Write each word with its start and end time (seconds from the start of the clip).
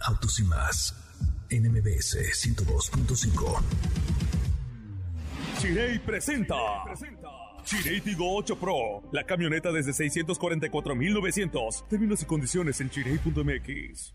Autos 0.00 0.38
y 0.40 0.44
más 0.44 0.94
en 1.50 1.70
MBS 1.70 2.16
102.5. 2.16 3.62
Chirei 5.58 5.98
presenta. 5.98 6.56
Chirei 7.64 8.00
Tigo 8.00 8.36
8 8.36 8.56
Pro, 8.58 9.02
la 9.12 9.24
camioneta 9.24 9.72
desde 9.72 9.92
644,900. 9.92 11.88
Términos 11.88 12.22
y 12.22 12.24
condiciones 12.26 12.80
en 12.80 12.90
chirei.mx. 12.90 14.14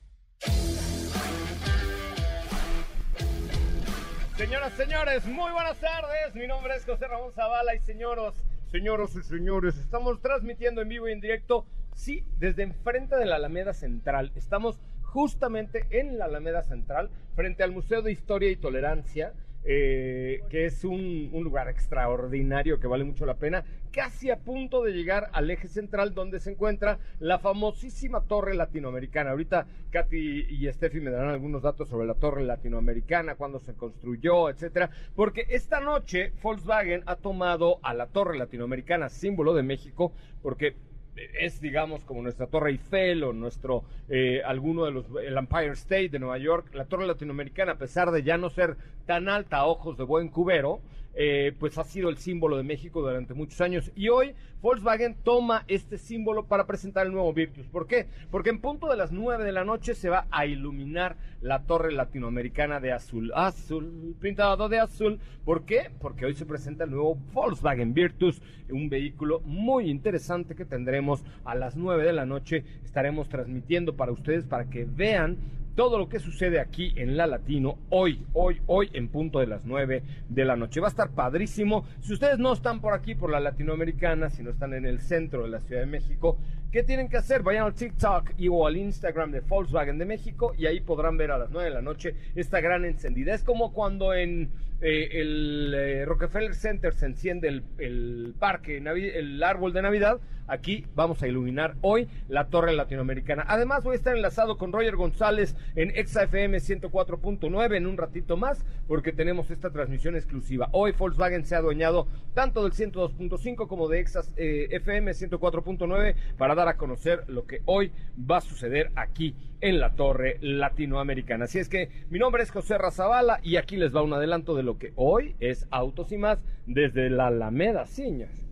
Señoras, 4.38 4.74
señores, 4.74 5.26
muy 5.26 5.52
buenas 5.52 5.80
tardes. 5.80 6.34
Mi 6.34 6.48
nombre 6.48 6.76
es 6.76 6.86
José 6.86 7.08
Ramón 7.08 7.32
Zavala 7.34 7.76
y 7.76 7.80
señoros, 7.80 8.36
señoros 8.72 9.16
y 9.16 9.22
señores, 9.22 9.78
estamos 9.78 10.22
transmitiendo 10.22 10.82
en 10.82 10.90
vivo 10.90 11.08
y 11.08 11.12
en 11.12 11.22
directo, 11.22 11.68
sí, 11.96 12.26
desde 12.40 12.64
enfrente 12.64 13.18
de 13.18 13.26
la 13.26 13.36
Alameda 13.36 13.74
Central. 13.74 14.32
Estamos 14.36 14.80
justamente 15.12 15.86
en 15.92 16.18
la 16.18 16.26
Alameda 16.26 16.64
Central, 16.64 17.10
frente 17.36 17.64
al 17.64 17.72
Museo 17.72 18.02
de 18.02 18.14
Historia 18.14 18.50
y 18.50 18.56
Tolerancia, 18.56 19.34
eh, 19.64 20.42
que 20.50 20.66
es 20.66 20.84
un, 20.84 21.30
un, 21.34 21.44
lugar 21.44 21.68
extraordinario 21.68 22.80
que 22.80 22.88
vale 22.88 23.04
mucho 23.04 23.26
la 23.26 23.36
pena, 23.36 23.64
casi 23.92 24.32
a 24.32 24.40
punto 24.40 24.82
de 24.82 24.94
llegar 24.94 25.30
al 25.34 25.52
eje 25.52 25.68
central 25.68 26.16
donde 26.16 26.40
se 26.40 26.52
encuentra 26.52 26.98
la 27.20 27.38
famosísima 27.38 28.22
Torre 28.22 28.56
Latinoamericana. 28.56 29.32
Ahorita 29.32 29.68
Katy 29.92 30.48
y 30.50 30.72
Steffi 30.72 31.00
me 31.02 31.12
darán 31.12 31.30
algunos 31.30 31.62
datos 31.62 31.90
sobre 31.90 32.08
la 32.08 32.16
Torre 32.16 32.44
Latinoamericana, 32.44 33.36
cuándo 33.36 33.60
se 33.60 33.76
construyó, 33.76 34.50
etcétera, 34.50 34.90
porque 35.16 35.46
esta 35.50 35.80
noche 35.80 36.32
Volkswagen 36.42 37.04
ha 37.06 37.18
tomado 37.18 37.80
a 37.84 37.94
la 37.94 38.08
Torre 38.08 38.40
Latinoamericana, 38.40 39.10
símbolo 39.10 39.54
de 39.54 39.64
México, 39.64 40.14
porque 40.42 40.76
es, 41.16 41.62
digamos, 41.62 42.04
como 42.04 42.22
nuestra 42.22 42.48
Torre 42.48 42.72
Eiffel 42.72 43.24
o 43.24 43.34
nuestro, 43.34 43.84
eh, 44.10 44.42
alguno 44.46 44.86
de 44.86 44.92
los, 44.92 45.06
el 45.24 45.38
Empire 45.38 45.72
State 45.72 46.10
de 46.10 46.20
Nueva 46.20 46.38
York, 46.38 46.74
la 46.74 46.86
Torre 46.86 47.06
Latinoamericana, 47.06 47.74
a 47.74 47.78
pesar 47.78 48.12
de 48.12 48.24
ya 48.24 48.38
no 48.38 48.50
ser 48.50 48.78
tan 49.06 49.30
alta 49.30 49.58
a 49.58 49.66
ojos 49.66 49.98
de 49.98 50.04
buen 50.04 50.30
cubero, 50.30 50.80
eh, 51.14 51.54
pues 51.60 51.78
ha 51.78 51.84
sido 51.84 52.10
el 52.10 52.18
símbolo 52.18 52.58
de 52.58 52.64
México 52.64 53.02
durante 53.02 53.34
muchos 53.34 53.60
años. 53.62 53.92
Y 53.96 54.10
hoy 54.10 54.34
Volkswagen 54.62 55.16
toma 55.24 55.66
este 55.68 55.98
símbolo 55.98 56.46
para 56.46 56.68
presentar 56.68 57.06
el 57.06 57.12
nuevo 57.12 57.34
Virtus. 57.34 57.68
¿Por 57.68 57.88
qué? 57.88 58.08
Porque 58.30 58.52
en 58.52 58.62
punto 58.62 58.88
de 58.88 58.96
las 58.96 59.12
9 59.12 59.44
de 59.44 59.52
la 59.52 59.66
noche 59.66 59.96
se 59.96 60.10
va 60.10 60.28
a 60.30 60.46
iluminar 60.46 61.18
la 61.42 61.64
torre 61.64 61.92
latinoamericana 61.92 62.80
de 62.80 62.92
azul. 62.94 63.32
Azul, 63.36 64.16
pintado 64.20 64.70
de 64.70 64.80
azul. 64.80 65.20
¿Por 65.44 65.66
qué? 65.66 65.90
Porque 66.00 66.26
hoy 66.26 66.36
se 66.36 66.46
presenta 66.46 66.84
el 66.84 66.92
nuevo 66.92 67.16
Volkswagen 67.34 67.94
Virtus, 67.94 68.42
un 68.70 68.88
vehículo 68.88 69.42
muy 69.42 69.90
interesante 69.90 70.56
que 70.56 70.66
tendremos 70.66 71.24
a 71.44 71.56
las 71.56 71.76
9 71.76 72.04
de 72.06 72.14
la 72.14 72.26
noche. 72.26 72.64
Estaremos 72.84 73.28
transmitiendo 73.30 73.96
para 73.96 74.12
ustedes 74.12 74.46
para 74.46 74.70
que 74.70 74.86
vean 74.86 75.38
todo 75.76 75.98
lo 75.98 76.10
que 76.10 76.20
sucede 76.20 76.60
aquí 76.60 76.94
en 76.96 77.18
La 77.18 77.28
Latino 77.28 77.78
hoy, 77.90 78.26
hoy, 78.34 78.62
hoy 78.68 78.90
en 78.94 79.08
punto 79.08 79.40
de 79.40 79.48
las 79.48 79.64
9 79.64 80.04
de 80.30 80.46
la 80.46 80.56
noche. 80.56 80.80
Va 80.80 80.88
a 80.88 80.90
estar 80.90 81.12
padrísimo. 81.12 81.86
Si 82.02 82.14
ustedes 82.14 82.40
no 82.40 82.54
están 82.54 82.82
por 82.82 82.94
aquí, 82.94 83.16
por 83.16 83.30
la 83.30 83.40
Latinoamericana, 83.40 84.30
si 84.30 84.44
no 84.44 84.52
están 84.52 84.74
en 84.74 84.86
el 84.86 85.02
centro 85.02 85.44
de 85.44 85.50
la 85.50 85.60
Ciudad 85.62 85.82
de 85.82 85.88
México, 85.88 86.38
¿qué 86.72 86.84
tienen 86.84 87.10
que 87.10 87.18
hacer? 87.18 87.42
Vayan 87.42 87.66
al 87.66 87.74
TikTok 87.74 88.32
y 88.38 88.48
o 88.48 88.68
al 88.68 88.78
Instagram 88.78 89.32
de 89.32 89.42
Volkswagen 89.42 89.98
de 89.98 90.06
México 90.06 90.54
y 90.58 90.66
ahí 90.66 90.82
podrán 90.82 91.18
ver 91.18 91.32
a 91.32 91.38
las 91.38 91.52
9 91.52 91.70
de 91.70 91.76
la 91.76 91.82
noche 91.82 92.16
esta 92.36 92.60
gran 92.62 92.86
encendida. 92.86 93.34
Es 93.34 93.44
como 93.44 93.74
cuando 93.74 94.14
en 94.14 94.50
eh, 94.82 95.10
el 95.22 95.74
eh, 95.76 96.06
Rockefeller 96.06 96.56
Center 96.56 96.94
se 96.94 97.06
enciende 97.06 97.48
el, 97.48 97.64
el 97.78 98.34
parque, 98.40 98.78
el 98.78 99.44
árbol 99.44 99.74
de 99.74 99.82
Navidad. 99.82 100.20
Aquí 100.52 100.86
vamos 100.96 101.24
a 101.24 101.30
iluminar 101.30 101.76
hoy 101.80 102.10
la 102.28 102.50
Torre 102.50 102.74
Latinoamericana. 102.74 103.46
Además, 103.48 103.86
voy 103.86 103.94
a 103.94 103.96
estar 103.96 104.18
enlazado 104.18 104.58
con 104.58 104.74
Roger 104.74 104.98
González 104.98 105.56
en 105.78 105.92
XFM 105.92 106.58
104.9 106.58 107.78
en 107.78 107.88
un 107.88 107.96
ratito 107.96 108.36
más, 108.36 108.66
porque 108.86 109.14
tenemos 109.14 109.50
esta 109.50 109.70
transmisión 109.70 110.18
exclusiva. 110.18 110.68
Hoy 110.74 110.92
Volkswagen 110.92 111.46
se 111.46 111.56
ha 111.56 111.60
adueñado 111.60 112.06
tanto 112.34 112.64
del 112.64 112.74
102.5 112.74 113.66
como 113.70 113.88
de 113.88 114.02
Exas, 114.02 114.34
eh, 114.36 114.68
FM 114.72 115.14
104.9 115.14 116.16
para 116.38 116.54
dar 116.54 116.68
a 116.68 116.76
conocer 116.76 117.24
lo 117.30 117.46
que 117.46 117.62
hoy 117.64 117.94
va 118.20 118.40
a 118.40 118.42
suceder 118.42 118.92
aquí 118.98 119.34
en 119.62 119.80
la 119.80 119.96
Torre 119.96 120.38
Latinoamericana. 120.42 121.46
Así 121.46 121.60
es 121.60 121.70
que 121.70 121.88
mi 122.10 122.20
nombre 122.20 122.44
es 122.44 122.52
José 122.52 122.78
Razabala 122.78 123.40
y 123.42 123.56
aquí 123.56 123.78
les 123.78 123.96
va 123.96 124.02
un 124.02 124.12
adelanto 124.12 124.54
de 124.54 124.64
lo 124.64 124.78
que 124.78 124.92
hoy 124.98 125.34
es 125.40 125.66
Autos 125.72 126.12
y 126.12 126.18
más 126.18 126.40
desde 126.66 127.10
la 127.10 127.28
Alameda, 127.28 127.86
señores. 127.86 128.51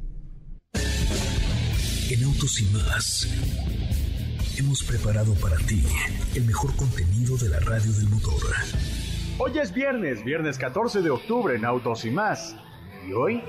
En 2.10 2.24
Autos 2.24 2.60
y 2.60 2.66
más 2.74 3.28
hemos 4.58 4.84
preparado 4.84 5.36
para 5.36 5.58
ti 5.58 5.84
el 6.34 6.44
mejor 6.44 6.76
contenido 6.76 7.38
de 7.38 7.50
la 7.50 7.60
radio 7.60 7.92
del 7.94 8.10
motor. 8.10 8.42
Hoy 9.38 9.60
es 9.60 9.72
viernes, 9.72 10.24
viernes 10.24 10.58
14 10.58 11.04
de 11.04 11.12
octubre 11.12 11.56
en 11.56 11.66
Autos 11.66 12.06
y 12.06 12.10
más. 12.10 12.56
¿Y 13.08 13.14
hoy? 13.14 13.44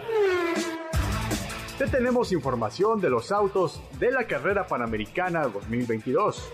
Te 1.78 1.86
tenemos 1.86 2.32
información 2.32 3.00
de 3.00 3.08
los 3.08 3.32
autos 3.32 3.80
de 3.98 4.10
la 4.10 4.24
carrera 4.24 4.66
panamericana 4.66 5.44
2022. 5.44 6.46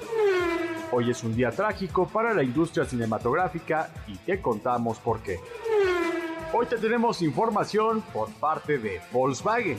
Hoy 0.93 1.11
es 1.11 1.25
un 1.25 1.34
día 1.34 1.50
trágico 1.50 2.06
para 2.06 2.33
la 2.33 2.45
industria 2.45 2.84
cinematográfica 2.84 3.91
y 4.06 4.16
te 4.19 4.41
contamos 4.41 4.99
por 4.99 5.22
qué. 5.25 5.41
Hoy 6.53 6.66
te 6.66 6.77
tenemos 6.77 7.21
información 7.21 8.00
por 8.12 8.31
parte 8.34 8.78
de 8.78 9.00
Volkswagen. 9.11 9.78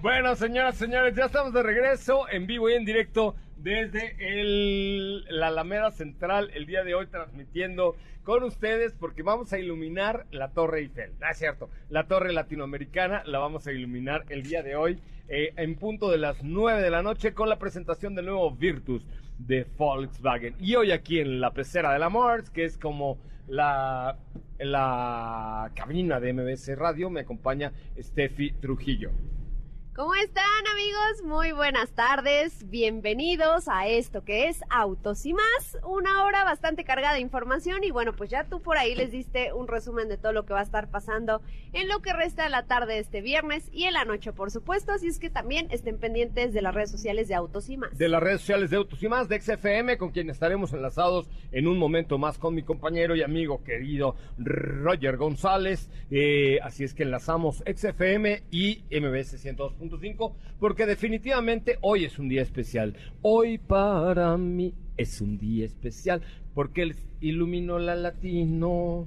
Bueno, 0.00 0.36
señoras, 0.36 0.76
señores, 0.76 1.16
ya 1.16 1.24
estamos 1.24 1.52
de 1.52 1.60
regreso 1.60 2.28
en 2.30 2.46
vivo 2.46 2.70
y 2.70 2.74
en 2.74 2.84
directo 2.84 3.34
desde 3.56 4.14
el, 4.20 5.24
la 5.24 5.48
Alameda 5.48 5.90
Central 5.90 6.52
el 6.54 6.66
día 6.66 6.84
de 6.84 6.94
hoy 6.94 7.08
transmitiendo 7.08 7.96
con 8.22 8.44
ustedes 8.44 8.94
porque 8.94 9.24
vamos 9.24 9.52
a 9.52 9.58
iluminar 9.58 10.26
la 10.30 10.52
Torre 10.52 10.82
Eiffel. 10.82 11.14
Ah, 11.20 11.32
es 11.32 11.38
cierto, 11.38 11.68
la 11.88 12.06
Torre 12.06 12.32
Latinoamericana 12.32 13.24
la 13.26 13.40
vamos 13.40 13.66
a 13.66 13.72
iluminar 13.72 14.24
el 14.28 14.44
día 14.44 14.62
de 14.62 14.76
hoy 14.76 15.00
eh, 15.26 15.52
en 15.56 15.74
punto 15.74 16.12
de 16.12 16.18
las 16.18 16.44
9 16.44 16.80
de 16.80 16.90
la 16.90 17.02
noche 17.02 17.34
con 17.34 17.48
la 17.48 17.58
presentación 17.58 18.14
del 18.14 18.26
nuevo 18.26 18.52
Virtus 18.52 19.04
de 19.36 19.66
Volkswagen. 19.76 20.54
Y 20.60 20.76
hoy 20.76 20.92
aquí 20.92 21.18
en 21.18 21.40
la 21.40 21.50
pecera 21.50 21.92
de 21.92 21.98
la 21.98 22.08
Mars, 22.08 22.50
que 22.50 22.64
es 22.64 22.78
como 22.78 23.18
la, 23.48 24.16
la 24.60 25.72
cabina 25.74 26.20
de 26.20 26.32
MBC 26.34 26.76
Radio, 26.76 27.10
me 27.10 27.22
acompaña 27.22 27.72
Steffi 28.00 28.52
Trujillo. 28.52 29.10
¿Cómo 29.98 30.14
están 30.14 30.44
amigos? 30.70 31.24
Muy 31.24 31.50
buenas 31.50 31.90
tardes. 31.90 32.70
Bienvenidos 32.70 33.66
a 33.66 33.88
esto 33.88 34.24
que 34.24 34.46
es 34.46 34.60
Autos 34.70 35.26
y 35.26 35.32
más. 35.32 35.76
Una 35.82 36.24
hora 36.24 36.44
bastante 36.44 36.84
cargada 36.84 37.14
de 37.14 37.20
información 37.20 37.82
y 37.82 37.90
bueno, 37.90 38.14
pues 38.14 38.30
ya 38.30 38.44
tú 38.44 38.62
por 38.62 38.78
ahí 38.78 38.94
les 38.94 39.10
diste 39.10 39.52
un 39.52 39.66
resumen 39.66 40.08
de 40.08 40.16
todo 40.16 40.32
lo 40.32 40.46
que 40.46 40.52
va 40.52 40.60
a 40.60 40.62
estar 40.62 40.88
pasando 40.88 41.42
en 41.72 41.88
lo 41.88 42.00
que 42.00 42.12
resta 42.12 42.44
de 42.44 42.50
la 42.50 42.66
tarde 42.66 42.94
de 42.94 43.00
este 43.00 43.22
viernes 43.22 43.70
y 43.72 43.86
en 43.86 43.94
la 43.94 44.04
noche, 44.04 44.32
por 44.32 44.52
supuesto. 44.52 44.92
Así 44.92 45.08
es 45.08 45.18
que 45.18 45.30
también 45.30 45.66
estén 45.72 45.98
pendientes 45.98 46.52
de 46.52 46.62
las 46.62 46.76
redes 46.76 46.92
sociales 46.92 47.26
de 47.26 47.34
Autos 47.34 47.68
y 47.68 47.76
más. 47.76 47.98
De 47.98 48.08
las 48.08 48.22
redes 48.22 48.42
sociales 48.42 48.70
de 48.70 48.76
Autos 48.76 49.02
y 49.02 49.08
más, 49.08 49.28
de 49.28 49.40
XFM, 49.40 49.98
con 49.98 50.12
quien 50.12 50.30
estaremos 50.30 50.72
enlazados 50.74 51.28
en 51.50 51.66
un 51.66 51.76
momento 51.76 52.18
más 52.18 52.38
con 52.38 52.54
mi 52.54 52.62
compañero 52.62 53.16
y 53.16 53.22
amigo 53.24 53.64
querido 53.64 54.14
Roger 54.38 55.16
González. 55.16 55.90
Eh, 56.12 56.60
así 56.62 56.84
es 56.84 56.94
que 56.94 57.02
enlazamos 57.02 57.64
XFM 57.66 58.44
y 58.52 58.84
MBS 58.92 59.36
102.5, 59.90 60.34
porque 60.58 60.86
definitivamente 60.86 61.78
hoy 61.80 62.04
es 62.04 62.18
un 62.18 62.28
día 62.28 62.42
especial. 62.42 62.94
Hoy 63.22 63.58
para 63.58 64.36
mí 64.36 64.74
es 64.96 65.20
un 65.20 65.38
día 65.38 65.64
especial, 65.66 66.22
porque 66.54 66.94
iluminó 67.20 67.78
la 67.78 67.94
latino. 67.94 69.06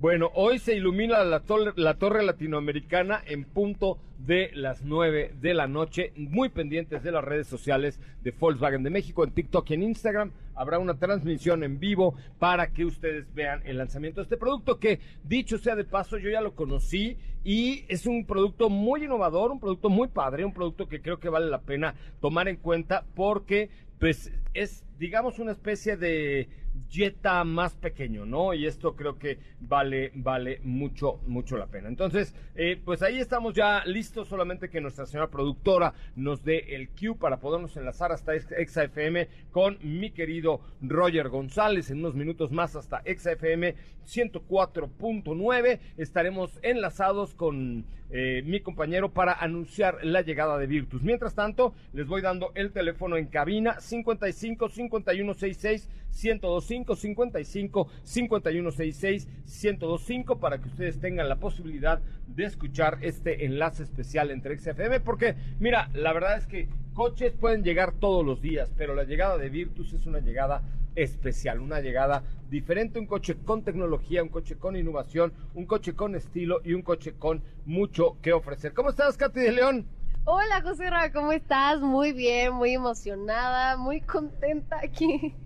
Bueno, 0.00 0.30
hoy 0.34 0.60
se 0.60 0.76
ilumina 0.76 1.24
la, 1.24 1.42
tol- 1.42 1.72
la 1.74 1.94
torre 1.98 2.22
latinoamericana 2.22 3.20
en 3.26 3.42
punto 3.44 3.98
de 4.18 4.52
las 4.54 4.84
9 4.84 5.34
de 5.40 5.54
la 5.54 5.66
noche. 5.66 6.12
Muy 6.14 6.50
pendientes 6.50 7.02
de 7.02 7.10
las 7.10 7.24
redes 7.24 7.48
sociales 7.48 7.98
de 8.22 8.30
Volkswagen 8.30 8.84
de 8.84 8.90
México, 8.90 9.24
en 9.24 9.32
TikTok 9.32 9.68
y 9.70 9.74
en 9.74 9.82
Instagram. 9.82 10.30
Habrá 10.54 10.78
una 10.78 10.98
transmisión 11.00 11.64
en 11.64 11.80
vivo 11.80 12.14
para 12.38 12.72
que 12.72 12.84
ustedes 12.84 13.32
vean 13.34 13.60
el 13.64 13.78
lanzamiento 13.78 14.20
de 14.20 14.24
este 14.26 14.36
producto 14.36 14.78
que, 14.78 15.00
dicho 15.24 15.58
sea 15.58 15.74
de 15.74 15.84
paso, 15.84 16.16
yo 16.16 16.30
ya 16.30 16.40
lo 16.42 16.54
conocí 16.54 17.16
y 17.42 17.84
es 17.88 18.06
un 18.06 18.24
producto 18.24 18.70
muy 18.70 19.04
innovador, 19.04 19.50
un 19.50 19.58
producto 19.58 19.88
muy 19.88 20.06
padre, 20.06 20.44
un 20.44 20.54
producto 20.54 20.88
que 20.88 21.02
creo 21.02 21.18
que 21.18 21.28
vale 21.28 21.46
la 21.46 21.62
pena 21.62 21.94
tomar 22.20 22.46
en 22.46 22.56
cuenta 22.56 23.04
porque 23.16 23.68
pues 23.98 24.32
es 24.54 24.84
digamos 24.98 25.38
una 25.40 25.50
especie 25.52 25.96
de 25.96 26.48
Jetta 26.88 27.44
más 27.44 27.74
pequeño, 27.74 28.24
¿no? 28.26 28.54
Y 28.54 28.66
esto 28.66 28.96
creo 28.96 29.18
que 29.18 29.38
vale, 29.60 30.12
vale 30.14 30.60
mucho, 30.62 31.20
mucho 31.26 31.56
la 31.56 31.66
pena. 31.66 31.88
Entonces, 31.88 32.34
eh, 32.54 32.80
pues 32.84 33.02
ahí 33.02 33.18
estamos 33.18 33.54
ya 33.54 33.84
listos, 33.84 34.28
solamente 34.28 34.68
que 34.68 34.80
nuestra 34.80 35.06
señora 35.06 35.30
productora 35.30 35.94
nos 36.16 36.44
dé 36.44 36.74
el 36.74 36.88
cue 36.90 37.14
para 37.14 37.40
podernos 37.40 37.76
enlazar 37.76 38.12
hasta 38.12 38.34
ExaFM 38.34 39.28
con 39.50 39.78
mi 39.82 40.10
querido 40.10 40.60
Roger 40.80 41.28
González. 41.28 41.90
En 41.90 41.98
unos 41.98 42.14
minutos 42.14 42.50
más 42.52 42.76
hasta 42.76 43.02
ExaFM 43.04 43.74
104.9 44.06 45.78
estaremos 45.96 46.58
enlazados 46.62 47.34
con 47.34 47.84
eh, 48.10 48.42
mi 48.46 48.60
compañero 48.60 49.12
para 49.12 49.34
anunciar 49.34 49.98
la 50.02 50.22
llegada 50.22 50.56
de 50.56 50.66
Virtus. 50.66 51.02
Mientras 51.02 51.34
tanto, 51.34 51.74
les 51.92 52.06
voy 52.06 52.22
dando 52.22 52.52
el 52.54 52.72
teléfono 52.72 53.18
en 53.18 53.26
cabina 53.26 53.80
55 53.80 54.68
51 54.70 55.34
66 55.34 55.88
1025 56.10 56.96
55 56.96 57.88
51 58.02 58.70
66 58.70 59.28
1025 59.44 60.38
para 60.38 60.58
que 60.58 60.68
ustedes 60.68 61.00
tengan 61.00 61.28
la 61.28 61.36
posibilidad 61.36 62.00
de 62.26 62.44
escuchar 62.44 62.98
este 63.02 63.44
enlace 63.44 63.82
especial 63.82 64.30
entre 64.30 64.58
XFM 64.58 65.00
porque 65.00 65.36
mira, 65.60 65.90
la 65.94 66.12
verdad 66.12 66.36
es 66.36 66.46
que 66.46 66.68
coches 66.94 67.32
pueden 67.32 67.62
llegar 67.62 67.92
todos 67.92 68.24
los 68.24 68.40
días, 68.40 68.72
pero 68.76 68.94
la 68.94 69.04
llegada 69.04 69.38
de 69.38 69.48
Virtus 69.48 69.92
es 69.92 70.06
una 70.06 70.18
llegada 70.18 70.62
especial, 70.96 71.60
una 71.60 71.80
llegada 71.80 72.24
diferente, 72.50 72.98
un 72.98 73.06
coche 73.06 73.36
con 73.44 73.62
tecnología, 73.62 74.22
un 74.22 74.30
coche 74.30 74.56
con 74.56 74.76
innovación, 74.76 75.32
un 75.54 75.66
coche 75.66 75.94
con 75.94 76.16
estilo 76.16 76.60
y 76.64 76.74
un 76.74 76.82
coche 76.82 77.14
con 77.16 77.42
mucho 77.66 78.16
que 78.20 78.32
ofrecer. 78.32 78.72
¿Cómo 78.74 78.90
estás, 78.90 79.16
Katy 79.16 79.38
de 79.38 79.52
León? 79.52 79.86
Hola, 80.24 80.60
José 80.60 80.90
Ra, 80.90 81.12
¿cómo 81.12 81.32
estás? 81.32 81.80
Muy 81.80 82.12
bien, 82.12 82.52
muy 82.52 82.74
emocionada, 82.74 83.76
muy 83.76 84.00
contenta 84.00 84.80
aquí 84.82 85.36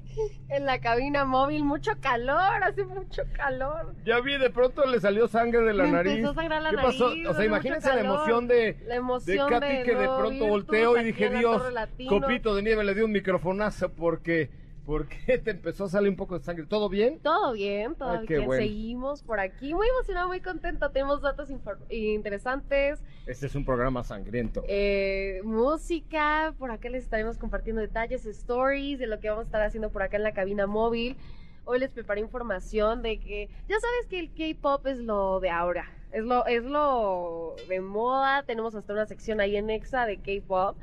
en 0.48 0.66
la 0.66 0.80
cabina 0.80 1.24
móvil. 1.24 1.64
Mucho 1.64 1.92
calor, 2.00 2.62
hace 2.62 2.84
mucho 2.84 3.22
calor. 3.32 3.94
Ya 4.04 4.20
vi, 4.20 4.36
de 4.38 4.50
pronto 4.50 4.84
le 4.86 5.00
salió 5.00 5.28
sangre 5.28 5.60
de 5.62 5.72
la 5.74 5.84
Me 5.84 5.92
nariz. 5.92 6.12
empezó 6.12 6.30
a 6.30 6.34
sangrar 6.34 6.62
la 6.62 6.70
¿Qué 6.70 6.76
pasó? 6.76 7.12
O 7.28 7.34
sea, 7.34 7.44
imagínense 7.44 7.88
la 7.94 8.00
emoción 8.00 8.48
de, 8.48 8.76
La 8.86 8.94
emoción 8.96 9.48
de 9.50 9.58
Katy 9.60 9.76
de 9.76 9.82
que 9.84 9.94
de 9.94 10.08
pronto 10.08 10.46
volteó 10.46 10.96
y 11.00 11.04
dije, 11.04 11.30
Dios, 11.30 11.58
Torre 11.58 11.72
Latino". 11.72 12.20
copito 12.20 12.54
de 12.54 12.62
nieve 12.62 12.84
le 12.84 12.94
dio 12.94 13.04
un 13.04 13.12
microfonazo 13.12 13.90
porque, 13.90 14.50
porque 14.86 15.38
te 15.44 15.52
empezó 15.52 15.84
a 15.84 15.88
salir 15.88 16.10
un 16.10 16.16
poco 16.16 16.38
de 16.38 16.44
sangre. 16.44 16.66
¿Todo 16.66 16.88
bien? 16.88 17.18
Todo 17.20 17.52
bien, 17.52 17.94
todo 17.94 18.10
Ay, 18.20 18.26
qué 18.26 18.34
bien. 18.36 18.46
bueno. 18.46 18.62
Seguimos 18.62 19.22
por 19.22 19.38
aquí. 19.40 19.72
Muy 19.74 19.86
emocionada, 19.88 20.26
muy 20.26 20.40
contenta. 20.40 20.90
Tenemos 20.90 21.20
datos 21.22 21.48
interesantes, 21.90 23.02
Este 23.26 23.46
es 23.46 23.54
un 23.54 23.64
programa 23.64 24.02
sangriento. 24.04 24.62
eh, 24.68 25.40
música. 25.44 26.54
Por 26.58 26.70
acá 26.70 26.88
les 26.90 27.04
estaremos 27.04 27.38
compartiendo 27.38 27.80
detalles, 27.80 28.26
stories 28.26 28.98
de 28.98 29.06
lo 29.06 29.20
que 29.20 29.28
vamos 29.28 29.42
a 29.44 29.46
estar 29.46 29.62
haciendo 29.62 29.90
por 29.90 30.02
acá 30.02 30.16
en 30.16 30.22
la 30.24 30.32
cabina 30.32 30.66
móvil. 30.66 31.16
Hoy 31.64 31.78
les 31.78 31.92
preparé 31.92 32.20
información 32.20 33.02
de 33.02 33.20
que 33.20 33.48
ya 33.68 33.76
sabes 33.78 34.06
que 34.10 34.18
el 34.18 34.32
K-pop 34.34 34.86
es 34.86 34.98
lo 34.98 35.38
de 35.40 35.50
ahora. 35.50 35.84
Es 36.10 36.24
lo, 36.24 36.44
es 36.46 36.64
lo 36.64 37.54
de 37.68 37.80
moda. 37.80 38.42
Tenemos 38.42 38.74
hasta 38.74 38.92
una 38.92 39.06
sección 39.06 39.40
ahí 39.40 39.56
en 39.56 39.70
Exa 39.70 40.04
de 40.06 40.18
K-pop. 40.18 40.76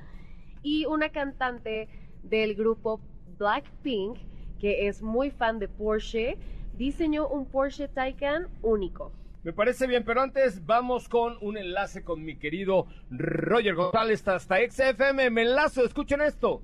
Y 0.64 0.86
una 0.86 1.10
cantante 1.10 1.90
del 2.24 2.56
grupo 2.56 3.00
Blackpink, 3.40 4.20
que 4.60 4.88
es 4.88 5.02
muy 5.02 5.32
fan 5.32 5.58
de 5.58 5.68
Porsche, 5.68 6.38
diseñó 6.74 7.28
un 7.28 7.46
Porsche 7.46 7.88
Taycan 7.88 8.50
único. 8.62 9.12
Me 9.42 9.54
parece 9.54 9.88
bien, 9.88 10.04
pero 10.04 10.22
antes 10.22 10.66
vamos 10.66 11.08
con 11.08 11.38
un 11.42 11.58
enlace 11.58 12.04
con 12.04 12.24
mi 12.24 12.38
querido 12.38 12.88
Roger 13.10 13.74
González 13.74 14.28
hasta 14.28 14.58
XFM. 14.58 15.30
Me 15.30 15.44
enlazo, 15.44 15.86
escuchen 15.86 16.20
esto. 16.22 16.62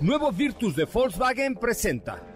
Nuevo 0.00 0.30
Virtus 0.30 0.76
de 0.76 0.84
Volkswagen 0.84 1.54
presenta. 1.54 2.35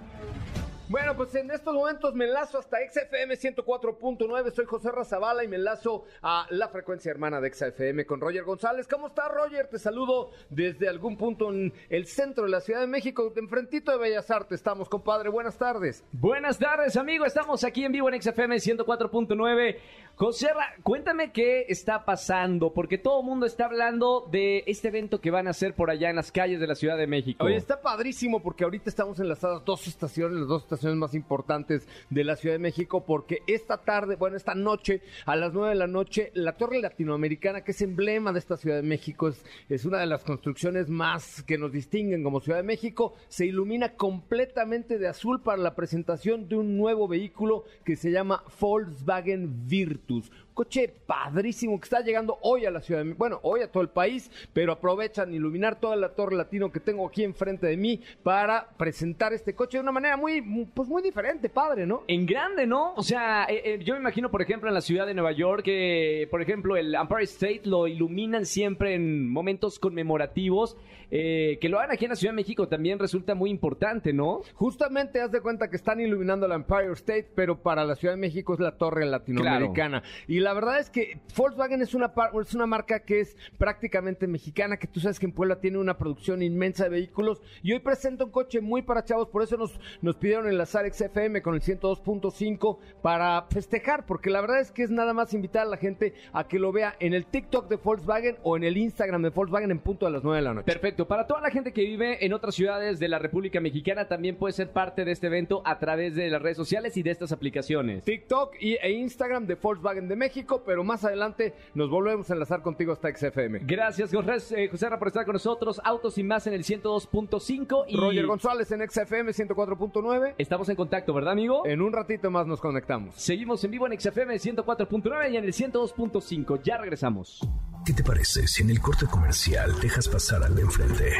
Bueno, 0.90 1.16
pues 1.16 1.32
en 1.36 1.48
estos 1.52 1.72
momentos 1.72 2.16
me 2.16 2.24
enlazo 2.24 2.58
hasta 2.58 2.78
XFM 2.78 3.36
104.9. 3.36 4.50
Soy 4.50 4.64
José 4.64 4.90
Razabala 4.90 5.44
y 5.44 5.46
me 5.46 5.54
enlazo 5.54 6.04
a 6.20 6.48
la 6.50 6.66
frecuencia 6.66 7.12
hermana 7.12 7.40
de 7.40 7.54
XFM 7.54 8.04
con 8.04 8.20
Roger 8.20 8.42
González. 8.42 8.88
¿Cómo 8.88 9.06
está, 9.06 9.28
Roger? 9.28 9.68
Te 9.68 9.78
saludo 9.78 10.32
desde 10.48 10.88
algún 10.88 11.16
punto 11.16 11.52
en 11.52 11.72
el 11.90 12.06
centro 12.08 12.42
de 12.42 12.50
la 12.50 12.60
Ciudad 12.60 12.80
de 12.80 12.88
México, 12.88 13.30
de 13.30 13.40
enfrentito 13.40 13.92
de 13.92 13.98
Bellas 13.98 14.28
Artes. 14.32 14.56
Estamos, 14.56 14.88
compadre. 14.88 15.28
Buenas 15.28 15.56
tardes. 15.56 16.02
Buenas 16.10 16.58
tardes, 16.58 16.96
amigo. 16.96 17.24
Estamos 17.24 17.62
aquí 17.62 17.84
en 17.84 17.92
vivo 17.92 18.08
en 18.08 18.20
XFM 18.20 18.56
104.9. 18.56 19.76
José, 20.20 20.48
Ra, 20.48 20.74
cuéntame 20.82 21.32
qué 21.32 21.64
está 21.70 22.04
pasando, 22.04 22.74
porque 22.74 22.98
todo 22.98 23.20
el 23.20 23.26
mundo 23.26 23.46
está 23.46 23.64
hablando 23.64 24.28
de 24.30 24.64
este 24.66 24.88
evento 24.88 25.18
que 25.18 25.30
van 25.30 25.46
a 25.46 25.52
hacer 25.52 25.74
por 25.74 25.88
allá 25.88 26.10
en 26.10 26.16
las 26.16 26.30
calles 26.30 26.60
de 26.60 26.66
la 26.66 26.74
Ciudad 26.74 26.98
de 26.98 27.06
México. 27.06 27.42
Oye, 27.42 27.56
está 27.56 27.80
padrísimo 27.80 28.42
porque 28.42 28.64
ahorita 28.64 28.90
estamos 28.90 29.18
enlazadas 29.18 29.64
dos 29.64 29.86
estaciones, 29.86 30.40
las 30.40 30.46
dos 30.48 30.64
estaciones 30.64 30.98
más 30.98 31.14
importantes 31.14 31.88
de 32.10 32.22
la 32.22 32.36
Ciudad 32.36 32.56
de 32.56 32.58
México, 32.58 33.02
porque 33.06 33.38
esta 33.46 33.78
tarde, 33.78 34.16
bueno, 34.16 34.36
esta 34.36 34.54
noche, 34.54 35.00
a 35.24 35.36
las 35.36 35.54
nueve 35.54 35.70
de 35.70 35.76
la 35.76 35.86
noche, 35.86 36.32
la 36.34 36.52
Torre 36.52 36.82
Latinoamericana, 36.82 37.64
que 37.64 37.70
es 37.70 37.80
emblema 37.80 38.30
de 38.34 38.40
esta 38.40 38.58
Ciudad 38.58 38.76
de 38.76 38.82
México, 38.82 39.28
es, 39.28 39.42
es 39.70 39.86
una 39.86 40.00
de 40.00 40.06
las 40.06 40.22
construcciones 40.22 40.90
más 40.90 41.42
que 41.44 41.56
nos 41.56 41.72
distinguen 41.72 42.22
como 42.22 42.40
Ciudad 42.40 42.58
de 42.58 42.64
México, 42.64 43.14
se 43.28 43.46
ilumina 43.46 43.94
completamente 43.94 44.98
de 44.98 45.08
azul 45.08 45.40
para 45.40 45.56
la 45.56 45.74
presentación 45.74 46.46
de 46.46 46.56
un 46.56 46.76
nuevo 46.76 47.08
vehículo 47.08 47.64
que 47.86 47.96
se 47.96 48.10
llama 48.10 48.44
Volkswagen 48.60 49.66
Virtus 49.66 50.09
estudos 50.10 50.30
coche 50.60 50.92
padrísimo 51.06 51.80
que 51.80 51.84
está 51.84 52.00
llegando 52.02 52.36
hoy 52.42 52.66
a 52.66 52.70
la 52.70 52.82
ciudad 52.82 53.02
de 53.02 53.14
bueno, 53.14 53.40
hoy 53.44 53.62
a 53.62 53.72
todo 53.72 53.82
el 53.82 53.88
país, 53.88 54.30
pero 54.52 54.72
aprovechan 54.72 55.32
iluminar 55.32 55.80
toda 55.80 55.96
la 55.96 56.10
torre 56.10 56.36
latino 56.36 56.70
que 56.70 56.80
tengo 56.80 57.08
aquí 57.08 57.24
enfrente 57.24 57.66
de 57.66 57.78
mí 57.78 58.02
para 58.22 58.68
presentar 58.76 59.32
este 59.32 59.54
coche 59.54 59.78
de 59.78 59.82
una 59.84 59.92
manera 59.92 60.18
muy, 60.18 60.42
pues 60.74 60.86
muy 60.86 61.00
diferente, 61.00 61.48
padre, 61.48 61.86
¿no? 61.86 62.02
En 62.08 62.26
grande, 62.26 62.66
¿no? 62.66 62.92
O 62.94 63.02
sea, 63.02 63.46
eh, 63.48 63.62
eh, 63.64 63.78
yo 63.82 63.94
me 63.94 64.00
imagino, 64.00 64.30
por 64.30 64.42
ejemplo, 64.42 64.68
en 64.68 64.74
la 64.74 64.82
ciudad 64.82 65.06
de 65.06 65.14
Nueva 65.14 65.32
York, 65.32 65.62
que, 65.64 66.28
por 66.30 66.42
ejemplo, 66.42 66.76
el 66.76 66.94
Empire 66.94 67.24
State 67.24 67.62
lo 67.64 67.86
iluminan 67.86 68.44
siempre 68.44 68.94
en 68.94 69.30
momentos 69.30 69.78
conmemorativos. 69.78 70.76
eh, 71.10 71.58
que 71.60 71.68
lo 71.68 71.78
hagan 71.78 71.92
aquí 71.92 72.04
en 72.04 72.10
la 72.10 72.16
Ciudad 72.16 72.32
de 72.32 72.36
México 72.36 72.68
también 72.68 72.98
resulta 72.98 73.34
muy 73.34 73.50
importante, 73.50 74.12
¿no? 74.12 74.42
Justamente 74.54 75.20
haz 75.20 75.32
de 75.32 75.40
cuenta 75.40 75.68
que 75.68 75.76
están 75.76 76.00
iluminando 76.00 76.46
la 76.46 76.54
Empire 76.54 76.92
State, 76.92 77.30
pero 77.34 77.60
para 77.60 77.84
la 77.84 77.96
Ciudad 77.96 78.14
de 78.14 78.20
México 78.20 78.54
es 78.54 78.60
la 78.60 78.76
torre 78.76 79.04
latinoamericana. 79.06 80.02
Y 80.28 80.38
la 80.40 80.49
verdad 80.52 80.78
es 80.78 80.90
que 80.90 81.20
Volkswagen 81.36 81.82
es 81.82 81.94
una, 81.94 82.12
es 82.40 82.54
una 82.54 82.66
marca 82.66 83.00
que 83.00 83.20
es 83.20 83.36
prácticamente 83.58 84.26
mexicana, 84.26 84.76
que 84.76 84.86
tú 84.86 85.00
sabes 85.00 85.18
que 85.18 85.26
en 85.26 85.32
Puebla 85.32 85.60
tiene 85.60 85.78
una 85.78 85.98
producción 85.98 86.42
inmensa 86.42 86.84
de 86.84 86.90
vehículos. 86.90 87.40
Y 87.62 87.72
hoy 87.72 87.80
presenta 87.80 88.24
un 88.24 88.30
coche 88.30 88.60
muy 88.60 88.82
para 88.82 89.04
chavos, 89.04 89.28
por 89.28 89.42
eso 89.42 89.56
nos, 89.56 89.78
nos 90.02 90.16
pidieron 90.16 90.48
enlazar 90.48 90.90
XFM 90.90 91.42
con 91.42 91.54
el 91.54 91.60
102.5 91.60 92.78
para 93.02 93.46
festejar, 93.50 94.06
porque 94.06 94.30
la 94.30 94.40
verdad 94.40 94.60
es 94.60 94.70
que 94.70 94.82
es 94.82 94.90
nada 94.90 95.12
más 95.12 95.34
invitar 95.34 95.62
a 95.62 95.70
la 95.70 95.76
gente 95.76 96.14
a 96.32 96.46
que 96.46 96.58
lo 96.58 96.72
vea 96.72 96.96
en 97.00 97.14
el 97.14 97.26
TikTok 97.26 97.68
de 97.68 97.76
Volkswagen 97.76 98.36
o 98.42 98.56
en 98.56 98.64
el 98.64 98.76
Instagram 98.76 99.22
de 99.22 99.30
Volkswagen 99.30 99.70
en 99.70 99.78
punto 99.78 100.06
a 100.06 100.10
las 100.10 100.22
9 100.22 100.36
de 100.36 100.42
la 100.42 100.54
noche. 100.54 100.66
Perfecto. 100.66 101.06
Para 101.06 101.26
toda 101.26 101.40
la 101.40 101.50
gente 101.50 101.72
que 101.72 101.82
vive 101.82 102.24
en 102.24 102.32
otras 102.32 102.54
ciudades 102.54 102.98
de 102.98 103.08
la 103.08 103.18
República 103.18 103.60
Mexicana, 103.60 104.08
también 104.08 104.36
puede 104.36 104.52
ser 104.52 104.70
parte 104.70 105.04
de 105.04 105.12
este 105.12 105.26
evento 105.26 105.62
a 105.64 105.78
través 105.78 106.14
de 106.14 106.28
las 106.30 106.42
redes 106.42 106.56
sociales 106.56 106.96
y 106.96 107.02
de 107.02 107.10
estas 107.10 107.32
aplicaciones. 107.32 108.04
TikTok 108.04 108.56
y, 108.60 108.74
e 108.74 108.92
Instagram 108.92 109.46
de 109.46 109.54
Volkswagen 109.54 110.08
de 110.08 110.16
México. 110.16 110.29
México, 110.30 110.62
pero 110.64 110.84
más 110.84 111.04
adelante 111.04 111.54
nos 111.74 111.90
volvemos 111.90 112.30
a 112.30 112.34
enlazar 112.34 112.62
contigo 112.62 112.92
hasta 112.92 113.12
XFM. 113.12 113.60
Gracias, 113.64 114.12
José, 114.12 114.64
eh, 114.64 114.68
José 114.68 114.88
por 114.96 115.08
estar 115.08 115.24
con 115.24 115.32
nosotros. 115.32 115.80
Autos 115.82 116.18
y 116.18 116.22
más 116.22 116.46
en 116.46 116.54
el 116.54 116.62
102.5. 116.62 117.86
Y 117.88 117.96
Roger 117.96 118.26
González 118.26 118.70
en 118.70 118.88
XFM 118.88 119.32
104.9. 119.32 120.34
estamos 120.38 120.68
en 120.68 120.76
contacto, 120.76 121.12
¿verdad, 121.12 121.32
amigo? 121.32 121.66
En 121.66 121.82
un 121.82 121.92
ratito 121.92 122.30
más 122.30 122.46
nos 122.46 122.60
conectamos. 122.60 123.16
Seguimos 123.16 123.64
en 123.64 123.72
vivo 123.72 123.88
en 123.88 124.00
XFM 124.00 124.36
104.9 124.36 125.32
y 125.32 125.36
en 125.36 125.44
el 125.44 125.52
102.5. 125.52 126.62
Ya 126.62 126.78
regresamos. 126.78 127.40
¿Qué 127.84 127.92
te 127.92 128.04
parece 128.04 128.46
si 128.46 128.62
en 128.62 128.70
el 128.70 128.80
corte 128.80 129.06
comercial 129.06 129.80
dejas 129.80 130.06
pasar 130.06 130.44
al 130.44 130.54
de 130.54 130.62
enfrente? 130.62 131.12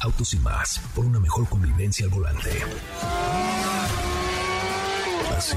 Autos 0.00 0.32
y 0.32 0.38
más, 0.38 0.80
por 0.94 1.04
una 1.04 1.20
mejor 1.20 1.46
convivencia 1.46 2.06
al 2.06 2.10
volante. 2.10 2.50
¿Así? 5.36 5.56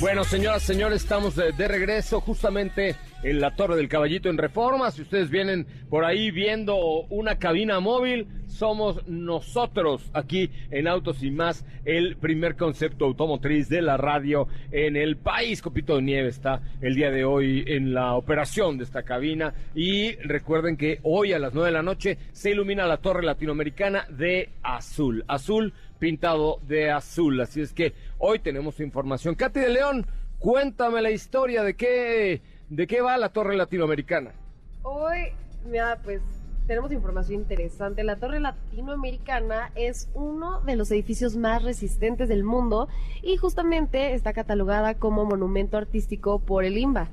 Bueno, 0.00 0.24
señoras, 0.24 0.62
señores, 0.62 1.02
estamos 1.02 1.36
de, 1.36 1.68
regreso 1.68 2.20
justamente 2.20 2.96
en 3.22 3.40
la 3.40 3.54
Torre 3.54 3.76
del 3.76 3.88
Caballito 3.88 4.28
en 4.28 4.36
Reforma. 4.36 4.90
Si 4.90 5.02
ustedes 5.02 5.30
vienen 5.30 5.66
por 5.88 6.04
ahí 6.04 6.30
viendo 6.32 6.76
una 7.08 7.38
cabina 7.38 7.78
móvil, 7.78 8.26
somos 8.48 9.06
nosotros 9.06 10.10
aquí 10.12 10.50
en 10.70 10.88
Autos 10.88 11.22
y 11.22 11.30
Más, 11.30 11.64
el 11.84 12.16
primer 12.16 12.56
concepto 12.56 13.04
automotriz 13.04 13.68
de 13.68 13.82
la 13.82 13.96
radio 13.96 14.48
en 14.72 14.96
el 14.96 15.16
país. 15.16 15.62
Copito 15.62 15.96
de 15.96 16.02
Nieve 16.02 16.28
está 16.28 16.60
el 16.80 16.96
día 16.96 17.10
de 17.10 17.24
hoy 17.24 17.64
en 17.66 17.94
la 17.94 18.14
operación 18.14 18.76
de 18.78 18.84
esta 18.84 19.04
cabina. 19.04 19.54
Y 19.74 20.16
recuerden 20.16 20.76
que 20.76 20.98
hoy 21.04 21.32
a 21.32 21.38
las 21.38 21.54
9 21.54 21.68
de 21.68 21.72
la 21.72 21.82
noche 21.82 22.18
se 22.32 22.50
ilumina 22.50 22.86
la 22.86 22.98
Torre 22.98 23.22
Latinoamericana 23.22 24.06
de 24.10 24.50
azul. 24.62 25.24
Azul 25.28 25.72
pintado 26.04 26.60
de 26.66 26.90
azul. 26.90 27.40
Así 27.40 27.62
es 27.62 27.72
que 27.72 27.94
hoy 28.18 28.38
tenemos 28.38 28.78
información. 28.78 29.34
Katy 29.34 29.58
de 29.58 29.70
León, 29.70 30.06
cuéntame 30.38 31.00
la 31.00 31.10
historia 31.10 31.62
de 31.62 31.76
qué, 31.76 32.42
de 32.68 32.86
qué 32.86 33.00
va 33.00 33.16
la 33.16 33.30
Torre 33.30 33.56
Latinoamericana. 33.56 34.32
Hoy, 34.82 35.32
mira, 35.64 35.98
pues 36.04 36.20
tenemos 36.66 36.92
información 36.92 37.40
interesante. 37.40 38.04
La 38.04 38.16
Torre 38.16 38.38
Latinoamericana 38.38 39.70
es 39.76 40.10
uno 40.12 40.60
de 40.60 40.76
los 40.76 40.90
edificios 40.90 41.38
más 41.38 41.62
resistentes 41.62 42.28
del 42.28 42.44
mundo 42.44 42.86
y 43.22 43.38
justamente 43.38 44.12
está 44.12 44.34
catalogada 44.34 44.96
como 44.96 45.24
monumento 45.24 45.78
artístico 45.78 46.38
por 46.38 46.66
el 46.66 46.76
INBA. 46.76 47.08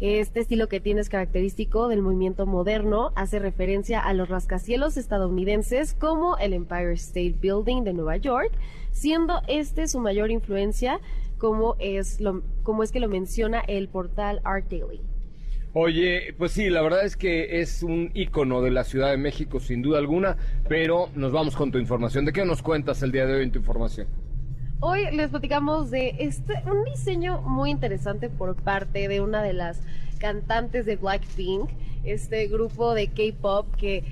Este 0.00 0.38
estilo 0.38 0.68
que 0.68 0.78
tiene 0.78 1.00
es 1.00 1.08
característico 1.08 1.88
del 1.88 2.02
movimiento 2.02 2.46
moderno, 2.46 3.10
hace 3.16 3.40
referencia 3.40 3.98
a 3.98 4.14
los 4.14 4.28
rascacielos 4.28 4.96
estadounidenses 4.96 5.92
como 5.92 6.38
el 6.38 6.52
Empire 6.52 6.92
State 6.92 7.34
Building 7.40 7.82
de 7.82 7.94
Nueva 7.94 8.16
York, 8.16 8.52
siendo 8.92 9.42
este 9.48 9.88
su 9.88 9.98
mayor 9.98 10.30
influencia 10.30 11.00
como 11.36 11.74
es, 11.80 12.20
lo, 12.20 12.44
como 12.62 12.84
es 12.84 12.92
que 12.92 13.00
lo 13.00 13.08
menciona 13.08 13.58
el 13.66 13.88
portal 13.88 14.40
Art 14.44 14.70
Daily. 14.70 15.00
Oye, 15.72 16.32
pues 16.38 16.52
sí, 16.52 16.70
la 16.70 16.80
verdad 16.80 17.04
es 17.04 17.16
que 17.16 17.60
es 17.60 17.82
un 17.82 18.12
ícono 18.14 18.62
de 18.62 18.70
la 18.70 18.84
Ciudad 18.84 19.10
de 19.10 19.16
México, 19.16 19.58
sin 19.58 19.82
duda 19.82 19.98
alguna, 19.98 20.36
pero 20.68 21.08
nos 21.16 21.32
vamos 21.32 21.56
con 21.56 21.72
tu 21.72 21.78
información. 21.78 22.24
¿De 22.24 22.32
qué 22.32 22.44
nos 22.44 22.62
cuentas 22.62 23.02
el 23.02 23.10
día 23.10 23.26
de 23.26 23.34
hoy 23.34 23.42
en 23.42 23.50
tu 23.50 23.58
información? 23.58 24.06
Hoy 24.80 25.10
les 25.12 25.30
platicamos 25.30 25.90
de 25.90 26.14
este 26.20 26.54
un 26.70 26.84
diseño 26.84 27.40
muy 27.42 27.70
interesante 27.70 28.28
por 28.28 28.54
parte 28.54 29.08
de 29.08 29.20
una 29.20 29.42
de 29.42 29.52
las 29.52 29.80
cantantes 30.18 30.86
de 30.86 30.96
Blackpink, 30.96 31.68
este 32.04 32.46
grupo 32.46 32.94
de 32.94 33.08
K-pop 33.08 33.74
que 33.76 34.04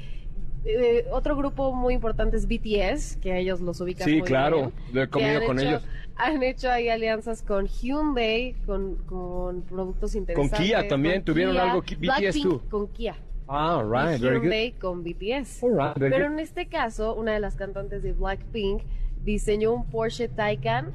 eh, 0.64 1.06
otro 1.12 1.36
grupo 1.36 1.72
muy 1.72 1.94
importante 1.94 2.36
es 2.36 2.48
BTS, 2.48 3.16
que 3.18 3.38
ellos 3.38 3.60
los 3.60 3.80
ubican 3.80 4.08
Sí, 4.08 4.16
muy 4.18 4.22
claro, 4.26 4.72
bien, 4.92 5.04
he 5.04 5.08
comido 5.08 5.38
han 5.40 5.46
con 5.46 5.58
hecho- 5.60 5.68
ellos. 5.68 5.82
Han 6.16 6.42
hecho 6.42 6.70
ahí 6.70 6.88
alianzas 6.88 7.42
con 7.42 7.66
Hyundai, 7.68 8.54
con, 8.64 8.96
con 9.06 9.62
productos 9.62 10.14
interesantes. 10.16 10.58
Kia 10.58 10.88
también, 10.88 11.16
con 11.16 11.24
tuvieron 11.26 11.52
Kia, 11.54 11.62
algo 11.62 11.82
BTS 11.82 12.40
tú. 12.42 12.62
con 12.70 12.88
Kia. 12.88 13.14
Ah, 13.46 13.80
y 13.80 13.84
right, 13.84 14.20
very 14.20 14.36
good. 14.38 14.42
Hyundai 14.44 14.72
con 14.72 15.04
BTS. 15.04 15.62
Alright, 15.62 15.98
very 15.98 16.12
Pero 16.12 16.24
good. 16.24 16.32
en 16.32 16.38
este 16.40 16.66
caso, 16.66 17.14
una 17.14 17.32
de 17.34 17.40
las 17.40 17.54
cantantes 17.54 18.02
de 18.02 18.12
Blackpink 18.12 18.82
diseñó 19.26 19.74
un 19.74 19.84
Porsche 19.90 20.28
Taycan. 20.28 20.92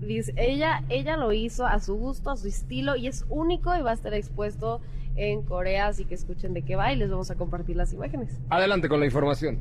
Dice, 0.00 0.32
ella, 0.36 0.82
ella 0.88 1.16
lo 1.16 1.32
hizo 1.32 1.66
a 1.66 1.80
su 1.80 1.96
gusto, 1.96 2.30
a 2.30 2.36
su 2.36 2.48
estilo 2.48 2.96
y 2.96 3.08
es 3.08 3.26
único 3.28 3.74
y 3.76 3.82
va 3.82 3.90
a 3.90 3.94
estar 3.94 4.14
expuesto 4.14 4.80
en 5.16 5.42
Corea, 5.42 5.88
así 5.88 6.04
que 6.04 6.14
escuchen 6.14 6.54
de 6.54 6.62
qué 6.62 6.76
va 6.76 6.92
y 6.92 6.96
les 6.96 7.10
vamos 7.10 7.30
a 7.30 7.34
compartir 7.34 7.76
las 7.76 7.92
imágenes. 7.92 8.38
Adelante 8.48 8.88
con 8.88 9.00
la 9.00 9.06
información. 9.06 9.58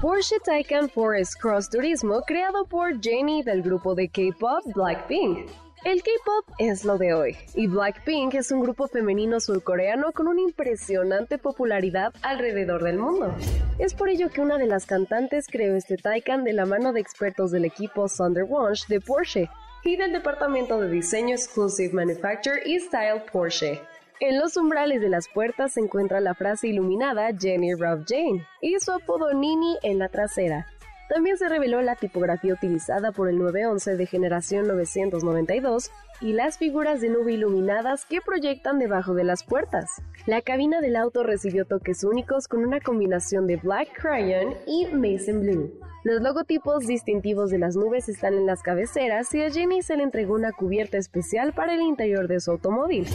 Porsche 0.00 0.36
Taycan 0.44 0.88
Forest 0.88 1.40
Cross 1.40 1.70
Turismo 1.70 2.22
creado 2.26 2.64
por 2.66 3.00
Jennie 3.02 3.42
del 3.42 3.62
grupo 3.62 3.94
de 3.94 4.08
K-pop 4.08 4.62
Blackpink. 4.74 5.48
El 5.84 6.02
K-pop 6.02 6.44
es 6.58 6.84
lo 6.84 6.98
de 6.98 7.14
hoy, 7.14 7.36
y 7.54 7.68
Blackpink 7.68 8.34
es 8.34 8.50
un 8.50 8.60
grupo 8.60 8.88
femenino 8.88 9.38
surcoreano 9.38 10.10
con 10.10 10.26
una 10.26 10.40
impresionante 10.40 11.38
popularidad 11.38 12.12
alrededor 12.22 12.82
del 12.82 12.98
mundo. 12.98 13.32
Es 13.78 13.94
por 13.94 14.08
ello 14.08 14.28
que 14.28 14.40
una 14.40 14.58
de 14.58 14.66
las 14.66 14.86
cantantes 14.86 15.46
creó 15.46 15.76
este 15.76 15.96
Taycan 15.96 16.42
de 16.42 16.52
la 16.52 16.66
mano 16.66 16.92
de 16.92 17.00
expertos 17.00 17.52
del 17.52 17.64
equipo 17.64 18.06
Thunderwatch 18.08 18.88
de 18.88 19.00
Porsche 19.00 19.48
y 19.84 19.96
del 19.96 20.12
departamento 20.12 20.80
de 20.80 20.90
diseño 20.90 21.36
Exclusive 21.36 21.94
Manufacture 21.94 22.60
y 22.66 22.80
Style 22.80 23.22
Porsche. 23.30 23.80
En 24.18 24.36
los 24.40 24.56
umbrales 24.56 25.00
de 25.00 25.08
las 25.08 25.28
puertas 25.28 25.74
se 25.74 25.80
encuentra 25.80 26.20
la 26.20 26.34
frase 26.34 26.66
iluminada 26.66 27.30
Jenny 27.38 27.74
Rob 27.74 28.04
Jane 28.04 28.44
y 28.60 28.80
su 28.80 28.90
apodo 28.90 29.32
Nini 29.32 29.78
en 29.84 30.00
la 30.00 30.08
trasera. 30.08 30.66
También 31.08 31.38
se 31.38 31.48
reveló 31.48 31.80
la 31.80 31.96
tipografía 31.96 32.52
utilizada 32.52 33.12
por 33.12 33.28
el 33.28 33.38
911 33.38 33.96
de 33.96 34.06
generación 34.06 34.68
992 34.68 35.90
y 36.20 36.32
las 36.34 36.58
figuras 36.58 37.00
de 37.00 37.08
nube 37.08 37.32
iluminadas 37.32 38.04
que 38.04 38.20
proyectan 38.20 38.78
debajo 38.78 39.14
de 39.14 39.24
las 39.24 39.42
puertas. 39.42 40.02
La 40.26 40.42
cabina 40.42 40.80
del 40.80 40.96
auto 40.96 41.22
recibió 41.22 41.64
toques 41.64 42.04
únicos 42.04 42.46
con 42.46 42.64
una 42.64 42.80
combinación 42.80 43.46
de 43.46 43.56
Black 43.56 43.88
Crayon 43.98 44.54
y 44.66 44.86
Mason 44.86 45.40
Blue. 45.40 45.72
Los 46.04 46.20
logotipos 46.20 46.86
distintivos 46.86 47.50
de 47.50 47.58
las 47.58 47.74
nubes 47.74 48.08
están 48.08 48.34
en 48.34 48.46
las 48.46 48.62
cabeceras 48.62 49.34
y 49.34 49.42
a 49.42 49.50
Jenny 49.50 49.82
se 49.82 49.96
le 49.96 50.02
entregó 50.02 50.34
una 50.34 50.52
cubierta 50.52 50.98
especial 50.98 51.52
para 51.54 51.74
el 51.74 51.80
interior 51.80 52.28
de 52.28 52.40
su 52.40 52.50
automóvil. 52.50 53.06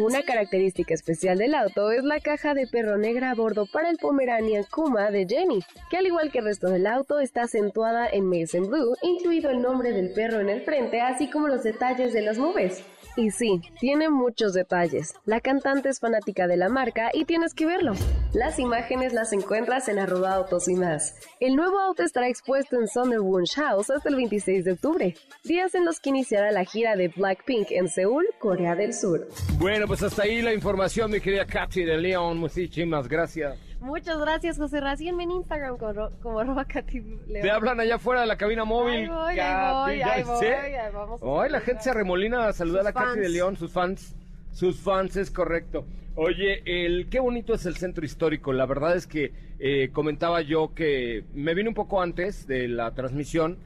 Una 0.00 0.22
característica 0.22 0.94
especial 0.94 1.36
del 1.36 1.54
auto 1.54 1.90
es 1.90 2.02
la 2.04 2.20
caja 2.20 2.54
de 2.54 2.66
perro 2.66 2.96
negra 2.96 3.32
a 3.32 3.34
bordo 3.34 3.66
para 3.66 3.90
el 3.90 3.98
Pomeranian 3.98 4.64
Kuma 4.64 5.10
de 5.10 5.26
Jenny, 5.28 5.60
que 5.90 5.98
al 5.98 6.06
igual 6.06 6.32
que 6.32 6.38
el 6.38 6.46
resto 6.46 6.70
del 6.70 6.86
auto 6.86 7.20
está 7.20 7.42
acentuada 7.42 8.08
en 8.08 8.24
Mason 8.24 8.70
Blue, 8.70 8.96
incluido 9.02 9.50
el 9.50 9.60
nombre 9.60 9.92
del 9.92 10.10
perro 10.14 10.40
en 10.40 10.48
el 10.48 10.62
frente, 10.62 11.02
así 11.02 11.28
como 11.28 11.48
los 11.48 11.62
detalles 11.64 12.14
de 12.14 12.22
las 12.22 12.38
nubes. 12.38 12.82
Y 13.16 13.30
sí, 13.30 13.60
tiene 13.80 14.08
muchos 14.08 14.54
detalles. 14.54 15.14
La 15.24 15.40
cantante 15.40 15.88
es 15.88 16.00
fanática 16.00 16.46
de 16.46 16.56
la 16.56 16.68
marca 16.68 17.10
y 17.12 17.24
tienes 17.24 17.54
que 17.54 17.66
verlo. 17.66 17.94
Las 18.32 18.58
imágenes 18.58 19.12
las 19.12 19.32
encuentras 19.32 19.88
en 19.88 19.98
arroba 19.98 20.34
autos 20.34 20.68
y 20.68 20.74
más. 20.74 21.16
El 21.40 21.56
nuevo 21.56 21.78
auto 21.78 22.02
estará 22.02 22.28
expuesto 22.28 22.78
en 22.80 22.88
Sonderwunsch 22.88 23.56
House 23.56 23.90
hasta 23.90 24.08
el 24.08 24.16
26 24.16 24.64
de 24.64 24.72
octubre, 24.72 25.14
días 25.44 25.74
en 25.74 25.84
los 25.84 26.00
que 26.00 26.10
iniciará 26.10 26.52
la 26.52 26.64
gira 26.64 26.96
de 26.96 27.08
Blackpink 27.08 27.70
en 27.70 27.88
Seúl, 27.88 28.26
Corea 28.38 28.74
del 28.74 28.94
Sur. 28.94 29.28
Bueno, 29.58 29.86
pues 29.86 30.02
hasta 30.02 30.22
ahí 30.22 30.42
la 30.42 30.54
información, 30.54 31.10
mi 31.10 31.20
querida 31.20 31.44
Katy 31.44 31.84
de 31.84 31.96
León. 31.96 32.38
Muchísimas 32.38 33.08
gracias. 33.08 33.69
Muchas 33.80 34.20
gracias, 34.20 34.58
José 34.58 34.80
Ra. 34.80 34.96
Sígueme 34.96 35.24
en 35.24 35.30
Instagram 35.32 35.78
como, 35.78 36.10
como 36.22 36.38
arroba 36.38 36.64
Katy 36.66 37.00
León. 37.00 37.42
Te 37.42 37.50
hablan 37.50 37.80
allá 37.80 37.96
afuera 37.96 38.20
de 38.20 38.26
la 38.26 38.36
cabina 38.36 38.64
móvil. 38.64 39.00
Ahí 39.00 39.08
voy, 39.08 39.30
ahí 39.30 39.36
Katy, 39.36 39.74
voy, 39.74 40.02
ahí 40.02 40.22
voy, 40.22 40.46
ahí 40.46 40.92
vamos 40.92 41.22
a 41.22 41.24
Hoy 41.24 41.48
la 41.48 41.60
gente 41.60 41.82
se 41.82 41.90
arremolina 41.90 42.48
a 42.48 42.52
saludar 42.52 42.82
Sus 42.82 42.90
a 42.90 42.92
Katy 42.92 43.20
de. 43.20 43.28
León, 43.30 43.56
sus 43.56 43.72
fans. 43.72 44.14
Sus 44.52 44.80
fans, 44.80 45.16
es 45.16 45.30
correcto. 45.30 45.84
Oye, 46.16 46.62
el 46.66 47.08
qué 47.08 47.20
bonito 47.20 47.54
es 47.54 47.64
el 47.66 47.76
centro 47.76 48.04
histórico. 48.04 48.52
La 48.52 48.66
verdad 48.66 48.96
es 48.96 49.06
que 49.06 49.32
eh, 49.58 49.90
comentaba 49.92 50.42
yo 50.42 50.74
que 50.74 51.24
me 51.34 51.54
vine 51.54 51.68
un 51.68 51.74
poco 51.74 52.02
antes 52.02 52.46
de 52.46 52.68
la 52.68 52.90
transmisión. 52.92 53.58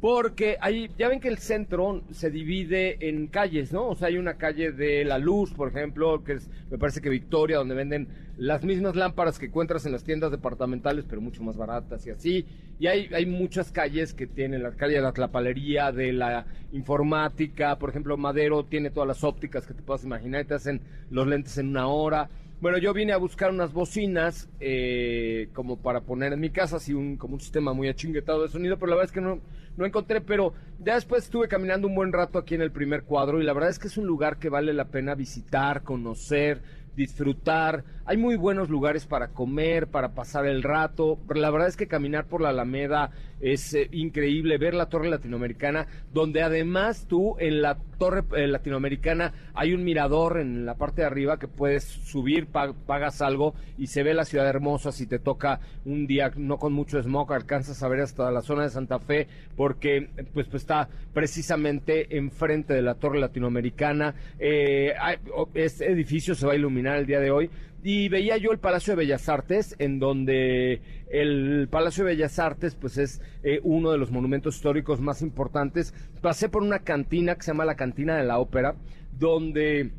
Porque 0.00 0.56
hay, 0.60 0.88
ya 0.96 1.08
ven 1.08 1.18
que 1.18 1.26
el 1.26 1.38
centro 1.38 2.04
se 2.12 2.30
divide 2.30 3.08
en 3.08 3.26
calles, 3.26 3.72
¿no? 3.72 3.88
O 3.88 3.96
sea, 3.96 4.08
hay 4.08 4.16
una 4.16 4.34
calle 4.34 4.70
de 4.70 5.04
La 5.04 5.18
Luz, 5.18 5.52
por 5.52 5.68
ejemplo, 5.68 6.22
que 6.22 6.34
es, 6.34 6.48
me 6.70 6.78
parece 6.78 7.00
que 7.00 7.08
Victoria, 7.08 7.58
donde 7.58 7.74
venden 7.74 8.06
las 8.36 8.62
mismas 8.62 8.94
lámparas 8.94 9.40
que 9.40 9.46
encuentras 9.46 9.84
en 9.86 9.92
las 9.92 10.04
tiendas 10.04 10.30
departamentales, 10.30 11.04
pero 11.08 11.20
mucho 11.20 11.42
más 11.42 11.56
baratas 11.56 12.06
y 12.06 12.10
así. 12.10 12.46
Y 12.78 12.86
hay, 12.86 13.12
hay 13.12 13.26
muchas 13.26 13.72
calles 13.72 14.14
que 14.14 14.28
tienen, 14.28 14.62
la 14.62 14.70
calle 14.70 14.94
de 14.94 15.02
la 15.02 15.12
tlapalería, 15.12 15.90
de 15.90 16.12
la 16.12 16.46
informática, 16.70 17.76
por 17.76 17.90
ejemplo, 17.90 18.16
Madero 18.16 18.64
tiene 18.66 18.90
todas 18.90 19.08
las 19.08 19.24
ópticas 19.24 19.66
que 19.66 19.74
te 19.74 19.82
puedas 19.82 20.04
imaginar, 20.04 20.42
y 20.42 20.44
te 20.44 20.54
hacen 20.54 20.80
los 21.10 21.26
lentes 21.26 21.58
en 21.58 21.70
una 21.70 21.88
hora. 21.88 22.30
Bueno, 22.60 22.78
yo 22.78 22.92
vine 22.92 23.12
a 23.12 23.18
buscar 23.18 23.52
unas 23.52 23.72
bocinas 23.72 24.48
eh, 24.58 25.48
como 25.52 25.80
para 25.80 26.00
poner 26.00 26.32
en 26.32 26.40
mi 26.40 26.50
casa, 26.50 26.76
así 26.78 26.92
un, 26.92 27.16
como 27.16 27.34
un 27.34 27.40
sistema 27.40 27.72
muy 27.72 27.86
achinguetado 27.88 28.42
de 28.42 28.48
sonido, 28.48 28.76
pero 28.78 28.90
la 28.90 28.96
verdad 28.96 29.10
es 29.10 29.12
que 29.12 29.20
no, 29.20 29.38
no 29.76 29.86
encontré, 29.86 30.20
pero 30.20 30.54
ya 30.80 30.96
después 30.96 31.22
estuve 31.22 31.46
caminando 31.46 31.86
un 31.86 31.94
buen 31.94 32.12
rato 32.12 32.36
aquí 32.36 32.56
en 32.56 32.62
el 32.62 32.72
primer 32.72 33.04
cuadro 33.04 33.40
y 33.40 33.44
la 33.44 33.52
verdad 33.52 33.70
es 33.70 33.78
que 33.78 33.86
es 33.86 33.96
un 33.96 34.08
lugar 34.08 34.38
que 34.38 34.48
vale 34.48 34.72
la 34.72 34.88
pena 34.88 35.14
visitar, 35.14 35.84
conocer, 35.84 36.60
disfrutar. 36.96 37.84
Hay 38.10 38.16
muy 38.16 38.36
buenos 38.36 38.70
lugares 38.70 39.04
para 39.04 39.28
comer, 39.28 39.86
para 39.88 40.14
pasar 40.14 40.46
el 40.46 40.62
rato. 40.62 41.18
La 41.34 41.50
verdad 41.50 41.68
es 41.68 41.76
que 41.76 41.88
caminar 41.88 42.24
por 42.24 42.40
la 42.40 42.48
Alameda 42.48 43.10
es 43.42 43.74
eh, 43.74 43.86
increíble, 43.92 44.56
ver 44.56 44.72
la 44.72 44.86
Torre 44.86 45.10
Latinoamericana, 45.10 45.86
donde 46.14 46.40
además 46.42 47.04
tú 47.06 47.36
en 47.38 47.60
la 47.60 47.76
Torre 47.98 48.24
eh, 48.34 48.46
Latinoamericana 48.46 49.34
hay 49.52 49.74
un 49.74 49.84
mirador 49.84 50.40
en 50.40 50.64
la 50.64 50.74
parte 50.76 51.02
de 51.02 51.06
arriba 51.06 51.38
que 51.38 51.48
puedes 51.48 51.84
subir, 51.84 52.46
pa- 52.46 52.72
pagas 52.72 53.20
algo 53.20 53.54
y 53.76 53.88
se 53.88 54.02
ve 54.02 54.14
la 54.14 54.24
ciudad 54.24 54.48
hermosa. 54.48 54.90
Si 54.90 55.06
te 55.06 55.18
toca 55.18 55.60
un 55.84 56.06
día 56.06 56.32
no 56.34 56.56
con 56.56 56.72
mucho 56.72 56.98
smog, 57.02 57.30
alcanzas 57.34 57.82
a 57.82 57.88
ver 57.88 58.00
hasta 58.00 58.30
la 58.30 58.40
zona 58.40 58.62
de 58.62 58.70
Santa 58.70 59.00
Fe, 59.00 59.28
porque 59.54 60.08
pues, 60.32 60.48
pues 60.48 60.62
está 60.62 60.88
precisamente 61.12 62.16
enfrente 62.16 62.72
de 62.72 62.80
la 62.82 62.94
Torre 62.94 63.20
Latinoamericana. 63.20 64.14
Eh, 64.38 64.94
hay- 64.98 65.18
este 65.52 65.92
edificio 65.92 66.34
se 66.34 66.46
va 66.46 66.54
a 66.54 66.56
iluminar 66.56 66.96
el 66.96 67.04
día 67.04 67.20
de 67.20 67.30
hoy. 67.30 67.50
Y 67.82 68.08
veía 68.08 68.36
yo 68.36 68.50
el 68.50 68.58
Palacio 68.58 68.92
de 68.92 68.98
Bellas 68.98 69.28
Artes, 69.28 69.76
en 69.78 69.98
donde 69.98 70.80
el 71.10 71.68
Palacio 71.70 72.04
de 72.04 72.12
Bellas 72.12 72.38
Artes, 72.38 72.74
pues 72.74 72.98
es 72.98 73.20
eh, 73.42 73.60
uno 73.62 73.92
de 73.92 73.98
los 73.98 74.10
monumentos 74.10 74.56
históricos 74.56 75.00
más 75.00 75.22
importantes. 75.22 75.94
Pasé 76.20 76.48
por 76.48 76.62
una 76.62 76.80
cantina 76.80 77.36
que 77.36 77.42
se 77.42 77.52
llama 77.52 77.64
la 77.64 77.76
Cantina 77.76 78.16
de 78.16 78.24
la 78.24 78.38
Ópera, 78.38 78.74
donde 79.18 79.92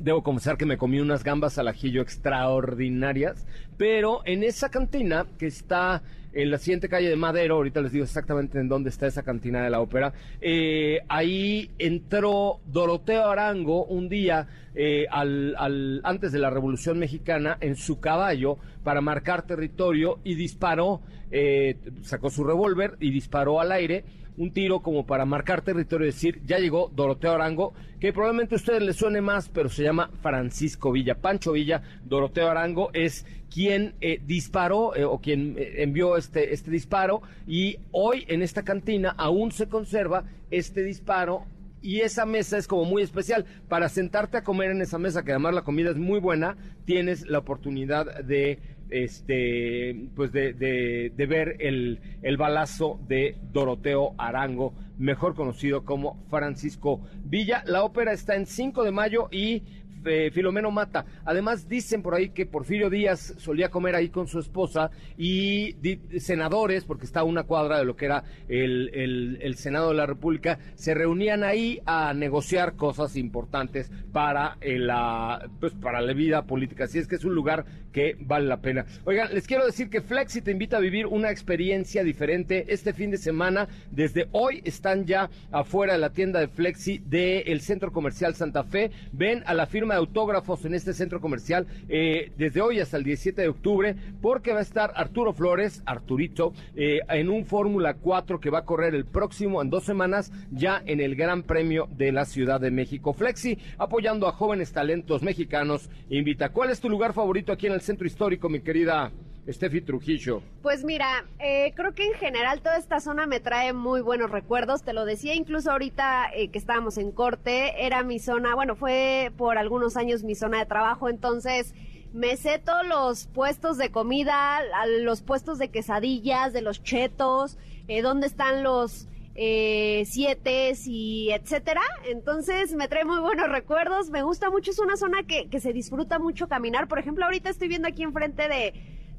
Debo 0.00 0.22
confesar 0.22 0.56
que 0.56 0.66
me 0.66 0.76
comí 0.76 1.00
unas 1.00 1.24
gambas 1.24 1.58
al 1.58 1.68
ajillo 1.68 2.02
extraordinarias, 2.02 3.46
pero 3.76 4.20
en 4.24 4.42
esa 4.42 4.68
cantina 4.68 5.26
que 5.38 5.46
está 5.46 6.02
en 6.32 6.50
la 6.50 6.58
siguiente 6.58 6.88
calle 6.88 7.08
de 7.08 7.16
Madero, 7.16 7.54
ahorita 7.54 7.80
les 7.80 7.92
digo 7.92 8.04
exactamente 8.04 8.58
en 8.58 8.68
dónde 8.68 8.90
está 8.90 9.06
esa 9.06 9.22
cantina 9.22 9.62
de 9.62 9.70
la 9.70 9.80
ópera, 9.80 10.12
eh, 10.40 11.00
ahí 11.08 11.70
entró 11.78 12.60
Doroteo 12.66 13.30
Arango 13.30 13.86
un 13.86 14.08
día 14.10 14.46
eh, 14.76 15.06
al, 15.10 15.56
al- 15.58 16.00
antes 16.04 16.30
de 16.32 16.38
la 16.38 16.50
Revolución 16.50 16.98
Mexicana 16.98 17.56
en 17.60 17.74
su 17.76 17.98
caballo 17.98 18.58
para 18.84 19.00
marcar 19.00 19.46
territorio 19.46 20.20
y 20.22 20.34
disparó, 20.36 21.00
eh, 21.30 21.76
sacó 22.02 22.30
su 22.30 22.44
revólver 22.44 22.96
y 23.00 23.10
disparó 23.10 23.60
al 23.60 23.72
aire 23.72 24.04
un 24.38 24.52
tiro 24.52 24.80
como 24.80 25.06
para 25.06 25.24
marcar 25.24 25.62
territorio 25.62 26.04
y 26.06 26.10
decir, 26.10 26.42
ya 26.44 26.58
llegó 26.58 26.90
Doroteo 26.94 27.32
Arango, 27.32 27.72
que 27.98 28.12
probablemente 28.12 28.54
a 28.54 28.56
ustedes 28.56 28.82
les 28.82 28.96
suene 28.96 29.22
más, 29.22 29.48
pero 29.48 29.70
se 29.70 29.82
llama 29.82 30.10
Francisco 30.20 30.92
Villa. 30.92 31.14
Pancho 31.14 31.52
Villa, 31.52 31.80
Doroteo 32.04 32.50
Arango 32.50 32.90
es 32.92 33.24
quien 33.50 33.94
eh, 34.02 34.20
disparó 34.26 34.94
eh, 34.94 35.06
o 35.06 35.20
quien 35.22 35.56
envió 35.56 36.18
este, 36.18 36.52
este 36.52 36.70
disparo 36.70 37.22
y 37.46 37.78
hoy 37.92 38.26
en 38.28 38.42
esta 38.42 38.62
cantina 38.62 39.14
aún 39.16 39.52
se 39.52 39.70
conserva 39.70 40.24
este 40.50 40.82
disparo 40.82 41.46
y 41.86 42.00
esa 42.00 42.26
mesa 42.26 42.58
es 42.58 42.66
como 42.66 42.84
muy 42.84 43.02
especial. 43.02 43.44
Para 43.68 43.88
sentarte 43.88 44.36
a 44.38 44.42
comer 44.44 44.70
en 44.72 44.82
esa 44.82 44.98
mesa, 44.98 45.22
que 45.24 45.30
además 45.30 45.54
la 45.54 45.62
comida 45.62 45.90
es 45.90 45.96
muy 45.96 46.18
buena, 46.20 46.56
tienes 46.84 47.26
la 47.26 47.38
oportunidad 47.38 48.24
de 48.24 48.58
este 48.90 50.08
pues 50.14 50.32
de, 50.32 50.52
de- 50.52 51.12
de 51.14 51.26
ver 51.26 51.56
el, 51.60 52.00
el 52.22 52.36
balazo 52.36 53.00
de 53.08 53.36
Doroteo 53.52 54.14
Arango, 54.18 54.74
mejor 54.98 55.34
conocido 55.34 55.84
como 55.84 56.24
Francisco 56.28 57.00
Villa. 57.24 57.62
La 57.66 57.82
ópera 57.84 58.12
está 58.12 58.34
en 58.36 58.46
5 58.46 58.84
de 58.84 58.90
mayo 58.92 59.28
y 59.30 59.62
eh, 60.06 60.30
Filomeno 60.30 60.70
Mata. 60.70 61.04
Además, 61.24 61.68
dicen 61.68 62.02
por 62.02 62.14
ahí 62.14 62.30
que 62.30 62.46
Porfirio 62.46 62.90
Díaz 62.90 63.34
solía 63.38 63.68
comer 63.70 63.94
ahí 63.94 64.08
con 64.08 64.26
su 64.26 64.38
esposa 64.38 64.90
y 65.18 65.76
senadores, 66.18 66.84
porque 66.84 67.06
está 67.06 67.24
una 67.24 67.44
cuadra 67.44 67.78
de 67.78 67.84
lo 67.84 67.96
que 67.96 68.06
era 68.06 68.24
el, 68.48 68.90
el- 68.94 69.38
el 69.40 69.56
Senado 69.56 69.90
de 69.90 69.96
la 69.96 70.06
República, 70.06 70.58
se 70.74 70.94
reunían 70.94 71.44
ahí 71.44 71.80
a 71.86 72.12
negociar 72.14 72.76
cosas 72.76 73.16
importantes 73.16 73.90
para, 74.12 74.56
eh, 74.60 74.78
la, 74.78 75.48
pues, 75.60 75.72
para 75.74 76.00
la 76.00 76.12
vida 76.12 76.46
política. 76.46 76.84
Así 76.84 76.98
es 76.98 77.06
que 77.06 77.16
es 77.16 77.24
un 77.24 77.34
lugar 77.34 77.64
que 77.92 78.16
vale 78.20 78.46
la 78.46 78.60
pena. 78.60 78.84
Oigan, 79.04 79.32
les 79.34 79.46
quiero 79.46 79.64
decir 79.64 79.88
que 79.88 80.00
Flexi 80.02 80.42
te 80.42 80.50
invita 80.50 80.76
a 80.76 80.80
vivir 80.80 81.06
una 81.06 81.30
experiencia 81.30 82.04
diferente 82.04 82.66
este 82.68 82.92
fin 82.92 83.10
de 83.10 83.16
semana. 83.18 83.68
Desde 83.90 84.28
hoy 84.32 84.60
están 84.64 85.06
ya 85.06 85.30
afuera 85.50 85.94
de 85.94 85.98
la 85.98 86.10
tienda 86.10 86.40
de 86.40 86.48
Flexi 86.48 86.98
del 86.98 87.60
Centro 87.60 87.92
Comercial 87.92 88.34
Santa 88.34 88.64
Fe. 88.64 88.90
Ven 89.12 89.42
a 89.46 89.54
la 89.54 89.66
firma 89.66 89.95
autógrafos 89.96 90.64
en 90.64 90.74
este 90.74 90.92
centro 90.92 91.20
comercial 91.20 91.66
eh, 91.88 92.32
desde 92.36 92.60
hoy 92.60 92.80
hasta 92.80 92.96
el 92.96 93.04
17 93.04 93.42
de 93.42 93.48
octubre 93.48 93.96
porque 94.20 94.52
va 94.52 94.60
a 94.60 94.62
estar 94.62 94.92
Arturo 94.94 95.32
Flores, 95.32 95.82
Arturito, 95.86 96.52
eh, 96.74 97.00
en 97.08 97.28
un 97.28 97.44
Fórmula 97.44 97.94
4 97.94 98.40
que 98.40 98.50
va 98.50 98.60
a 98.60 98.64
correr 98.64 98.94
el 98.94 99.04
próximo 99.04 99.62
en 99.62 99.70
dos 99.70 99.84
semanas 99.84 100.32
ya 100.50 100.82
en 100.86 101.00
el 101.00 101.16
Gran 101.16 101.42
Premio 101.42 101.88
de 101.96 102.12
la 102.12 102.24
Ciudad 102.24 102.60
de 102.60 102.70
México. 102.70 103.12
Flexi 103.12 103.58
apoyando 103.78 104.26
a 104.26 104.32
jóvenes 104.32 104.72
talentos 104.72 105.22
mexicanos. 105.22 105.90
Invita, 106.10 106.50
¿cuál 106.50 106.70
es 106.70 106.80
tu 106.80 106.88
lugar 106.88 107.12
favorito 107.12 107.52
aquí 107.52 107.66
en 107.66 107.72
el 107.72 107.80
centro 107.80 108.06
histórico, 108.06 108.48
mi 108.48 108.60
querida 108.60 109.12
Steffi 109.48 109.80
Trujillo? 109.80 110.42
Pues 110.62 110.84
mira, 110.84 111.24
eh, 111.38 111.72
creo 111.76 111.94
que 111.94 112.06
en 112.06 112.14
general 112.14 112.60
toda 112.60 112.78
esta 112.78 113.00
zona 113.00 113.26
me 113.26 113.40
trae 113.40 113.72
muy 113.72 114.00
buenos 114.00 114.30
recuerdos. 114.30 114.82
Te 114.82 114.92
lo 114.92 115.04
decía 115.04 115.34
incluso 115.34 115.70
ahorita 115.70 116.30
eh, 116.34 116.48
que 116.48 116.58
estábamos 116.58 116.98
en 116.98 117.12
corte, 117.12 117.86
era 117.86 118.02
mi 118.02 118.18
zona, 118.18 118.54
bueno, 118.54 118.74
fue 118.74 119.32
por 119.36 119.58
algunos 119.58 119.96
años 119.96 120.24
mi 120.24 120.34
zona 120.34 120.58
de 120.58 120.66
trabajo, 120.66 121.08
entonces 121.08 121.74
me 122.12 122.36
sé 122.36 122.58
todos 122.58 122.86
los 122.86 123.26
puestos 123.26 123.76
de 123.76 123.90
comida, 123.90 124.60
los 125.00 125.22
puestos 125.22 125.58
de 125.58 125.68
quesadillas, 125.68 126.52
de 126.52 126.62
los 126.62 126.82
chetos, 126.82 127.58
eh, 127.88 128.00
dónde 128.00 128.26
están 128.26 128.62
los 128.62 129.06
eh, 129.34 130.04
sietes 130.06 130.86
y 130.86 131.30
etcétera. 131.30 131.82
Entonces 132.08 132.74
me 132.74 132.88
trae 132.88 133.04
muy 133.04 133.20
buenos 133.20 133.50
recuerdos. 133.50 134.08
Me 134.08 134.22
gusta 134.22 134.50
mucho, 134.50 134.70
es 134.70 134.78
una 134.78 134.96
zona 134.96 135.24
que, 135.24 135.48
que 135.50 135.60
se 135.60 135.74
disfruta 135.74 136.18
mucho 136.18 136.48
caminar. 136.48 136.88
Por 136.88 136.98
ejemplo, 136.98 137.26
ahorita 137.26 137.50
estoy 137.50 137.68
viendo 137.68 137.86
aquí 137.86 138.02
enfrente 138.02 138.48
de, 138.48 138.72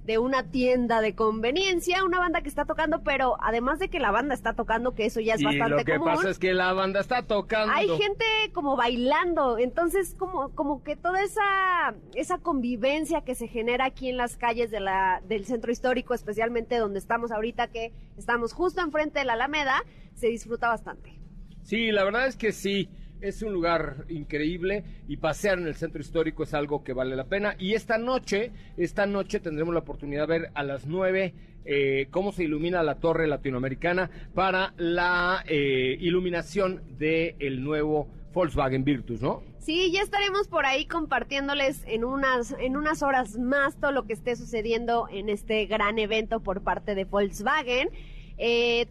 de 0.08 0.18
una 0.20 0.44
tienda 0.44 1.02
de 1.02 1.16
conveniencia, 1.16 2.06
una 2.06 2.18
banda 2.18 2.42
que 2.42 2.48
está 2.48 2.64
tocando, 2.64 3.04
pero 3.04 3.36
además 3.42 3.78
de 3.78 3.90
que 3.90 4.00
la 4.00 4.10
banda 4.10 4.34
está 4.34 4.54
tocando, 4.54 4.96
que 4.96 5.06
eso 5.06 5.20
ya 5.20 5.34
es 5.34 5.42
y 5.42 5.44
bastante 5.44 5.70
lo 5.70 5.84
que 5.84 5.98
común. 5.98 6.16
pasa 6.16 6.30
es 6.30 6.40
que 6.40 6.54
la 6.54 6.72
banda 6.72 7.02
está 7.02 7.24
tocando. 7.24 7.74
Hay 7.74 7.90
gente 7.90 8.24
como 8.54 8.78
bailando, 8.78 9.58
entonces 9.58 10.16
como, 10.18 10.56
como 10.56 10.82
que 10.82 10.96
toda 10.96 11.22
esa, 11.22 11.94
esa 12.16 12.38
convivencia 12.38 13.20
que 13.26 13.36
se 13.36 13.50
genera 13.50 13.84
aquí 13.84 14.08
en 14.08 14.16
las 14.16 14.38
calles 14.38 14.72
de 14.72 14.80
la, 14.80 15.22
del 15.28 15.46
centro 15.46 15.74
histórico, 15.74 16.14
especialmente 16.14 16.78
donde 16.78 17.00
estamos 17.00 17.34
ahorita, 17.34 17.68
que 17.68 17.92
estamos 18.18 18.54
justo 18.54 18.80
enfrente 18.80 19.20
de 19.20 19.26
la 19.26 19.34
Alameda, 19.34 19.84
se 20.16 20.28
disfruta 20.28 20.70
bastante. 20.70 21.20
Sí, 21.64 21.92
la 21.92 22.06
verdad 22.06 22.28
es 22.28 22.38
que 22.38 22.54
sí. 22.54 22.90
Es 23.22 23.42
un 23.42 23.54
lugar 23.54 24.06
increíble 24.10 24.84
y 25.08 25.18
pasear 25.18 25.58
en 25.58 25.68
el 25.68 25.76
centro 25.76 26.02
histórico 26.02 26.44
es 26.44 26.54
algo 26.54 26.84
que 26.84 26.94
vale 26.94 27.16
la 27.16 27.26
pena. 27.26 27.56
Y 27.58 27.74
esta 27.74 27.98
noche, 27.98 28.52
esta 28.78 29.06
noche 29.06 29.40
tendremos 29.40 29.74
la 29.74 29.82
oportunidad 29.82 30.28
de 30.28 30.40
ver 30.40 30.52
a 30.54 30.64
las 30.64 30.86
9 30.86 31.34
eh, 31.66 32.08
cómo 32.12 32.32
se 32.32 32.46
ilumina 32.46 32.82
la 32.82 32.96
torre 32.96 33.28
latinoamericana 33.28 34.10
para 34.34 34.74
la 34.78 35.44
eh, 35.48 35.98
iluminación 36.00 36.82
del 36.98 37.62
nuevo 37.62 38.08
Volkswagen 38.34 38.84
Virtus, 38.84 39.22
¿no? 39.22 39.44
Sí, 39.60 39.92
ya 39.92 40.02
estaremos 40.02 40.48
por 40.48 40.66
ahí 40.66 40.86
compartiéndoles 40.86 41.84
en 41.88 42.06
unas, 42.06 42.56
en 42.60 42.78
unas 42.78 43.04
horas 43.04 43.38
más 43.38 43.76
todo 43.78 43.92
lo 43.92 44.06
que 44.06 44.14
esté 44.14 44.38
sucediendo 44.38 45.10
en 45.12 45.28
este 45.28 45.66
gran 45.66 46.00
evento 46.00 46.40
por 46.40 46.62
parte 46.62 46.96
de 46.96 47.04
Volkswagen. 47.04 47.90
Eh, 48.38 48.88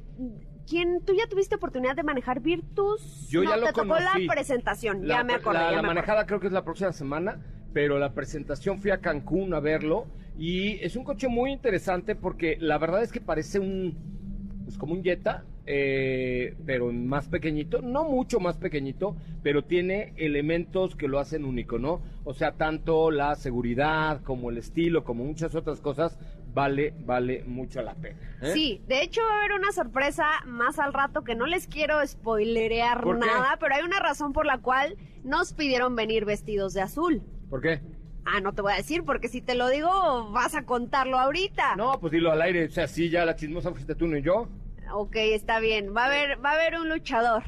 ¿quién, 0.69 1.01
¿Tú 1.05 1.15
ya 1.15 1.27
tuviste 1.29 1.55
oportunidad 1.57 1.97
de 1.97 2.03
manejar 2.03 2.41
Virtus? 2.41 3.29
Yo 3.29 3.43
no, 3.43 3.51
ya 3.51 3.57
lo 3.57 3.67
te 3.67 3.73
tocó 3.73 3.95
la 3.99 4.13
presentación, 4.29 5.07
La, 5.07 5.17
ya 5.19 5.25
me 5.25 5.35
acordé. 5.35 5.59
la- 5.59 5.65
ya 5.65 5.67
la 5.67 5.71
me 5.73 5.79
acordé. 5.79 5.95
manejada 5.95 6.27
creo 6.27 6.41
que 6.41 6.47
es 6.49 6.53
la 6.53 6.65
próxima 6.65 6.93
semana, 6.93 7.41
pero 7.73 7.99
la 7.99 8.13
presentación 8.15 8.79
fui 8.79 8.91
a 8.91 8.99
Cancún 9.01 9.53
a 9.55 9.61
verlo 9.61 10.07
y 10.39 10.73
es 10.85 10.97
un 10.97 11.05
coche 11.05 11.29
muy 11.29 11.53
interesante 11.53 12.15
porque 12.15 12.57
la 12.61 12.79
verdad 12.79 13.03
es 13.03 13.13
que 13.13 13.21
parece 13.21 13.59
un 13.59 14.17
pues 14.65 14.79
como 14.79 14.95
un 14.95 15.05
Jetta, 15.05 15.45
eh, 15.65 16.57
pero 16.67 16.93
más 16.93 17.29
pequeñito, 17.29 17.83
no 17.83 18.03
mucho 18.03 18.41
más 18.41 18.57
pequeñito, 18.57 19.17
pero 19.45 19.63
tiene 19.65 20.13
elementos 20.17 20.97
que 20.97 21.07
lo 21.07 21.21
hacen 21.21 21.45
único, 21.45 21.79
¿no? 21.79 22.03
O 22.25 22.35
sea, 22.35 22.53
tanto 22.57 23.13
la 23.13 23.37
seguridad 23.37 24.23
como 24.23 24.51
el 24.51 24.59
estilo, 24.59 25.05
como 25.05 25.25
muchas 25.25 25.55
otras 25.55 25.81
cosas, 25.81 26.19
vale, 26.57 26.95
vale 27.01 27.45
mucho 27.45 27.83
la 27.83 27.95
pena. 27.95 28.19
¿eh? 28.41 28.53
Sí, 28.55 28.83
de 28.89 29.03
hecho 29.03 29.21
va 29.21 29.35
a 29.35 29.39
haber 29.41 29.53
una 29.53 29.73
sorpresa 29.73 30.25
más 30.47 30.79
al 30.79 30.95
rato 30.95 31.23
que 31.23 31.35
no 31.35 31.45
les 31.47 31.67
quiero 31.67 32.05
spoilerear 32.05 33.07
nada, 33.07 33.59
pero 33.61 33.75
hay 33.75 33.85
una 33.85 34.01
razón 34.01 34.33
por 34.33 34.47
la 34.47 34.57
cual 34.59 34.97
nos 35.23 35.53
pidieron 35.53 35.95
venir 35.95 36.25
vestidos 36.25 36.73
de 36.73 36.81
azul. 36.81 37.23
¿Por 37.51 37.61
qué? 37.61 37.83
Ah, 38.25 38.41
no 38.41 38.55
te 38.55 38.63
voy 38.63 38.73
a 38.73 38.77
decir 38.77 39.05
porque 39.05 39.29
si 39.29 39.43
te 39.43 39.55
lo 39.55 39.69
digo 39.69 40.31
vas 40.33 40.55
a 40.55 40.65
contarlo 40.65 41.19
ahorita. 41.19 41.77
No, 41.77 42.01
pues 42.01 42.11
dilo 42.11 42.33
al 42.33 42.41
aire, 42.41 42.65
o 42.65 42.71
sea, 42.71 42.89
sí, 42.89 43.11
ya 43.11 43.27
la 43.27 43.37
chismosa 43.37 43.71
fuiste 43.73 43.95
tú, 43.95 44.07
no 44.07 44.17
yo. 44.17 44.49
Ok, 44.95 45.17
está 45.17 45.61
bien. 45.61 45.95
Va 45.95 46.05
a 46.05 46.07
haber, 46.07 46.43
va 46.43 46.53
a 46.53 46.55
haber 46.55 46.81
un 46.81 46.89
luchador. 46.89 47.43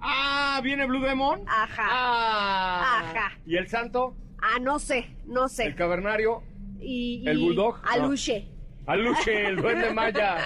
Ah, 0.00 0.58
¿viene 0.62 0.86
Blue 0.86 1.04
Demon? 1.04 1.42
Ajá. 1.46 1.86
Ah. 1.86 3.00
Ajá. 3.10 3.32
¿Y 3.44 3.56
el 3.56 3.68
santo? 3.68 4.16
Ah, 4.40 4.58
no 4.58 4.78
sé, 4.78 5.14
no 5.26 5.48
sé. 5.48 5.66
El 5.66 5.74
cavernario, 5.74 6.42
y, 6.82 7.26
¿El 7.26 7.38
y 7.38 7.42
bulldog? 7.44 7.76
Aluche. 7.84 8.48
Aluche, 8.86 9.46
el 9.46 9.56
duende 9.56 9.92
maya. 9.92 10.36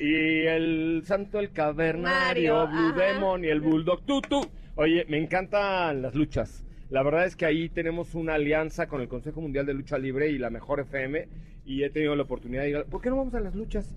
Y 0.00 0.14
el 0.46 1.02
santo, 1.04 1.38
el 1.40 1.52
cavernario, 1.52 2.54
Mario, 2.54 2.66
Blue 2.68 2.88
ajá. 3.02 3.12
Demon 3.14 3.44
y 3.44 3.48
el 3.48 3.60
bulldog 3.60 4.02
tutu. 4.04 4.42
Oye, 4.74 5.06
me 5.08 5.18
encantan 5.18 6.02
las 6.02 6.14
luchas. 6.14 6.64
La 6.90 7.02
verdad 7.02 7.24
es 7.24 7.34
que 7.34 7.46
ahí 7.46 7.68
tenemos 7.70 8.14
una 8.14 8.34
alianza 8.34 8.86
con 8.88 9.00
el 9.00 9.08
Consejo 9.08 9.40
Mundial 9.40 9.64
de 9.66 9.74
Lucha 9.74 9.98
Libre 9.98 10.28
y 10.30 10.38
la 10.38 10.50
Mejor 10.50 10.80
FM. 10.80 11.28
Y 11.64 11.82
he 11.82 11.90
tenido 11.90 12.14
la 12.14 12.22
oportunidad 12.24 12.62
de 12.62 12.70
ir. 12.70 12.76
a- 12.76 12.84
¿Por 12.84 13.00
qué 13.00 13.08
no 13.10 13.16
vamos 13.16 13.34
a 13.34 13.40
las 13.40 13.54
luchas? 13.54 13.92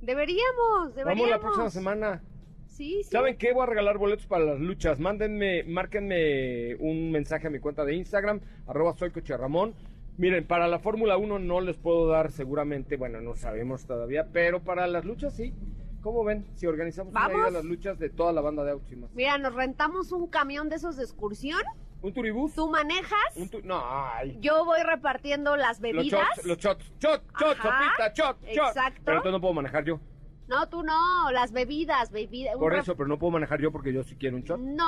Deberíamos, 0.00 0.94
deberíamos. 0.94 1.04
Vamos 1.04 1.30
la 1.30 1.40
próxima 1.40 1.70
semana. 1.70 2.22
Sí, 2.68 3.02
sí. 3.02 3.10
¿Saben 3.10 3.36
qué? 3.36 3.52
Voy 3.52 3.64
a 3.64 3.66
regalar 3.66 3.98
boletos 3.98 4.26
para 4.26 4.44
las 4.44 4.58
luchas. 4.60 4.98
Mándenme, 4.98 5.62
márquenme 5.64 6.74
un 6.76 7.10
mensaje 7.10 7.48
a 7.48 7.50
mi 7.50 7.58
cuenta 7.58 7.84
de 7.84 7.94
Instagram, 7.96 8.40
arroba 8.66 8.94
soy 8.94 9.10
Coche 9.10 9.36
Ramón. 9.36 9.74
Miren, 10.22 10.46
para 10.46 10.68
la 10.68 10.78
Fórmula 10.78 11.16
1 11.16 11.40
no 11.40 11.60
les 11.60 11.76
puedo 11.76 12.06
dar 12.06 12.30
seguramente, 12.30 12.96
bueno, 12.96 13.20
no 13.20 13.34
sabemos 13.34 13.84
todavía, 13.86 14.28
pero 14.32 14.62
para 14.62 14.86
las 14.86 15.04
luchas 15.04 15.34
sí. 15.34 15.52
¿Cómo 16.00 16.22
ven? 16.22 16.46
Si 16.54 16.64
organizamos 16.64 17.12
una 17.12 17.26
Vamos. 17.26 17.52
las 17.52 17.64
luchas 17.64 17.98
de 17.98 18.08
toda 18.08 18.32
la 18.32 18.40
banda 18.40 18.62
de 18.62 18.70
autos 18.70 18.92
y 18.92 18.94
más. 18.94 19.10
Mira, 19.14 19.36
nos 19.38 19.52
rentamos 19.52 20.12
un 20.12 20.28
camión 20.28 20.68
de 20.68 20.76
esos 20.76 20.96
de 20.96 21.02
excursión. 21.02 21.60
¿Un 22.02 22.12
turibús? 22.14 22.54
Tú 22.54 22.70
manejas. 22.70 23.18
Un 23.34 23.48
tu- 23.48 23.62
No, 23.62 23.82
ay. 23.84 24.38
Yo 24.40 24.64
voy 24.64 24.80
repartiendo 24.84 25.56
las 25.56 25.80
Los 25.80 25.80
bebidas. 25.80 26.20
shots, 26.36 26.46
los 26.46 26.58
shots, 26.58 26.84
shot, 27.00 27.22
shot, 27.40 27.56
sopita, 27.56 28.12
shot, 28.14 28.40
shot. 28.44 28.68
exacto. 28.68 29.02
Pero 29.04 29.16
entonces 29.16 29.32
no 29.32 29.40
puedo 29.40 29.54
manejar 29.54 29.84
yo. 29.84 29.98
No, 30.46 30.68
tú 30.68 30.84
no, 30.84 31.32
las 31.32 31.50
bebidas, 31.50 32.12
bebidas. 32.12 32.54
Por 32.58 32.74
eso, 32.76 32.94
pero 32.96 33.08
no 33.08 33.18
puedo 33.18 33.32
manejar 33.32 33.60
yo 33.60 33.72
porque 33.72 33.92
yo 33.92 34.04
sí 34.04 34.14
quiero 34.14 34.36
un 34.36 34.44
shot. 34.44 34.60
No, 34.60 34.86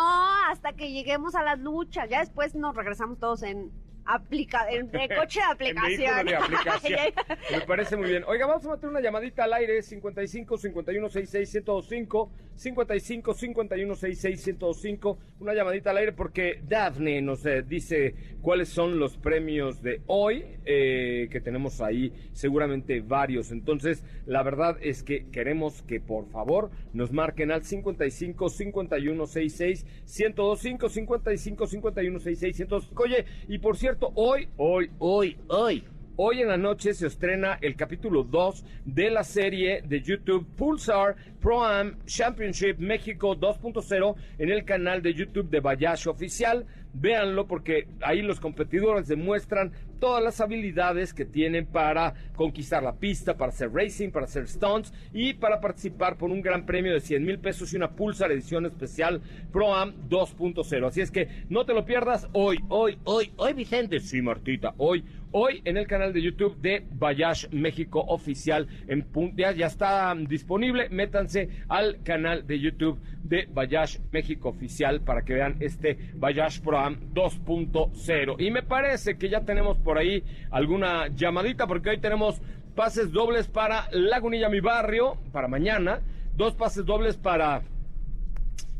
hasta 0.49 0.75
que 0.75 0.93
lleguemos 0.93 1.35
a 1.35 1.43
las 1.43 1.59
luchas. 1.59 2.09
Ya 2.09 2.21
después 2.21 2.55
nos 2.55 2.77
regresamos 2.77 3.19
todos 3.19 3.43
en 3.43 3.73
aplica 4.07 4.67
de 4.67 4.81
coche 5.17 5.41
de 5.41 5.47
aplicación. 5.53 6.27
de 6.27 6.37
aplicación. 6.37 7.01
Me 7.53 7.61
parece 7.63 7.97
muy 7.97 8.09
bien. 8.09 8.25
Oiga, 8.27 8.47
vamos 8.47 8.65
a 8.67 8.71
meter 8.73 8.89
una 8.89 9.01
llamadita 9.01 9.45
al 9.45 9.53
aire. 9.55 9.83
55 9.83 10.59
51 10.59 11.09
66 11.09 11.55
1025 11.67 12.31
55 12.57 13.35
51 13.35 13.95
66 13.95 14.47
1025 14.47 15.19
Una 15.41 15.55
llamadita 15.55 15.91
al 15.91 15.97
aire 15.99 16.13
porque 16.13 16.61
Daphne 16.67 17.21
nos 17.23 17.45
eh, 17.47 17.63
dice 17.63 18.15
cuáles 18.41 18.69
son 18.69 18.99
los 18.99 19.17
premios 19.17 19.83
de 19.83 20.03
hoy. 20.07 20.45
eh, 20.65 21.29
que 21.31 21.41
tenemos 21.41 21.81
ahí 21.81 22.13
seguramente 22.33 23.01
varios. 23.01 23.51
Entonces, 23.53 24.05
la 24.27 24.43
verdad 24.43 24.77
es 24.81 25.03
que 25.03 25.27
queremos 25.31 25.83
que 25.83 26.01
por 26.01 26.29
favor 26.31 26.71
nos 26.93 27.13
marquen 27.13 27.51
al 27.51 27.65
55 27.65 28.49
51 28.49 29.27
66 29.27 29.85
1025 30.07 30.89
55 30.89 31.67
51 31.67 32.19
66 32.19 32.59
1025 32.59 33.03
Oye, 33.03 33.25
y 33.49 33.59
por 33.59 33.77
cierto, 33.77 33.94
hoy, 34.01 34.49
hoy, 34.57 34.91
hoy, 34.99 35.37
hoy. 35.49 35.94
Hoy 36.17 36.43
en 36.43 36.47
la 36.47 36.57
noche 36.57 36.95
se 36.95 37.09
estrena 37.09 37.59
el 37.61 37.75
capítulo 37.75 38.23
2 38.23 38.65
de 38.85 39.11
la 39.11 39.25
serie 39.25 39.83
de 39.83 40.01
YouTube 40.01 40.47
Pulsar 40.57 41.17
Pro 41.41 41.65
Am 41.65 41.97
Championship 42.07 42.79
México 42.79 43.35
2.0 43.35 44.15
en 44.39 44.51
el 44.53 44.65
canal 44.65 45.03
de 45.03 45.13
YouTube 45.13 45.51
de 45.51 45.59
Bayash 45.59 46.07
Oficial. 46.07 46.67
Véanlo 46.93 47.49
porque 47.49 47.89
ahí 48.01 48.23
los 48.23 48.39
competidores 48.39 49.09
demuestran 49.09 49.73
todas 49.99 50.23
las 50.23 50.41
habilidades 50.41 51.13
que 51.13 51.25
tienen 51.25 51.67
para 51.67 52.15
conquistar 52.37 52.85
la 52.85 52.95
pista, 52.95 53.37
para 53.37 53.51
hacer 53.51 53.73
racing, 53.73 54.11
para 54.11 54.27
hacer 54.27 54.47
stunts 54.47 54.93
y 55.13 55.35
para 55.35 55.61
participar 55.61 56.17
por 56.17 56.31
un 56.31 56.41
gran 56.41 56.65
premio 56.65 56.93
de 56.93 57.01
100 57.01 57.25
mil 57.25 57.41
pesos 57.41 57.73
y 57.73 57.77
una 57.77 57.91
Pulsar 57.91 58.31
edición 58.31 58.67
especial 58.67 59.21
Pro 59.51 59.75
Am 59.75 60.09
2.0. 60.09 60.87
Así 60.87 61.01
es 61.01 61.11
que 61.11 61.27
no 61.49 61.67
te 61.67 61.75
lo 61.75 61.85
pierdas 61.85 62.29
hoy, 62.33 62.59
hoy, 62.69 62.99
hoy, 63.03 63.33
hoy 63.35 63.53
Vicente. 63.55 63.99
Sí, 63.99 64.23
Martita, 64.23 64.75
hoy, 64.77 65.05
hoy 65.37 65.61
en 65.65 65.77
el 65.77 65.87
canal 65.89 66.13
de 66.13 66.23
YouTube 66.23 66.57
de 66.61 66.87
Bayash 66.93 67.49
México 67.51 68.01
Oficial. 68.09 68.69
En 68.87 69.03
pun- 69.13 69.35
ya, 69.37 69.51
está 69.67 70.15
disponible. 70.15 70.89
Métanse 70.91 71.49
al 71.69 72.03
canal 72.05 72.47
de 72.47 72.61
YouTube 72.61 72.99
de 73.25 73.49
Bayash 73.53 73.99
México 74.13 74.51
Oficial 74.51 75.01
para 75.01 75.23
que 75.23 75.35
vean 75.35 75.57
este 75.59 75.99
Bayash 76.15 76.61
Pro 76.61 76.79
Am 76.79 77.13
2.0. 77.13 78.37
Y 78.39 78.51
me 78.53 78.63
parece 78.63 79.19
que 79.19 79.29
ya 79.29 79.41
tenemos 79.41 79.77
por 79.79 79.99
ahí 79.99 80.23
alguna 80.51 81.09
llamadita 81.09 81.67
porque 81.67 81.91
hoy 81.91 81.99
tenemos 81.99 82.41
pases 82.77 83.11
dobles 83.13 83.49
para 83.49 83.89
Lagunilla, 83.91 84.49
mi 84.49 84.61
barrio, 84.61 85.17
para 85.33 85.49
mañana. 85.49 86.01
Dos 86.37 86.55
pases 86.55 86.85
dobles 86.87 87.17
para... 87.17 87.63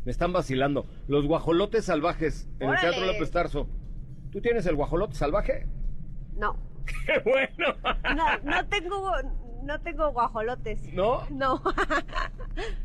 Me 0.05 0.11
están 0.11 0.31
vacilando. 0.31 0.85
Los 1.07 1.25
guajolotes 1.25 1.85
salvajes 1.85 2.47
en 2.59 2.69
el. 2.69 2.79
Teatro 2.79 3.05
López 3.07 3.31
Tarso. 3.31 3.67
¿Tú 4.31 4.39
tienes 4.39 4.65
el 4.67 4.75
guajolote 4.75 5.15
salvaje? 5.15 5.65
No, 6.35 6.57
¡Qué 7.05 7.19
bueno! 7.23 7.75
no, 8.15 8.37
no 8.43 8.67
tengo, 8.67 9.11
no 9.63 9.81
tengo 9.81 10.11
guajolotes. 10.11 10.81
¿No? 10.93 11.25
No. 11.29 11.61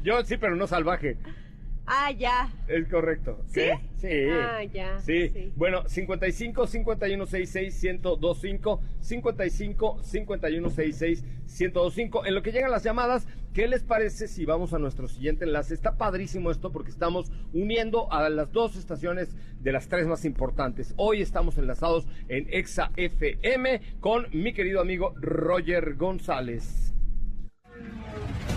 Yo 0.03 0.25
sí, 0.25 0.37
pero 0.37 0.57
no 0.57 0.67
salvaje. 0.67 1.19
Ah, 1.87 2.11
ya. 2.13 2.53
Es 2.69 2.89
correcto. 2.89 3.43
¿Sí? 3.47 3.63
Sí. 3.97 4.09
Ah, 4.31 4.63
ya, 4.65 5.01
Sí. 5.01 5.29
sí. 5.31 5.53
Bueno, 5.57 5.89
55 5.89 6.67
51 6.67 7.27
66 7.27 7.83
1025 8.03 8.81
55 9.01 10.03
51 10.03 10.71
66 10.71 11.23
1025. 11.23 12.27
En 12.27 12.35
lo 12.35 12.43
que 12.43 12.53
llegan 12.53 12.71
las 12.71 12.85
llamadas, 12.85 13.27
¿qué 13.53 13.67
les 13.69 13.83
parece 13.83 14.29
si 14.29 14.45
vamos 14.45 14.73
a 14.73 14.79
nuestro 14.79 15.09
siguiente 15.09 15.45
enlace? 15.45 15.75
Está 15.75 15.97
padrísimo 15.97 16.51
esto 16.51 16.71
porque 16.73 16.91
estamos 16.91 17.31
uniendo 17.53 18.11
a 18.13 18.29
las 18.31 18.53
dos 18.53 18.77
estaciones 18.77 19.35
de 19.61 19.73
las 19.73 19.89
tres 19.89 20.07
más 20.07 20.25
importantes. 20.25 20.95
Hoy 20.97 21.21
estamos 21.23 21.59
enlazados 21.59 22.07
en 22.29 22.47
Exa 22.53 22.93
FM 22.97 23.81
con 24.01 24.27
mi 24.33 24.53
querido 24.53 24.81
amigo 24.81 25.15
Roger 25.21 25.95
González. 25.97 26.95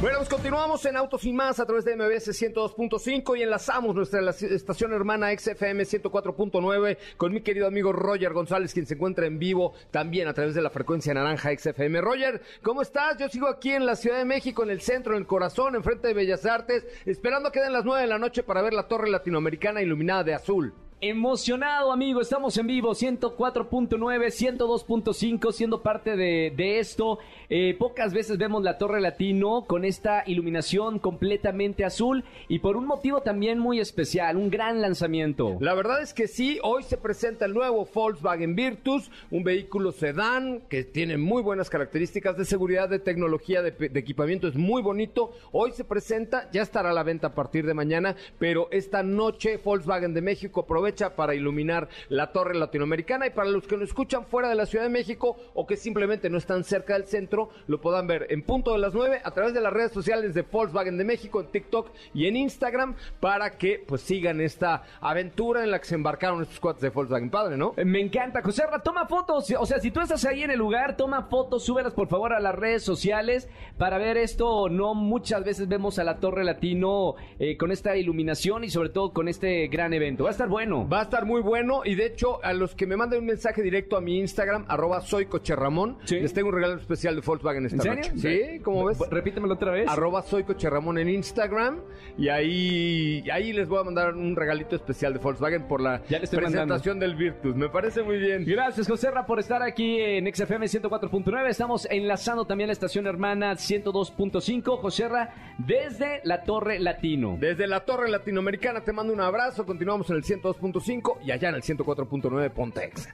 Bueno, 0.03 0.17
pues 0.17 0.27
continuamos 0.27 0.83
en 0.85 0.97
Autos 0.97 1.23
y 1.23 1.31
Más 1.31 1.61
a 1.61 1.65
través 1.65 1.85
de 1.85 1.95
MBS 1.95 2.27
102.5 2.27 3.37
y 3.37 3.43
enlazamos 3.43 3.95
nuestra 3.95 4.19
estación 4.31 4.91
hermana 4.91 5.31
XFM 5.31 5.83
104.9 5.83 6.97
con 7.15 7.31
mi 7.31 7.39
querido 7.39 7.67
amigo 7.67 7.93
Roger 7.93 8.33
González, 8.33 8.73
quien 8.73 8.85
se 8.85 8.95
encuentra 8.95 9.27
en 9.27 9.39
vivo 9.39 9.71
también 9.91 10.27
a 10.27 10.33
través 10.33 10.55
de 10.55 10.61
la 10.61 10.69
frecuencia 10.69 11.13
naranja 11.13 11.57
XFM. 11.57 12.01
Roger, 12.01 12.41
¿cómo 12.61 12.81
estás? 12.81 13.17
Yo 13.17 13.29
sigo 13.29 13.47
aquí 13.47 13.71
en 13.71 13.85
la 13.85 13.95
Ciudad 13.95 14.17
de 14.17 14.25
México, 14.25 14.63
en 14.63 14.71
el 14.71 14.81
centro, 14.81 15.13
en 15.13 15.19
el 15.19 15.25
corazón, 15.25 15.73
enfrente 15.73 16.09
de 16.09 16.13
Bellas 16.13 16.45
Artes, 16.45 16.85
esperando 17.05 17.49
que 17.49 17.61
den 17.61 17.71
las 17.71 17.85
9 17.85 18.01
de 18.01 18.07
la 18.07 18.19
noche 18.19 18.43
para 18.43 18.61
ver 18.61 18.73
la 18.73 18.89
torre 18.89 19.09
latinoamericana 19.09 19.81
iluminada 19.81 20.25
de 20.25 20.33
azul. 20.33 20.73
Emocionado, 21.05 21.91
amigo. 21.91 22.21
Estamos 22.21 22.57
en 22.57 22.65
vivo, 22.65 22.91
104.9, 22.91 23.97
102.5, 23.97 25.51
siendo 25.51 25.83
parte 25.83 26.15
de, 26.15 26.53
de 26.55 26.79
esto. 26.79 27.19
Eh, 27.49 27.75
pocas 27.77 28.13
veces 28.13 28.37
vemos 28.37 28.63
la 28.63 28.77
Torre 28.77 29.01
Latino 29.01 29.65
con 29.67 29.83
esta 29.83 30.23
iluminación 30.25 30.99
completamente 30.99 31.83
azul 31.83 32.23
y 32.47 32.59
por 32.59 32.77
un 32.77 32.87
motivo 32.87 33.19
también 33.21 33.59
muy 33.59 33.81
especial, 33.81 34.37
un 34.37 34.49
gran 34.49 34.79
lanzamiento. 34.79 35.57
La 35.59 35.73
verdad 35.73 36.01
es 36.01 36.13
que 36.13 36.29
sí, 36.29 36.57
hoy 36.63 36.83
se 36.83 36.95
presenta 36.95 37.43
el 37.43 37.53
nuevo 37.53 37.85
Volkswagen 37.93 38.55
Virtus, 38.55 39.11
un 39.29 39.43
vehículo 39.43 39.91
sedán 39.91 40.61
que 40.69 40.85
tiene 40.85 41.17
muy 41.17 41.41
buenas 41.41 41.69
características 41.69 42.37
de 42.37 42.45
seguridad, 42.45 42.87
de 42.87 42.99
tecnología, 42.99 43.61
de, 43.61 43.71
de 43.71 43.99
equipamiento, 43.99 44.47
es 44.47 44.55
muy 44.55 44.81
bonito. 44.81 45.33
Hoy 45.51 45.73
se 45.73 45.83
presenta, 45.83 46.49
ya 46.53 46.61
estará 46.61 46.91
a 46.91 46.93
la 46.93 47.03
venta 47.03 47.27
a 47.27 47.35
partir 47.35 47.65
de 47.65 47.73
mañana, 47.73 48.15
pero 48.39 48.69
esta 48.71 49.03
noche 49.03 49.59
Volkswagen 49.61 50.13
de 50.13 50.21
México 50.21 50.65
para 51.15 51.35
iluminar 51.35 51.89
la 52.09 52.31
torre 52.31 52.55
latinoamericana 52.55 53.27
y 53.27 53.31
para 53.31 53.49
los 53.49 53.67
que 53.67 53.77
nos 53.77 53.89
escuchan 53.89 54.25
fuera 54.25 54.49
de 54.49 54.55
la 54.55 54.65
Ciudad 54.65 54.85
de 54.85 54.89
México 54.89 55.37
o 55.53 55.65
que 55.65 55.75
simplemente 55.75 56.29
no 56.29 56.37
están 56.37 56.63
cerca 56.63 56.93
del 56.93 57.05
centro, 57.05 57.49
lo 57.67 57.81
puedan 57.81 58.07
ver 58.07 58.27
en 58.29 58.43
punto 58.43 58.73
de 58.73 58.79
las 58.79 58.93
9 58.93 59.21
a 59.23 59.31
través 59.31 59.53
de 59.53 59.61
las 59.61 59.73
redes 59.73 59.91
sociales 59.91 60.33
de 60.33 60.43
Volkswagen 60.43 60.97
de 60.97 61.03
México, 61.03 61.41
en 61.41 61.47
TikTok 61.47 61.89
y 62.13 62.27
en 62.27 62.35
Instagram 62.35 62.95
para 63.19 63.57
que 63.57 63.83
pues 63.85 64.01
sigan 64.01 64.41
esta 64.41 64.83
aventura 65.01 65.63
en 65.63 65.71
la 65.71 65.79
que 65.79 65.85
se 65.85 65.95
embarcaron 65.95 66.41
estos 66.41 66.59
cuates 66.59 66.81
de 66.81 66.89
Volkswagen. 66.89 67.29
Padre, 67.29 67.57
¿no? 67.57 67.73
Eh, 67.77 67.85
Me 67.85 67.99
encanta, 67.99 68.41
José 68.41 68.63
toma 68.83 69.05
fotos. 69.07 69.53
O 69.59 69.65
sea, 69.65 69.79
si 69.79 69.91
tú 69.91 69.99
estás 69.99 70.25
ahí 70.25 70.43
en 70.43 70.51
el 70.51 70.59
lugar, 70.59 70.97
toma 70.97 71.23
fotos, 71.23 71.63
súbelas 71.63 71.93
por 71.93 72.07
favor 72.07 72.33
a 72.33 72.39
las 72.39 72.55
redes 72.55 72.83
sociales 72.83 73.49
para 73.77 73.97
ver 73.97 74.17
esto. 74.17 74.69
No 74.69 74.93
muchas 74.93 75.43
veces 75.43 75.67
vemos 75.67 75.99
a 75.99 76.03
la 76.03 76.19
Torre 76.19 76.43
Latino 76.43 77.15
eh, 77.39 77.57
con 77.57 77.71
esta 77.71 77.95
iluminación 77.95 78.63
y 78.63 78.69
sobre 78.69 78.89
todo 78.89 79.13
con 79.13 79.27
este 79.27 79.67
gran 79.67 79.93
evento. 79.93 80.23
Va 80.23 80.29
a 80.29 80.31
estar 80.31 80.49
bueno. 80.49 80.72
Va 80.91 80.99
a 80.99 81.03
estar 81.03 81.25
muy 81.25 81.41
bueno 81.41 81.81
y 81.85 81.95
de 81.95 82.05
hecho 82.07 82.43
a 82.43 82.53
los 82.53 82.75
que 82.75 82.85
me 82.87 82.95
manden 82.97 83.19
un 83.19 83.25
mensaje 83.27 83.61
directo 83.61 83.95
a 83.97 84.01
mi 84.01 84.19
Instagram, 84.19 84.65
arroba 84.67 85.01
soy 85.01 85.25
Coche 85.27 85.55
Ramón, 85.55 85.97
Sí. 86.05 86.19
les 86.19 86.33
tengo 86.33 86.49
un 86.49 86.55
regalo 86.55 86.75
especial 86.75 87.15
de 87.15 87.21
Volkswagen 87.21 87.65
esta 87.65 87.75
¿En 87.77 87.81
serio? 88.03 88.13
noche. 88.15 88.53
¿Sí? 88.55 88.59
¿Cómo 88.59 88.85
ves? 88.85 88.97
Repítemelo 89.09 89.53
otra 89.53 89.71
vez. 89.71 89.87
Arroba 89.89 90.21
soy 90.23 90.43
Coche 90.43 90.69
Ramón 90.69 90.97
en 90.97 91.09
Instagram 91.09 91.79
y 92.17 92.29
ahí, 92.29 93.23
ahí 93.31 93.53
les 93.53 93.67
voy 93.67 93.79
a 93.79 93.83
mandar 93.83 94.13
un 94.15 94.35
regalito 94.35 94.75
especial 94.75 95.13
de 95.13 95.19
Volkswagen 95.19 95.67
por 95.67 95.81
la 95.81 96.01
Ya 96.09 96.19
presentación 96.19 96.99
del 96.99 97.15
Virtus. 97.15 97.55
Me 97.55 97.69
parece 97.69 98.03
muy 98.03 98.17
bien. 98.17 98.45
Gracias, 98.45 98.87
José 98.87 99.11
Ra, 99.11 99.25
por 99.25 99.39
estar 99.39 99.61
aquí 99.61 99.99
en 99.99 100.33
XFM 100.33 100.65
104.9. 100.67 101.47
Estamos 101.49 101.87
enlazando 101.89 102.45
también 102.45 102.67
la 102.67 102.73
estación 102.73 103.07
hermana 103.07 103.53
102.5. 103.55 104.77
José 104.79 105.07
Ra, 105.07 105.33
desde 105.57 106.21
la 106.23 106.43
Torre 106.43 106.79
Latino. 106.79 107.37
Desde 107.39 107.67
la 107.67 107.81
Torre 107.85 108.09
Latinoamericana 108.09 108.81
te 108.81 108.91
mando 108.93 109.13
un 109.13 109.21
abrazo. 109.21 109.65
Continuamos 109.65 110.09
en 110.09 110.17
el 110.17 110.23
102.5 110.63 111.17
y 111.23 111.31
allá 111.31 111.49
en 111.49 111.55
el 111.55 111.61
104.9 111.61 112.51
Pontex. 112.51 113.09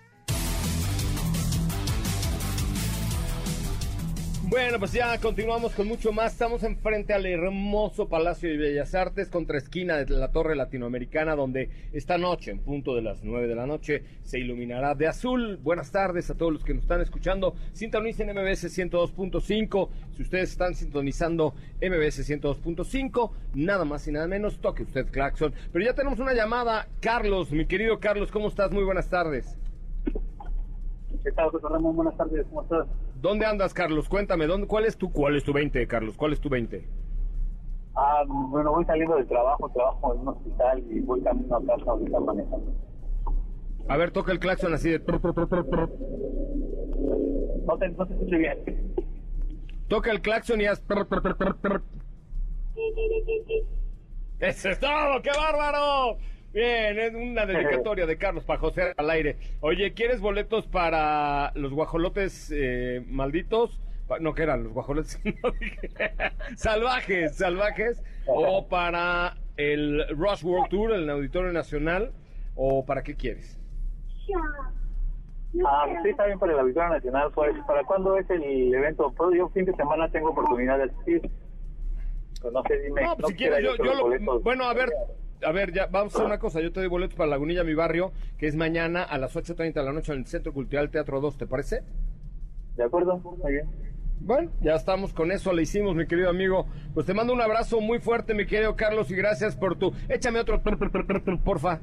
Bueno, 4.50 4.80
pues 4.80 4.94
ya 4.94 5.16
continuamos 5.20 5.76
con 5.76 5.88
mucho 5.88 6.12
más. 6.12 6.32
Estamos 6.32 6.64
enfrente 6.64 7.14
al 7.14 7.28
hermoso 7.28 8.10
Palacio 8.10 8.50
de 8.50 8.58
Bellas 8.58 8.96
Artes, 8.96 9.30
contra 9.30 9.60
esquina 9.60 9.98
de 9.98 10.10
la 10.10 10.32
Torre 10.32 10.56
Latinoamericana, 10.56 11.36
donde 11.36 11.70
esta 11.94 12.18
noche, 12.18 12.50
en 12.50 12.58
punto 12.58 12.96
de 12.96 13.04
las 13.04 13.24
9 13.24 13.48
de 13.48 13.54
la 13.54 13.68
noche, 13.68 14.04
se 14.24 14.40
iluminará 14.40 14.96
de 14.96 15.06
azul. 15.06 15.58
Buenas 15.58 15.92
tardes 15.92 16.32
a 16.32 16.34
todos 16.36 16.52
los 16.52 16.64
que 16.64 16.74
nos 16.74 16.82
están 16.82 17.00
escuchando. 17.00 17.54
Sintonicen 17.74 18.32
MBS 18.32 18.76
102.5. 18.76 19.90
Si 20.18 20.24
ustedes 20.24 20.50
están 20.50 20.74
sintonizando 20.74 21.54
MBS 21.80 22.28
102.5, 22.28 23.32
nada 23.54 23.86
más 23.86 24.08
y 24.08 24.12
nada 24.12 24.26
menos, 24.26 24.60
toque 24.60 24.82
usted 24.82 25.06
claxon. 25.12 25.54
Pero 25.72 25.86
ya 25.86 25.94
tenemos 25.94 26.18
una 26.18 26.34
llamada. 26.34 26.88
Carlos, 27.02 27.52
mi 27.52 27.68
querido 27.68 28.00
Carlos, 28.00 28.32
¿cómo 28.32 28.48
estás? 28.48 28.72
Muy 28.72 28.84
buenas 28.84 29.12
tardes. 29.12 29.59
¿Qué 31.24 31.32
tal, 31.34 31.50
José 31.50 31.68
Ramón? 31.70 31.96
Buenas 31.96 32.16
tardes, 32.16 32.46
¿cómo 32.48 32.62
estás? 32.64 32.88
¿Dónde 33.16 33.46
andas, 33.46 33.74
Carlos? 33.74 34.08
Cuéntame, 34.08 34.48
¿dónde, 34.48 34.68
cuál, 34.68 34.86
es 34.86 34.98
tu, 34.98 35.12
¿cuál 35.12 35.36
es 35.36 35.44
tu 35.44 35.52
20, 35.52 35.86
Carlos? 35.88 36.16
¿Cuál 36.16 36.32
es 36.34 36.40
tu 36.40 36.48
20? 36.50 36.88
Ah, 37.96 38.24
bueno, 38.28 38.72
voy 38.72 38.86
saliendo 38.86 39.16
del 39.16 39.28
trabajo, 39.28 39.68
trabajo 39.70 40.14
en 40.14 40.22
un 40.22 40.28
hospital 40.30 40.82
y 40.90 41.02
voy 41.02 41.20
camino 41.22 41.58
a 41.58 41.66
casa 41.66 41.92
ahorita 41.92 42.20
manejando. 42.22 42.72
A 43.90 43.98
ver, 43.98 44.12
toca 44.12 44.32
el 44.32 44.40
claxon 44.40 44.74
así 44.74 44.92
de... 44.92 45.00
No 45.00 45.06
te, 47.78 47.90
no 47.90 48.08
te 48.08 48.14
escuché 48.14 48.38
bien. 48.38 48.94
Toca 49.90 50.12
el 50.12 50.22
claxon 50.22 50.62
y 50.62 50.68
haz... 50.68 50.82
¡Eso 54.40 54.70
es 54.70 54.80
todo! 54.80 55.22
¡Qué 55.22 55.32
bárbaro! 55.36 56.18
Bien, 56.54 56.98
es 56.98 57.14
una 57.14 57.46
dedicatoria 57.48 58.06
de 58.06 58.18
Carlos 58.18 58.44
para 58.44 58.60
José 58.60 58.94
al 58.98 59.10
aire. 59.10 59.38
Oye, 59.62 59.94
¿quieres 59.94 60.20
boletos 60.22 60.68
para 60.68 61.52
los 61.56 61.72
guajolotes 61.74 62.52
eh, 62.54 63.04
malditos? 63.08 63.80
No, 64.22 64.34
que 64.34 64.42
eran 64.42 64.64
los 64.64 64.74
guajolotes? 64.74 65.22
No, 65.44 65.52
dije. 65.52 65.92
salvajes, 66.56 67.36
salvajes. 67.38 68.04
O 68.26 68.68
para 68.68 69.38
el 69.58 70.06
Rush 70.10 70.44
World 70.44 70.70
Tour, 70.70 70.94
el 70.94 71.10
Auditorio 71.10 71.52
Nacional. 71.52 72.12
¿O 72.56 72.86
para 72.86 73.04
qué 73.04 73.16
quieres? 73.16 73.60
Ah, 75.66 75.86
sí, 76.04 76.10
está 76.10 76.26
bien 76.26 76.40
para 76.40 76.54
el 76.54 76.60
Auditorio 76.60 76.90
Nacional. 76.90 77.32
Pues, 77.34 77.56
¿Para 77.68 77.84
cuándo 77.84 78.18
es 78.18 78.30
el 78.30 78.74
evento? 78.74 79.14
Pues 79.16 79.38
yo 79.38 79.50
fin 79.50 79.66
de 79.66 79.76
semana 79.76 80.10
tengo 80.10 80.32
oportunidad 80.32 80.78
de 80.78 80.84
asistir. 80.86 81.30
Pues 82.42 82.54
no 82.54 82.64
sé, 82.64 82.80
dime. 82.80 83.04
No, 83.04 83.16
pues 83.16 83.28
si 83.30 83.36
quieres, 83.36 83.64
yo, 83.64 83.76
yo 83.78 83.94
lo... 83.94 84.40
Bueno, 84.40 84.66
a 84.66 84.74
ver, 84.74 84.90
a 85.44 85.52
ver, 85.52 85.74
ya 85.74 85.88
vamos 85.88 86.14
a 86.14 86.18
hacer 86.18 86.26
una 86.26 86.40
cosa. 86.40 86.62
Yo 86.62 86.72
te 86.72 86.80
doy 86.80 86.90
boletos 86.90 87.16
para 87.16 87.30
Lagunilla, 87.30 87.64
mi 87.64 87.74
barrio, 87.74 88.12
que 88.38 88.48
es 88.48 88.56
mañana 88.56 89.04
a 89.04 89.18
las 89.18 89.36
8.30 89.36 89.74
de 89.74 89.84
la 89.84 89.94
noche 89.94 90.14
en 90.14 90.20
el 90.20 90.28
Centro 90.28 90.54
Cultural 90.54 90.90
Teatro 90.90 91.22
2, 91.22 91.38
¿te 91.38 91.48
parece? 91.48 91.84
De 92.76 92.84
acuerdo, 92.84 93.18
muy 93.18 93.52
bien. 93.52 93.68
Bueno, 94.22 94.52
ya 94.62 94.76
estamos 94.76 95.14
con 95.14 95.32
eso, 95.32 95.54
le 95.54 95.62
hicimos, 95.62 95.96
mi 95.96 96.06
querido 96.06 96.30
amigo. 96.30 96.68
Pues 96.94 97.06
te 97.06 97.14
mando 97.14 97.32
un 97.34 97.42
abrazo 97.42 97.80
muy 97.80 98.00
fuerte, 98.00 98.34
mi 98.34 98.46
querido 98.46 98.76
Carlos, 98.76 99.10
y 99.12 99.16
gracias 99.16 99.56
por 99.56 99.78
tu... 99.78 99.94
Échame 100.10 100.40
otro, 100.40 100.62
porfa. 101.44 101.80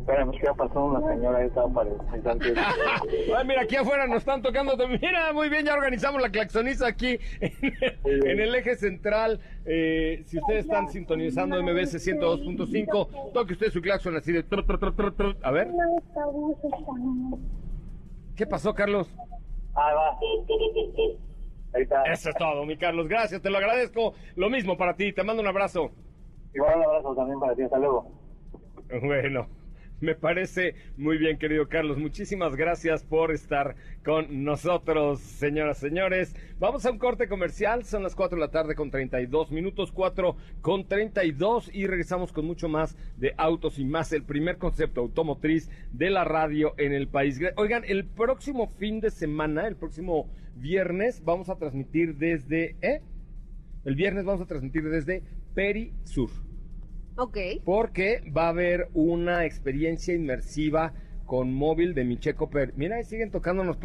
Espérame, 0.00 0.30
que 0.32 0.46
ya 0.46 0.54
pasó 0.54 0.84
una 0.86 1.06
señora 1.12 1.38
ahí 1.38 1.46
estaba 1.46 1.68
para 1.68 1.90
antes. 2.32 2.56
Ay, 3.36 3.46
mira, 3.46 3.62
aquí 3.62 3.76
afuera 3.76 4.06
nos 4.06 4.18
están 4.18 4.40
tocando. 4.40 4.76
Mira, 4.88 5.32
muy 5.32 5.48
bien, 5.48 5.66
ya 5.66 5.74
organizamos 5.74 6.22
la 6.22 6.30
claxoniza 6.30 6.86
aquí 6.86 7.18
en 7.40 7.52
el, 8.04 8.26
en 8.26 8.40
el 8.40 8.54
eje 8.54 8.76
central. 8.76 9.40
Eh, 9.66 10.22
si 10.24 10.38
ustedes 10.38 10.64
están 10.64 10.88
sintonizando 10.88 11.62
MBS 11.62 11.94
102.5, 12.06 13.32
toque 13.32 13.52
usted 13.52 13.70
su 13.70 13.82
claxon 13.82 14.16
así 14.16 14.32
de... 14.32 14.42
tru, 14.42 14.64
tru, 14.64 15.12
tru. 15.12 15.34
A 15.42 15.50
ver, 15.50 15.68
¿qué 18.36 18.46
pasó, 18.46 18.74
Carlos? 18.74 19.14
Ah, 19.74 19.92
va. 19.94 20.18
Ahí 21.74 21.82
está. 21.82 22.02
Eso 22.04 22.30
es 22.30 22.36
todo, 22.36 22.64
mi 22.64 22.76
Carlos. 22.78 23.06
Gracias, 23.06 23.42
te 23.42 23.50
lo 23.50 23.58
agradezco. 23.58 24.14
Lo 24.34 24.48
mismo 24.48 24.78
para 24.78 24.96
ti, 24.96 25.12
te 25.12 25.22
mando 25.22 25.42
un 25.42 25.48
abrazo. 25.48 25.90
Igual 26.54 26.78
un 26.78 26.84
abrazo 26.84 27.14
también 27.14 27.38
para 27.38 27.54
ti. 27.54 27.62
Hasta 27.62 27.78
luego. 27.78 28.10
Bueno, 29.02 29.46
me 30.10 30.14
parece 30.14 30.74
muy 30.96 31.18
bien, 31.18 31.38
querido 31.38 31.68
Carlos. 31.68 31.98
Muchísimas 31.98 32.56
gracias 32.56 33.04
por 33.04 33.32
estar 33.32 33.76
con 34.04 34.44
nosotros, 34.44 35.20
señoras, 35.20 35.78
señores. 35.78 36.34
Vamos 36.58 36.86
a 36.86 36.90
un 36.90 36.98
corte 36.98 37.28
comercial. 37.28 37.84
Son 37.84 38.02
las 38.02 38.14
4 38.14 38.36
de 38.36 38.40
la 38.40 38.50
tarde 38.50 38.74
con 38.74 38.90
32 38.90 39.50
minutos, 39.50 39.92
4 39.92 40.36
con 40.60 40.88
32 40.88 41.70
y 41.72 41.86
regresamos 41.86 42.32
con 42.32 42.46
mucho 42.46 42.68
más 42.68 42.96
de 43.16 43.34
autos 43.36 43.78
y 43.78 43.84
más. 43.84 44.12
El 44.12 44.24
primer 44.24 44.58
concepto 44.58 45.02
automotriz 45.02 45.70
de 45.92 46.10
la 46.10 46.24
radio 46.24 46.74
en 46.78 46.92
el 46.92 47.08
país. 47.08 47.40
Oigan, 47.56 47.84
el 47.86 48.06
próximo 48.06 48.68
fin 48.68 49.00
de 49.00 49.10
semana, 49.10 49.66
el 49.66 49.76
próximo 49.76 50.30
viernes, 50.56 51.22
vamos 51.24 51.48
a 51.48 51.56
transmitir 51.56 52.16
desde... 52.16 52.76
¿eh? 52.80 53.02
El 53.84 53.94
viernes 53.94 54.26
vamos 54.26 54.42
a 54.42 54.46
transmitir 54.46 54.88
desde 54.90 55.22
Perisur. 55.54 56.49
Ok. 57.20 57.36
Porque 57.66 58.22
va 58.34 58.46
a 58.46 58.48
haber 58.48 58.88
una 58.94 59.44
experiencia 59.44 60.14
inmersiva 60.14 60.94
con 61.26 61.52
móvil 61.52 61.92
de 61.92 62.04
Micheco 62.04 62.48
Pérez. 62.48 62.74
Mira, 62.76 62.96
ahí 62.96 63.04
siguen 63.04 63.30
tocándonos. 63.30 63.76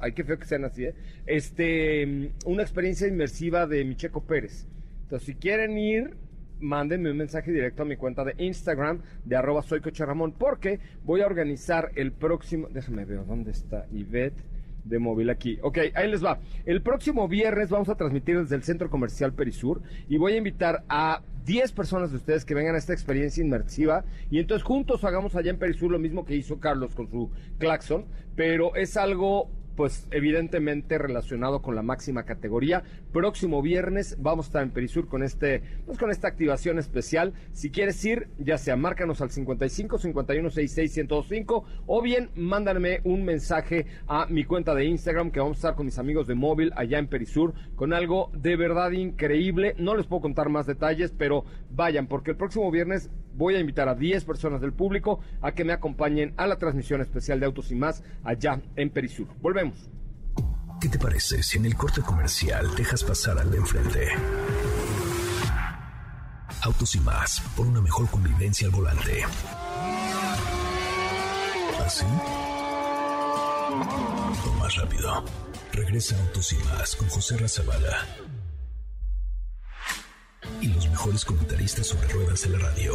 Ay, 0.00 0.12
qué 0.12 0.22
feo 0.22 0.38
que 0.38 0.44
sean 0.44 0.66
así, 0.66 0.84
¿eh? 0.84 0.94
Este, 1.26 2.06
mm, 2.06 2.26
una 2.44 2.62
experiencia 2.62 3.08
inmersiva 3.08 3.66
de 3.66 3.86
Micheco 3.86 4.22
Pérez. 4.22 4.66
Entonces, 5.04 5.26
si 5.26 5.34
quieren 5.34 5.78
ir, 5.78 6.14
mándenme 6.60 7.10
un 7.10 7.16
mensaje 7.16 7.50
directo 7.52 7.84
a 7.84 7.86
mi 7.86 7.96
cuenta 7.96 8.22
de 8.22 8.34
Instagram 8.36 9.00
de 9.24 9.36
arroba 9.36 9.62
soy 9.62 9.80
porque 10.38 10.78
voy 11.04 11.22
a 11.22 11.26
organizar 11.26 11.90
el 11.94 12.12
próximo... 12.12 12.68
Déjame 12.70 13.06
ver, 13.06 13.24
¿dónde 13.24 13.52
está 13.52 13.86
Ivette? 13.90 14.44
de 14.84 14.98
móvil 14.98 15.30
aquí. 15.30 15.58
Ok, 15.62 15.78
ahí 15.94 16.10
les 16.10 16.24
va. 16.24 16.38
El 16.64 16.80
próximo 16.82 17.28
viernes 17.28 17.68
vamos 17.68 17.88
a 17.88 17.94
transmitir 17.94 18.40
desde 18.40 18.56
el 18.56 18.62
Centro 18.62 18.88
Comercial 18.88 19.32
Perisur 19.32 19.82
y 20.08 20.16
voy 20.16 20.32
a 20.32 20.36
invitar 20.36 20.84
a 20.88 21.20
10 21.48 21.72
personas 21.72 22.10
de 22.10 22.18
ustedes 22.18 22.44
que 22.44 22.52
vengan 22.52 22.74
a 22.74 22.78
esta 22.78 22.92
experiencia 22.92 23.42
inmersiva 23.42 24.04
y 24.30 24.38
entonces 24.38 24.62
juntos 24.62 25.02
hagamos 25.02 25.34
allá 25.34 25.48
en 25.48 25.58
Perisur 25.58 25.90
lo 25.90 25.98
mismo 25.98 26.26
que 26.26 26.36
hizo 26.36 26.60
Carlos 26.60 26.94
con 26.94 27.08
su 27.08 27.30
claxon, 27.56 28.04
pero 28.36 28.76
es 28.76 28.98
algo 28.98 29.50
pues 29.78 30.08
evidentemente 30.10 30.98
relacionado 30.98 31.62
con 31.62 31.76
la 31.76 31.82
máxima 31.82 32.24
categoría. 32.24 32.82
Próximo 33.12 33.62
viernes 33.62 34.16
vamos 34.18 34.46
a 34.46 34.48
estar 34.48 34.62
en 34.64 34.72
Perisur 34.72 35.06
con 35.06 35.22
este, 35.22 35.62
pues 35.86 35.98
con 35.98 36.10
esta 36.10 36.26
activación 36.26 36.80
especial. 36.80 37.32
Si 37.52 37.70
quieres 37.70 38.04
ir, 38.04 38.26
ya 38.40 38.58
sea 38.58 38.74
márcanos 38.74 39.20
al 39.20 39.30
55 39.30 39.98
51 39.98 40.50
66 40.50 40.96
1025 41.06 41.64
o 41.86 42.02
bien 42.02 42.30
mándame 42.34 43.02
un 43.04 43.24
mensaje 43.24 43.86
a 44.08 44.26
mi 44.26 44.42
cuenta 44.44 44.74
de 44.74 44.84
Instagram 44.86 45.30
que 45.30 45.38
vamos 45.38 45.58
a 45.58 45.60
estar 45.60 45.74
con 45.76 45.86
mis 45.86 46.00
amigos 46.00 46.26
de 46.26 46.34
móvil 46.34 46.72
allá 46.74 46.98
en 46.98 47.06
Perisur 47.06 47.54
con 47.76 47.92
algo 47.92 48.32
de 48.34 48.56
verdad 48.56 48.90
increíble. 48.90 49.76
No 49.78 49.94
les 49.94 50.06
puedo 50.06 50.22
contar 50.22 50.48
más 50.48 50.66
detalles, 50.66 51.14
pero 51.16 51.44
vayan 51.70 52.08
porque 52.08 52.32
el 52.32 52.36
próximo 52.36 52.68
viernes 52.72 53.10
voy 53.38 53.54
a 53.54 53.60
invitar 53.60 53.88
a 53.88 53.94
10 53.94 54.24
personas 54.24 54.60
del 54.60 54.72
público 54.72 55.20
a 55.40 55.52
que 55.52 55.64
me 55.64 55.72
acompañen 55.72 56.34
a 56.36 56.46
la 56.46 56.56
transmisión 56.56 57.00
especial 57.00 57.38
de 57.40 57.46
Autos 57.46 57.70
y 57.70 57.76
más 57.76 58.02
allá 58.24 58.60
en 58.76 58.90
Perisur. 58.90 59.28
Volvemos. 59.40 59.88
¿Qué 60.80 60.88
te 60.88 60.98
parece 60.98 61.42
si 61.42 61.58
en 61.58 61.66
el 61.66 61.76
corte 61.76 62.02
comercial 62.02 62.74
dejas 62.76 63.02
pasar 63.02 63.38
al 63.38 63.50
de 63.50 63.56
enfrente? 63.56 64.08
Autos 66.62 66.94
y 66.96 67.00
más, 67.00 67.40
por 67.56 67.66
una 67.66 67.80
mejor 67.80 68.08
convivencia 68.10 68.66
al 68.66 68.72
volante. 68.72 69.22
¿Así? 71.84 72.04
O 74.46 74.52
más 74.58 74.76
rápido. 74.76 75.24
Regresa 75.72 76.18
Autos 76.20 76.52
y 76.52 76.56
más 76.64 76.96
con 76.96 77.08
José 77.08 77.36
Razabala. 77.36 78.27
Y 80.60 80.68
los 80.68 80.88
mejores 80.88 81.24
comentaristas 81.24 81.86
sobre 81.86 82.08
ruedas 82.08 82.42
de 82.42 82.50
la 82.50 82.58
radio. 82.58 82.94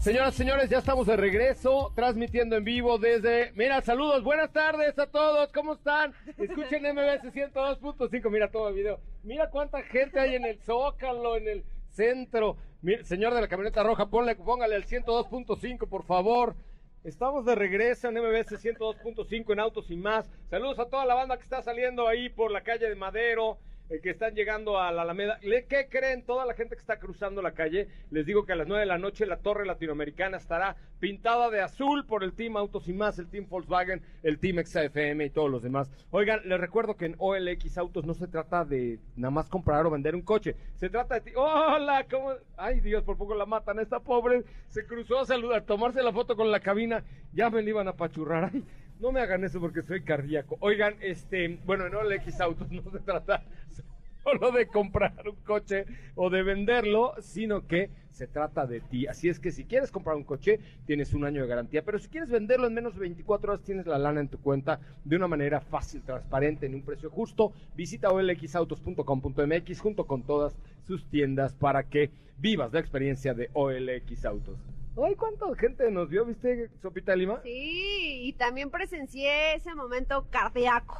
Señoras, 0.00 0.34
señores, 0.34 0.70
ya 0.70 0.78
estamos 0.78 1.06
de 1.06 1.16
regreso, 1.16 1.92
transmitiendo 1.94 2.56
en 2.56 2.64
vivo 2.64 2.96
desde... 2.96 3.52
Mira, 3.52 3.82
saludos, 3.82 4.24
buenas 4.24 4.50
tardes 4.50 4.98
a 4.98 5.06
todos, 5.06 5.52
¿cómo 5.52 5.74
están? 5.74 6.14
Escuchen 6.38 6.84
MBS 6.84 7.30
102.5, 7.34 8.30
mira 8.30 8.50
todo 8.50 8.70
el 8.70 8.76
video. 8.76 8.98
Mira 9.22 9.50
cuánta 9.50 9.82
gente 9.82 10.18
hay 10.18 10.36
en 10.36 10.46
el 10.46 10.58
Zócalo, 10.60 11.36
en 11.36 11.48
el 11.48 11.64
centro. 11.90 12.56
Señor 13.02 13.34
de 13.34 13.42
la 13.42 13.48
camioneta 13.48 13.82
roja, 13.82 14.06
ponle, 14.06 14.36
póngale 14.36 14.74
al 14.74 14.86
102.5, 14.86 15.86
por 15.86 16.06
favor. 16.06 16.56
Estamos 17.04 17.44
de 17.44 17.54
regreso 17.54 18.08
en 18.08 18.14
MBS 18.14 18.52
102.5 18.52 19.52
en 19.52 19.60
Autos 19.60 19.90
y 19.90 19.96
más. 19.96 20.30
Saludos 20.48 20.78
a 20.78 20.86
toda 20.86 21.04
la 21.04 21.14
banda 21.14 21.36
que 21.36 21.44
está 21.44 21.60
saliendo 21.60 22.08
ahí 22.08 22.30
por 22.30 22.50
la 22.50 22.62
calle 22.62 22.88
de 22.88 22.94
Madero, 22.94 23.58
que 23.98 24.10
están 24.10 24.34
llegando 24.34 24.78
a 24.78 24.92
la 24.92 25.02
Alameda. 25.02 25.40
¿Qué 25.40 25.88
creen? 25.90 26.24
Toda 26.24 26.46
la 26.46 26.54
gente 26.54 26.76
que 26.76 26.80
está 26.80 27.00
cruzando 27.00 27.42
la 27.42 27.52
calle, 27.52 27.88
les 28.10 28.24
digo 28.24 28.44
que 28.44 28.52
a 28.52 28.56
las 28.56 28.68
9 28.68 28.80
de 28.80 28.86
la 28.86 28.98
noche 28.98 29.26
la 29.26 29.38
Torre 29.38 29.66
Latinoamericana 29.66 30.36
estará 30.36 30.76
pintada 31.00 31.50
de 31.50 31.60
azul 31.60 32.06
por 32.06 32.22
el 32.22 32.34
Team 32.34 32.56
Autos 32.56 32.88
y 32.88 32.92
más, 32.92 33.18
el 33.18 33.28
Team 33.28 33.46
Volkswagen, 33.48 34.02
el 34.22 34.38
Team 34.38 34.64
XFM 34.64 35.24
y 35.24 35.30
todos 35.30 35.50
los 35.50 35.62
demás. 35.62 35.90
Oigan, 36.10 36.40
les 36.44 36.60
recuerdo 36.60 36.96
que 36.96 37.06
en 37.06 37.16
OLX 37.18 37.78
Autos 37.78 38.04
no 38.04 38.14
se 38.14 38.28
trata 38.28 38.64
de 38.64 39.00
nada 39.16 39.30
más 39.30 39.48
comprar 39.48 39.84
o 39.86 39.90
vender 39.90 40.14
un 40.14 40.22
coche, 40.22 40.54
se 40.76 40.88
trata 40.88 41.18
de. 41.18 41.32
¡Hola! 41.34 42.06
¿Cómo? 42.08 42.32
Ay, 42.56 42.80
Dios, 42.80 43.02
por 43.02 43.16
poco 43.16 43.34
la 43.34 43.46
matan. 43.46 43.80
Esta 43.80 44.00
pobre 44.00 44.44
se 44.68 44.86
cruzó 44.86 45.18
a 45.18 45.26
saludar, 45.26 45.62
tomarse 45.62 46.02
la 46.02 46.12
foto 46.12 46.36
con 46.36 46.50
la 46.50 46.60
cabina. 46.60 47.02
Ya 47.32 47.50
me 47.50 47.62
iban 47.62 47.88
a 47.88 47.96
pachurrar. 47.96 48.50
Ay, 48.52 48.64
No 49.00 49.12
me 49.12 49.20
hagan 49.20 49.44
eso 49.44 49.60
porque 49.60 49.82
soy 49.82 50.02
cardíaco. 50.02 50.58
Oigan, 50.60 50.94
este, 51.00 51.58
bueno, 51.64 51.86
en 51.86 51.94
OLX 51.94 52.40
Autos 52.40 52.70
no 52.70 52.82
se 52.90 52.98
trata 53.00 53.42
solo 54.22 54.52
de 54.52 54.66
comprar 54.66 55.14
un 55.26 55.36
coche 55.36 55.86
o 56.14 56.28
de 56.28 56.42
venderlo, 56.42 57.14
sino 57.20 57.66
que 57.66 57.88
se 58.10 58.26
trata 58.26 58.66
de 58.66 58.80
ti. 58.82 59.06
Así 59.06 59.30
es 59.30 59.40
que 59.40 59.52
si 59.52 59.64
quieres 59.64 59.90
comprar 59.90 60.16
un 60.16 60.24
coche, 60.24 60.60
tienes 60.84 61.14
un 61.14 61.24
año 61.24 61.40
de 61.40 61.48
garantía, 61.48 61.82
pero 61.82 61.98
si 61.98 62.08
quieres 62.08 62.30
venderlo 62.30 62.66
en 62.66 62.74
menos 62.74 62.92
de 62.92 63.00
24 63.00 63.52
horas, 63.52 63.64
tienes 63.64 63.86
la 63.86 63.96
lana 63.96 64.20
en 64.20 64.28
tu 64.28 64.38
cuenta 64.38 64.80
de 65.02 65.16
una 65.16 65.28
manera 65.28 65.62
fácil, 65.62 66.02
transparente, 66.02 66.66
en 66.66 66.74
un 66.74 66.82
precio 66.82 67.08
justo. 67.08 67.54
Visita 67.74 68.10
olxautos.com.mx 68.10 69.80
junto 69.80 70.06
con 70.06 70.24
todas 70.24 70.54
sus 70.86 71.08
tiendas 71.08 71.54
para 71.54 71.84
que 71.84 72.10
vivas 72.36 72.70
la 72.74 72.80
experiencia 72.80 73.32
de 73.32 73.48
OLX 73.54 74.26
Autos. 74.26 74.58
Ay, 74.96 75.14
cuánta 75.14 75.46
gente 75.56 75.90
nos 75.90 76.08
vio, 76.08 76.24
¿viste, 76.24 76.68
Sopita 76.82 77.14
Lima? 77.14 77.40
Sí, 77.42 78.22
y 78.24 78.32
también 78.34 78.70
presencié 78.70 79.54
ese 79.54 79.74
momento 79.74 80.26
cardíaco. 80.30 80.98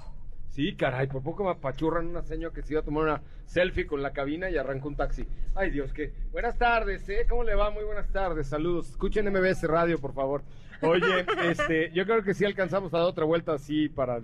Sí, 0.48 0.74
caray, 0.74 1.06
por 1.06 1.22
poco 1.22 1.44
me 1.44 1.50
apachurran 1.50 2.06
una 2.08 2.22
señora 2.22 2.52
que 2.54 2.62
se 2.62 2.72
iba 2.72 2.80
a 2.80 2.84
tomar 2.84 3.04
una 3.04 3.22
selfie 3.46 3.86
con 3.86 4.02
la 4.02 4.12
cabina 4.12 4.50
y 4.50 4.56
arrancó 4.56 4.88
un 4.88 4.96
taxi. 4.96 5.24
Ay, 5.54 5.70
Dios, 5.70 5.92
que. 5.92 6.12
Buenas 6.32 6.58
tardes, 6.58 7.08
¿eh? 7.08 7.26
¿Cómo 7.28 7.44
le 7.44 7.54
va? 7.54 7.70
Muy 7.70 7.84
buenas 7.84 8.10
tardes, 8.10 8.48
saludos. 8.48 8.90
Escuchen 8.90 9.30
MBS 9.30 9.62
Radio, 9.64 10.00
por 10.00 10.12
favor. 10.12 10.42
Oye, 10.82 11.24
este, 11.44 11.92
yo 11.92 12.04
creo 12.04 12.22
que 12.22 12.34
sí 12.34 12.44
alcanzamos 12.44 12.92
a 12.94 12.98
dar 12.98 13.06
otra 13.06 13.24
vuelta 13.24 13.52
así 13.52 13.88
para. 13.88 14.20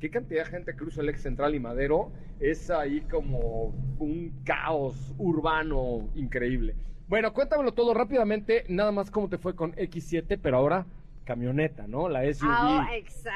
¿Qué 0.00 0.10
cantidad 0.10 0.44
de 0.44 0.50
gente 0.50 0.76
cruza 0.76 1.02
el 1.02 1.08
ex 1.08 1.22
central 1.22 1.54
y 1.54 1.60
Madero? 1.60 2.10
Es 2.40 2.70
ahí 2.70 3.02
como 3.02 3.74
un 3.98 4.42
caos 4.44 5.14
urbano 5.18 6.08
increíble. 6.14 6.74
Bueno, 7.08 7.32
cuéntamelo 7.32 7.72
todo 7.72 7.94
rápidamente, 7.94 8.64
nada 8.68 8.90
más 8.90 9.12
cómo 9.12 9.28
te 9.28 9.38
fue 9.38 9.54
con 9.54 9.72
X7, 9.74 10.40
pero 10.42 10.56
ahora 10.56 10.86
camioneta, 11.24 11.86
¿no? 11.86 12.08
La 12.08 12.22
SUV. 12.32 12.48
Ah, 12.50 12.88
es, 12.96 13.26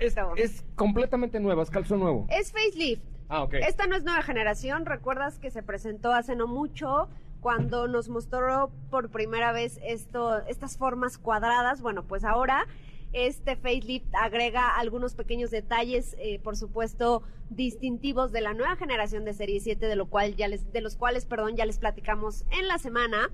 exacto. 0.00 0.34
es 0.36 0.64
completamente 0.74 1.40
nueva, 1.40 1.62
es 1.62 1.70
calzo 1.70 1.96
nuevo. 1.96 2.26
Es 2.30 2.52
facelift. 2.52 3.02
Ah, 3.28 3.42
ok. 3.42 3.54
Esta 3.54 3.86
no 3.86 3.96
es 3.96 4.04
nueva 4.04 4.22
generación. 4.22 4.84
¿Recuerdas 4.84 5.38
que 5.38 5.50
se 5.50 5.62
presentó 5.62 6.12
hace 6.12 6.36
no 6.36 6.46
mucho 6.46 7.08
cuando 7.40 7.88
nos 7.88 8.08
mostró 8.08 8.70
por 8.90 9.10
primera 9.10 9.52
vez 9.52 9.78
esto, 9.82 10.42
estas 10.46 10.76
formas 10.76 11.16
cuadradas? 11.18 11.80
Bueno, 11.80 12.04
pues 12.04 12.24
ahora 12.24 12.66
este 13.14 13.56
facelift 13.56 14.06
agrega 14.14 14.76
algunos 14.76 15.14
pequeños 15.14 15.50
detalles, 15.50 16.14
eh, 16.18 16.38
por 16.40 16.56
supuesto, 16.56 17.22
distintivos 17.48 18.32
de 18.32 18.40
la 18.42 18.52
nueva 18.52 18.76
generación 18.76 19.24
de 19.24 19.32
Serie 19.32 19.60
7, 19.60 19.86
de, 19.86 19.96
lo 19.96 20.06
cual 20.06 20.34
ya 20.36 20.48
les, 20.48 20.70
de 20.72 20.80
los 20.80 20.96
cuales 20.96 21.24
perdón, 21.24 21.56
ya 21.56 21.64
les 21.64 21.78
platicamos 21.78 22.44
en 22.58 22.68
la 22.68 22.78
semana 22.78 23.30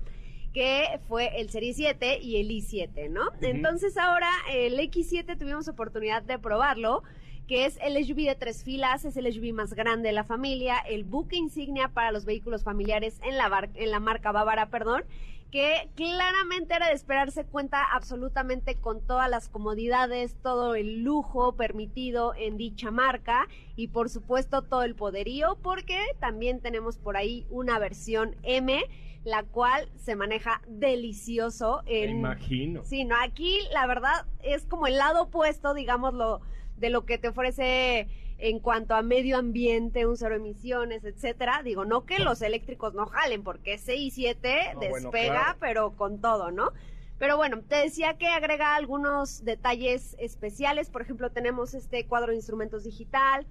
que 0.53 0.99
fue 1.07 1.39
el 1.39 1.49
Serie 1.49 1.73
7 1.73 2.19
y 2.21 2.37
el 2.41 2.49
i7, 2.49 3.09
¿no? 3.09 3.21
Entonces 3.41 3.97
ahora 3.97 4.29
el 4.51 4.77
X7 4.79 5.37
tuvimos 5.37 5.67
oportunidad 5.69 6.23
de 6.23 6.37
probarlo, 6.39 7.03
que 7.47 7.65
es 7.65 7.77
el 7.81 7.93
SUV 8.05 8.25
de 8.27 8.35
tres 8.35 8.63
filas, 8.63 9.03
es 9.05 9.15
el 9.17 9.31
SUV 9.33 9.53
más 9.53 9.73
grande 9.73 10.09
de 10.09 10.13
la 10.13 10.23
familia, 10.25 10.77
el 10.79 11.03
buque 11.05 11.37
insignia 11.37 11.87
para 11.89 12.11
los 12.11 12.25
vehículos 12.25 12.63
familiares 12.63 13.19
en 13.23 13.37
la, 13.37 13.49
bar- 13.49 13.69
en 13.75 13.91
la 13.91 13.99
marca 13.99 14.31
Bávara, 14.31 14.69
perdón, 14.69 15.03
que 15.51 15.89
claramente 15.95 16.73
era 16.73 16.87
de 16.87 16.93
esperarse 16.93 17.45
cuenta 17.45 17.83
absolutamente 17.83 18.75
con 18.75 19.05
todas 19.05 19.29
las 19.29 19.49
comodidades, 19.49 20.37
todo 20.41 20.75
el 20.75 21.03
lujo 21.03 21.55
permitido 21.57 22.33
en 22.35 22.57
dicha 22.57 22.89
marca 22.89 23.47
y 23.75 23.89
por 23.89 24.09
supuesto 24.09 24.61
todo 24.61 24.83
el 24.83 24.95
poderío, 24.95 25.57
porque 25.61 25.99
también 26.19 26.61
tenemos 26.61 26.97
por 26.97 27.17
ahí 27.17 27.45
una 27.49 27.79
versión 27.79 28.37
M, 28.43 28.81
la 29.25 29.43
cual 29.43 29.89
se 29.97 30.15
maneja 30.15 30.61
delicioso 30.67 31.81
Me 31.85 32.03
en... 32.05 32.09
imagino. 32.11 32.83
Sí, 32.85 33.03
no, 33.03 33.15
aquí 33.21 33.59
la 33.73 33.85
verdad 33.87 34.25
es 34.41 34.65
como 34.65 34.87
el 34.87 34.97
lado 34.97 35.23
opuesto, 35.23 35.73
digámoslo, 35.73 36.39
de 36.77 36.89
lo 36.89 37.05
que 37.05 37.17
te 37.17 37.27
ofrece 37.27 38.07
en 38.43 38.59
cuanto 38.59 38.95
a 38.95 39.03
medio 39.03 39.37
ambiente, 39.37 40.07
un 40.07 40.17
cero 40.17 40.35
emisiones, 40.35 41.05
etcétera. 41.05 41.61
Digo, 41.63 41.85
no 41.85 42.05
que 42.07 42.17
los 42.17 42.41
eléctricos 42.41 42.95
no 42.95 43.05
jalen, 43.05 43.43
porque 43.43 43.75
ese 43.75 43.95
i7 43.95 44.73
No, 44.73 44.79
bueno, 44.79 44.95
despega, 45.11 45.33
claro. 45.43 45.57
pero 45.59 45.91
con 45.95 46.19
todo, 46.19 46.49
¿no? 46.49 46.71
Pero 47.19 47.37
bueno, 47.37 47.61
te 47.61 47.75
decía 47.75 48.17
que 48.17 48.25
agrega 48.27 48.75
algunos 48.75 49.45
detalles 49.45 50.15
especiales. 50.19 50.89
Por 50.89 51.03
ejemplo, 51.03 51.29
tenemos 51.29 51.75
este 51.75 52.07
cuadro 52.07 52.31
de 52.31 52.37
instrumentos 52.37 52.83
digital, 52.83 53.45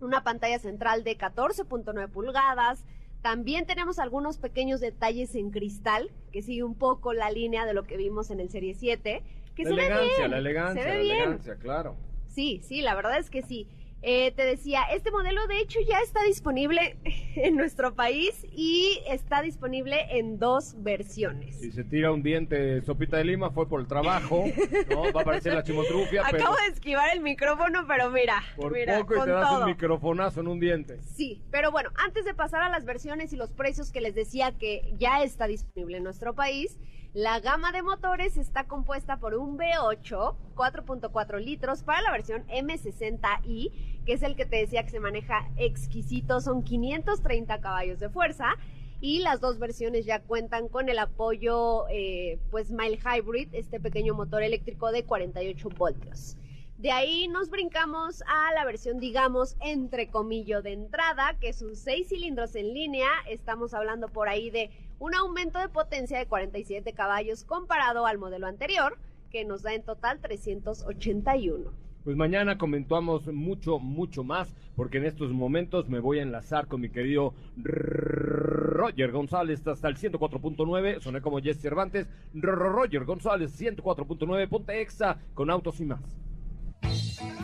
una 0.00 0.22
pantalla 0.22 0.60
central 0.60 1.02
de 1.02 1.18
14.9 1.18 2.08
pulgadas. 2.08 2.84
También 3.22 3.66
tenemos 3.66 3.98
algunos 3.98 4.38
pequeños 4.38 4.78
detalles 4.78 5.34
en 5.34 5.50
cristal, 5.50 6.12
que 6.30 6.40
sigue 6.42 6.62
un 6.62 6.76
poco 6.76 7.12
la 7.12 7.32
línea 7.32 7.66
de 7.66 7.74
lo 7.74 7.82
que 7.82 7.96
vimos 7.96 8.30
en 8.30 8.38
el 8.38 8.48
Serie 8.48 8.74
7. 8.74 9.24
Que 9.56 9.64
la 9.64 9.70
se 9.70 9.74
ve 9.74 9.86
elegancia, 9.86 10.16
bien, 10.18 10.30
la 10.30 10.38
elegancia, 10.38 10.82
se 10.84 10.88
ve 10.88 10.94
la 10.94 11.02
bien. 11.02 11.16
elegancia, 11.16 11.56
claro. 11.56 11.96
Sí, 12.28 12.60
sí, 12.62 12.80
la 12.80 12.94
verdad 12.94 13.18
es 13.18 13.28
que 13.28 13.42
sí. 13.42 13.66
Eh, 14.02 14.32
te 14.32 14.44
decía, 14.44 14.82
este 14.94 15.10
modelo 15.10 15.46
de 15.46 15.58
hecho 15.58 15.78
ya 15.86 15.98
está 16.00 16.22
disponible 16.24 16.96
en 17.36 17.54
nuestro 17.56 17.94
país 17.94 18.46
y 18.50 18.98
está 19.06 19.42
disponible 19.42 19.96
en 20.18 20.38
dos 20.38 20.74
versiones. 20.82 21.60
Si 21.60 21.70
se 21.70 21.84
tira 21.84 22.10
un 22.10 22.22
diente 22.22 22.80
Sopita 22.82 23.18
de 23.18 23.24
Lima 23.24 23.50
fue 23.50 23.68
por 23.68 23.80
el 23.80 23.86
trabajo, 23.86 24.44
¿no? 24.88 25.02
Va 25.12 25.20
a 25.20 25.22
aparecer 25.22 25.52
la 25.52 25.62
chimotrufia, 25.62 26.22
pero 26.30 26.44
Acabo 26.44 26.56
de 26.66 26.72
esquivar 26.72 27.14
el 27.14 27.20
micrófono, 27.20 27.84
pero 27.86 28.10
mira, 28.10 28.42
por 28.56 28.72
mira, 28.72 29.00
poco 29.00 29.14
y 29.14 29.16
con 29.18 29.26
te 29.26 29.32
das 29.32 29.48
todo. 29.48 29.60
un 29.60 29.66
microfonazo 29.66 30.40
en 30.40 30.48
un 30.48 30.60
diente. 30.60 31.02
Sí, 31.02 31.42
pero 31.50 31.70
bueno, 31.70 31.90
antes 32.02 32.24
de 32.24 32.32
pasar 32.32 32.62
a 32.62 32.70
las 32.70 32.86
versiones 32.86 33.32
y 33.34 33.36
los 33.36 33.50
precios 33.52 33.90
que 33.90 34.00
les 34.00 34.14
decía 34.14 34.52
que 34.56 34.94
ya 34.96 35.22
está 35.22 35.46
disponible 35.46 35.98
en 35.98 36.04
nuestro 36.04 36.34
país, 36.34 36.78
la 37.12 37.40
gama 37.40 37.72
de 37.72 37.82
motores 37.82 38.36
está 38.36 38.64
compuesta 38.64 39.18
por 39.18 39.34
un 39.34 39.58
V8 39.58 40.36
4.4 40.60 41.40
litros 41.40 41.82
para 41.82 42.02
la 42.02 42.12
versión 42.12 42.46
M60i, 42.48 44.04
que 44.04 44.12
es 44.12 44.22
el 44.22 44.36
que 44.36 44.44
te 44.44 44.56
decía 44.56 44.84
que 44.84 44.90
se 44.90 45.00
maneja 45.00 45.48
exquisito, 45.56 46.40
son 46.40 46.62
530 46.62 47.60
caballos 47.60 47.98
de 47.98 48.10
fuerza. 48.10 48.56
Y 49.00 49.20
las 49.20 49.40
dos 49.40 49.58
versiones 49.58 50.04
ya 50.04 50.20
cuentan 50.20 50.68
con 50.68 50.90
el 50.90 50.98
apoyo, 50.98 51.88
eh, 51.88 52.38
pues, 52.50 52.70
Mile 52.70 52.98
Hybrid, 52.98 53.48
este 53.52 53.80
pequeño 53.80 54.12
motor 54.12 54.42
eléctrico 54.42 54.92
de 54.92 55.04
48 55.04 55.70
voltios. 55.70 56.36
De 56.76 56.90
ahí 56.90 57.26
nos 57.28 57.48
brincamos 57.48 58.22
a 58.26 58.52
la 58.52 58.66
versión, 58.66 59.00
digamos, 59.00 59.56
entre 59.60 60.08
comillas 60.08 60.62
de 60.62 60.74
entrada, 60.74 61.34
que 61.40 61.54
sus 61.54 61.78
seis 61.78 62.08
cilindros 62.08 62.54
en 62.54 62.74
línea. 62.74 63.08
Estamos 63.26 63.72
hablando 63.72 64.08
por 64.08 64.28
ahí 64.28 64.50
de 64.50 64.70
un 65.00 65.14
aumento 65.14 65.58
de 65.58 65.68
potencia 65.68 66.18
de 66.18 66.26
47 66.26 66.92
caballos 66.92 67.42
comparado 67.42 68.06
al 68.06 68.18
modelo 68.18 68.46
anterior, 68.46 68.98
que 69.30 69.44
nos 69.44 69.62
da 69.62 69.74
en 69.74 69.82
total 69.82 70.20
381. 70.20 71.72
Pues 72.04 72.16
mañana 72.16 72.56
comentamos 72.58 73.26
mucho, 73.26 73.78
mucho 73.78 74.24
más, 74.24 74.54
porque 74.76 74.98
en 74.98 75.06
estos 75.06 75.32
momentos 75.32 75.88
me 75.88 76.00
voy 76.00 76.18
a 76.18 76.22
enlazar 76.22 76.66
con 76.66 76.80
mi 76.80 76.90
querido 76.90 77.34
Roger 77.56 79.10
González 79.10 79.66
hasta 79.66 79.88
el 79.88 79.96
104.9. 79.96 81.00
Soné 81.00 81.20
como 81.20 81.40
Jesse 81.40 81.60
Cervantes. 81.60 82.08
Roger 82.34 83.04
González, 83.04 83.58
104.9. 83.60 84.48
Ponte 84.48 84.80
Exa 84.80 85.18
con 85.34 85.50
autos 85.50 85.80
y 85.80 85.84
más. 85.84 86.00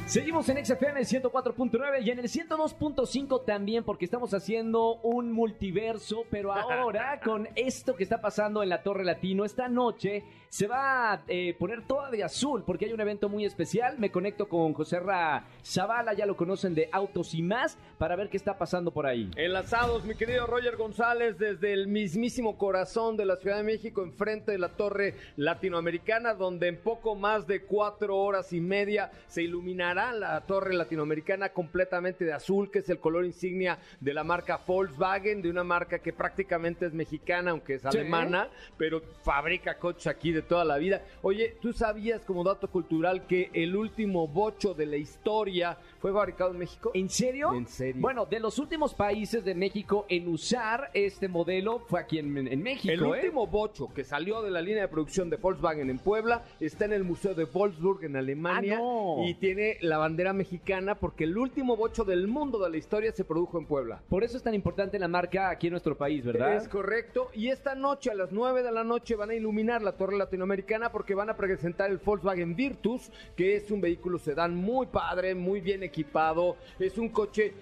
Seguimos 0.06 0.48
en 0.48 0.64
XFM 0.64 1.00
104.9 1.00 2.04
y 2.04 2.10
en 2.10 2.20
el 2.20 2.28
102.5 2.28 3.44
también 3.44 3.82
porque 3.82 4.04
estamos 4.04 4.32
haciendo 4.34 5.00
un 5.02 5.32
multiverso, 5.32 6.22
pero 6.30 6.52
ahora 6.52 7.18
con 7.24 7.48
esto 7.56 7.96
que 7.96 8.04
está 8.04 8.20
pasando 8.20 8.62
en 8.62 8.68
la 8.68 8.84
Torre 8.84 9.02
Latino, 9.02 9.44
esta 9.44 9.68
noche 9.68 10.22
se 10.56 10.66
va 10.66 11.12
a 11.12 11.22
eh, 11.28 11.54
poner 11.58 11.82
toda 11.86 12.10
de 12.10 12.24
azul 12.24 12.62
porque 12.64 12.86
hay 12.86 12.94
un 12.94 13.00
evento 13.02 13.28
muy 13.28 13.44
especial. 13.44 13.98
Me 13.98 14.10
conecto 14.10 14.48
con 14.48 14.72
José 14.72 15.00
Ra 15.00 15.44
Zavala, 15.62 16.14
ya 16.14 16.24
lo 16.24 16.34
conocen 16.34 16.74
de 16.74 16.88
Autos 16.92 17.34
y 17.34 17.42
más, 17.42 17.76
para 17.98 18.16
ver 18.16 18.30
qué 18.30 18.38
está 18.38 18.56
pasando 18.56 18.90
por 18.90 19.06
ahí. 19.06 19.30
Enlazados, 19.36 20.06
mi 20.06 20.14
querido 20.14 20.46
Roger 20.46 20.76
González, 20.78 21.36
desde 21.36 21.74
el 21.74 21.88
mismísimo 21.88 22.56
corazón 22.56 23.18
de 23.18 23.26
la 23.26 23.36
Ciudad 23.36 23.58
de 23.58 23.64
México, 23.64 24.02
enfrente 24.02 24.52
de 24.52 24.58
la 24.58 24.70
Torre 24.70 25.14
Latinoamericana, 25.36 26.32
donde 26.32 26.68
en 26.68 26.78
poco 26.78 27.14
más 27.16 27.46
de 27.46 27.60
cuatro 27.60 28.16
horas 28.16 28.50
y 28.54 28.60
media 28.62 29.10
se 29.28 29.42
iluminará 29.42 30.14
la 30.14 30.40
Torre 30.40 30.72
Latinoamericana 30.72 31.50
completamente 31.50 32.24
de 32.24 32.32
azul, 32.32 32.70
que 32.70 32.78
es 32.78 32.88
el 32.88 32.98
color 32.98 33.26
insignia 33.26 33.76
de 34.00 34.14
la 34.14 34.24
marca 34.24 34.58
Volkswagen, 34.66 35.42
de 35.42 35.50
una 35.50 35.64
marca 35.64 35.98
que 35.98 36.14
prácticamente 36.14 36.86
es 36.86 36.94
mexicana, 36.94 37.50
aunque 37.50 37.74
es 37.74 37.82
Sí. 37.82 37.88
alemana, 37.88 38.48
pero 38.78 39.02
fabrica 39.22 39.78
coches 39.78 40.06
aquí 40.06 40.32
de 40.32 40.45
toda 40.46 40.64
la 40.64 40.78
vida. 40.78 41.02
Oye, 41.22 41.56
¿tú 41.60 41.72
sabías 41.72 42.24
como 42.24 42.42
dato 42.44 42.68
cultural 42.68 43.26
que 43.26 43.50
el 43.52 43.76
último 43.76 44.26
bocho 44.26 44.74
de 44.74 44.86
la 44.86 44.96
historia 44.96 45.76
fue 46.00 46.12
fabricado 46.12 46.52
en 46.52 46.58
México? 46.58 46.90
¿En 46.94 47.08
serio? 47.08 47.52
En 47.54 47.66
serio. 47.66 48.00
Bueno, 48.00 48.26
de 48.26 48.40
los 48.40 48.58
últimos 48.58 48.94
países 48.94 49.44
de 49.44 49.54
México 49.54 50.06
en 50.08 50.28
usar 50.28 50.90
este 50.94 51.28
modelo 51.28 51.80
fue 51.80 52.00
aquí 52.00 52.18
en, 52.18 52.36
en 52.48 52.62
México. 52.62 52.92
El 52.92 53.00
¿eh? 53.00 53.06
último 53.06 53.46
bocho 53.46 53.92
que 53.94 54.04
salió 54.04 54.42
de 54.42 54.50
la 54.50 54.60
línea 54.60 54.82
de 54.82 54.88
producción 54.88 55.30
de 55.30 55.36
Volkswagen 55.36 55.90
en 55.90 55.98
Puebla 55.98 56.44
está 56.60 56.84
en 56.84 56.92
el 56.92 57.04
Museo 57.04 57.34
de 57.34 57.44
Wolfsburg 57.44 58.04
en 58.04 58.16
Alemania 58.16 58.76
Ah, 58.76 58.80
no. 58.80 59.24
y 59.26 59.34
tiene 59.34 59.76
la 59.80 59.98
bandera 59.98 60.32
mexicana 60.32 60.94
porque 60.94 61.24
el 61.24 61.36
último 61.36 61.76
bocho 61.76 62.04
del 62.04 62.26
mundo 62.28 62.58
de 62.62 62.70
la 62.70 62.76
historia 62.76 63.12
se 63.12 63.24
produjo 63.24 63.58
en 63.58 63.66
Puebla. 63.66 64.00
Por 64.08 64.24
eso 64.24 64.36
es 64.36 64.42
tan 64.42 64.54
importante 64.54 64.98
la 64.98 65.08
marca 65.08 65.50
aquí 65.50 65.66
en 65.66 65.72
nuestro 65.72 65.96
país, 65.96 66.24
¿verdad? 66.24 66.54
Es 66.56 66.68
correcto. 66.68 67.30
Y 67.34 67.48
esta 67.48 67.74
noche, 67.74 68.10
a 68.10 68.14
las 68.14 68.32
9 68.32 68.62
de 68.62 68.72
la 68.72 68.84
noche, 68.84 69.16
van 69.16 69.30
a 69.30 69.34
iluminar 69.34 69.82
la 69.82 69.92
Torre 69.96 70.16
Latinoamericana 70.26 70.90
porque 70.90 71.14
van 71.14 71.30
a 71.30 71.36
presentar 71.36 71.88
el 71.90 71.98
Volkswagen 71.98 72.56
Virtus, 72.56 73.10
que 73.36 73.54
es 73.56 73.70
un 73.70 73.80
vehículo 73.80 74.18
sedán 74.18 74.54
muy 74.56 74.86
padre, 74.86 75.34
muy 75.36 75.60
bien 75.60 75.82
equipado. 75.84 76.56
Es 76.80 76.98
un 76.98 77.08
coche, 77.10 77.52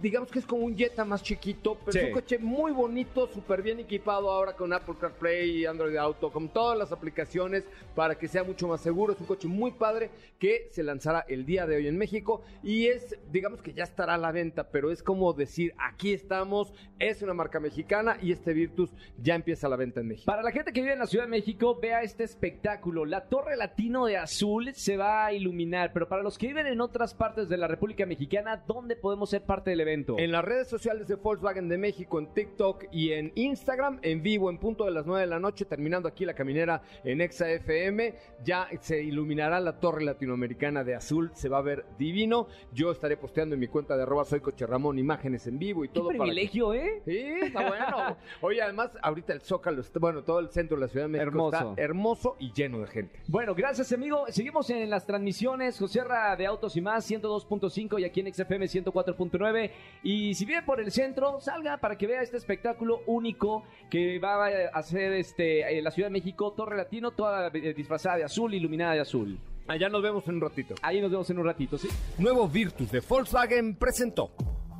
digamos 0.00 0.30
que 0.30 0.38
es 0.38 0.46
como 0.46 0.64
un 0.64 0.74
Jetta 0.76 1.04
más 1.04 1.22
chiquito, 1.22 1.76
pero 1.84 1.92
Sí. 1.92 1.98
es 1.98 2.04
un 2.06 2.12
coche 2.12 2.38
muy 2.38 2.72
bonito, 2.72 3.26
súper 3.28 3.60
bien 3.62 3.78
equipado 3.80 4.30
ahora 4.30 4.54
con 4.54 4.72
Apple 4.72 4.94
CarPlay 4.98 5.50
y 5.50 5.66
Android 5.66 5.96
Auto, 5.96 6.32
con 6.32 6.48
todas 6.48 6.78
las 6.78 6.92
aplicaciones 6.92 7.64
para 7.94 8.16
que 8.16 8.26
sea 8.26 8.42
mucho 8.42 8.68
más 8.68 8.80
seguro. 8.80 9.12
Es 9.12 9.20
un 9.20 9.26
coche 9.26 9.46
muy 9.48 9.72
padre 9.72 10.10
que 10.38 10.68
se 10.70 10.82
lanzará 10.82 11.24
el 11.28 11.44
día 11.44 11.66
de 11.66 11.76
hoy 11.76 11.88
en 11.88 11.98
México 11.98 12.42
y 12.62 12.86
es, 12.86 13.18
digamos 13.30 13.60
que 13.60 13.74
ya 13.74 13.84
estará 13.84 14.14
a 14.14 14.18
la 14.18 14.32
venta, 14.32 14.70
pero 14.70 14.90
es 14.90 15.02
como 15.02 15.32
decir, 15.34 15.74
aquí 15.78 16.12
estamos, 16.14 16.72
es 16.98 17.20
una 17.20 17.34
marca 17.34 17.60
mexicana 17.60 18.16
y 18.22 18.32
este 18.32 18.54
Virtus 18.54 18.90
ya 19.18 19.34
empieza 19.34 19.68
la 19.68 19.76
venta 19.76 20.00
en 20.00 20.08
México. 20.08 20.26
Para 20.26 20.42
la 20.42 20.52
gente 20.52 20.72
que 20.72 20.80
vive 20.80 20.92
en 20.94 20.98
la 21.00 21.06
Ciudad 21.06 21.24
de 21.24 21.30
México, 21.30 21.78
vea 21.80 22.02
este 22.02 22.13
espectáculo. 22.22 23.04
La 23.04 23.24
Torre 23.28 23.56
Latino 23.56 24.06
de 24.06 24.16
Azul 24.16 24.72
se 24.74 24.96
va 24.96 25.26
a 25.26 25.32
iluminar, 25.32 25.92
pero 25.92 26.08
para 26.08 26.22
los 26.22 26.38
que 26.38 26.46
viven 26.46 26.66
en 26.66 26.80
otras 26.80 27.14
partes 27.14 27.48
de 27.48 27.56
la 27.56 27.66
República 27.66 28.06
Mexicana, 28.06 28.62
¿dónde 28.66 28.94
podemos 28.94 29.30
ser 29.30 29.42
parte 29.42 29.70
del 29.70 29.80
evento? 29.80 30.16
En 30.18 30.30
las 30.30 30.44
redes 30.44 30.68
sociales 30.68 31.08
de 31.08 31.16
Volkswagen 31.16 31.68
de 31.68 31.78
México, 31.78 32.18
en 32.20 32.32
TikTok 32.32 32.84
y 32.92 33.12
en 33.12 33.32
Instagram, 33.34 33.98
en 34.02 34.22
vivo, 34.22 34.50
en 34.50 34.58
punto 34.58 34.84
de 34.84 34.92
las 34.92 35.06
9 35.06 35.22
de 35.22 35.26
la 35.26 35.40
noche, 35.40 35.64
terminando 35.64 36.06
aquí 36.08 36.24
la 36.24 36.34
caminera 36.34 36.82
en 37.02 37.20
Exa 37.20 37.50
FM, 37.50 38.14
ya 38.44 38.68
se 38.80 39.02
iluminará 39.02 39.58
la 39.60 39.80
torre 39.80 40.04
latinoamericana 40.04 40.84
de 40.84 40.94
azul, 40.94 41.30
se 41.34 41.48
va 41.48 41.58
a 41.58 41.62
ver 41.62 41.84
divino. 41.98 42.46
Yo 42.72 42.92
estaré 42.92 43.16
posteando 43.16 43.54
en 43.54 43.60
mi 43.60 43.66
cuenta 43.68 43.96
de 43.96 44.02
arroba 44.04 44.24
soy 44.24 44.40
Coche 44.40 44.66
Ramón 44.66 44.98
imágenes 44.98 45.46
en 45.46 45.58
vivo 45.58 45.84
y 45.84 45.88
Qué 45.88 45.94
todo. 45.94 46.08
para 46.08 46.18
que- 46.18 46.22
privilegio, 46.22 46.74
¿eh? 46.74 47.02
Sí, 47.04 47.16
está 47.42 47.66
bueno. 47.68 48.16
Oye, 48.42 48.62
además, 48.62 48.90
ahorita 49.02 49.32
el 49.32 49.40
Zócalo, 49.40 49.80
está, 49.80 49.98
bueno, 49.98 50.22
todo 50.22 50.38
el 50.40 50.50
centro 50.50 50.76
de 50.76 50.82
la 50.82 50.88
Ciudad 50.88 51.06
de 51.06 51.08
México 51.12 51.28
Hermoso. 51.28 51.56
está 51.70 51.82
hermoso 51.82 52.03
y 52.38 52.52
lleno 52.52 52.80
de 52.80 52.86
gente. 52.86 53.20
Bueno, 53.28 53.54
gracias 53.54 53.92
amigo. 53.92 54.26
Seguimos 54.28 54.68
en 54.68 54.90
las 54.90 55.06
transmisiones, 55.06 55.78
José 55.78 56.04
Ra 56.04 56.36
de 56.36 56.44
Autos 56.44 56.76
y 56.76 56.82
Más, 56.82 57.10
102.5 57.10 57.98
y 57.98 58.04
aquí 58.04 58.20
en 58.20 58.32
XFM 58.32 58.66
104.9. 58.66 59.70
Y 60.02 60.34
si 60.34 60.44
viene 60.44 60.62
por 60.62 60.80
el 60.80 60.92
centro, 60.92 61.40
salga 61.40 61.78
para 61.78 61.96
que 61.96 62.06
vea 62.06 62.20
este 62.20 62.36
espectáculo 62.36 63.00
único 63.06 63.64
que 63.90 64.18
va 64.18 64.46
a 64.46 64.78
hacer 64.78 65.14
este, 65.14 65.78
eh, 65.78 65.80
la 65.80 65.90
Ciudad 65.90 66.08
de 66.08 66.12
México, 66.12 66.52
Torre 66.52 66.76
Latino, 66.76 67.12
toda 67.12 67.48
eh, 67.54 67.72
disfrazada 67.74 68.18
de 68.18 68.24
azul, 68.24 68.52
iluminada 68.52 68.92
de 68.94 69.00
azul. 69.00 69.38
Allá 69.66 69.88
nos 69.88 70.02
vemos 70.02 70.28
en 70.28 70.34
un 70.34 70.40
ratito. 70.42 70.74
Ahí 70.82 71.00
nos 71.00 71.10
vemos 71.10 71.30
en 71.30 71.38
un 71.38 71.46
ratito, 71.46 71.78
¿sí? 71.78 71.88
Nuevo 72.18 72.46
Virtus 72.46 72.90
de 72.92 73.00
Volkswagen 73.00 73.76
presentó. 73.76 74.30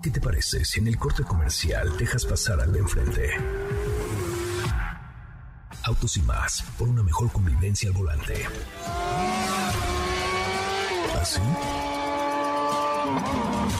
¿Qué 0.02 0.10
te 0.10 0.20
parece 0.20 0.62
si 0.66 0.80
en 0.80 0.88
el 0.88 0.98
corte 0.98 1.22
comercial 1.22 1.96
dejas 1.96 2.26
pasar 2.26 2.60
al 2.60 2.70
de 2.70 2.80
enfrente? 2.80 3.30
Autos 5.87 6.16
y 6.16 6.22
más, 6.22 6.62
por 6.78 6.89
una 6.89 7.03
mejor 7.03 7.30
convivencia 7.30 7.91
al 7.91 7.95
volante. 7.95 8.35
¿Así? 11.20 11.41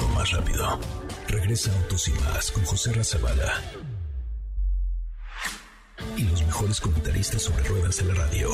O 0.03 0.09
más 0.15 0.31
rápido. 0.33 0.79
Regresa 1.29 1.73
Autos 1.81 2.09
y 2.09 2.13
más 2.13 2.51
con 2.51 2.63
José 2.65 2.93
Razabala. 2.93 3.55
Y 6.17 6.25
los 6.25 6.45
mejores 6.45 6.79
comentaristas 6.79 7.41
sobre 7.41 7.65
ruedas 7.65 7.97
de 7.97 8.05
la 8.13 8.15
radio. 8.15 8.51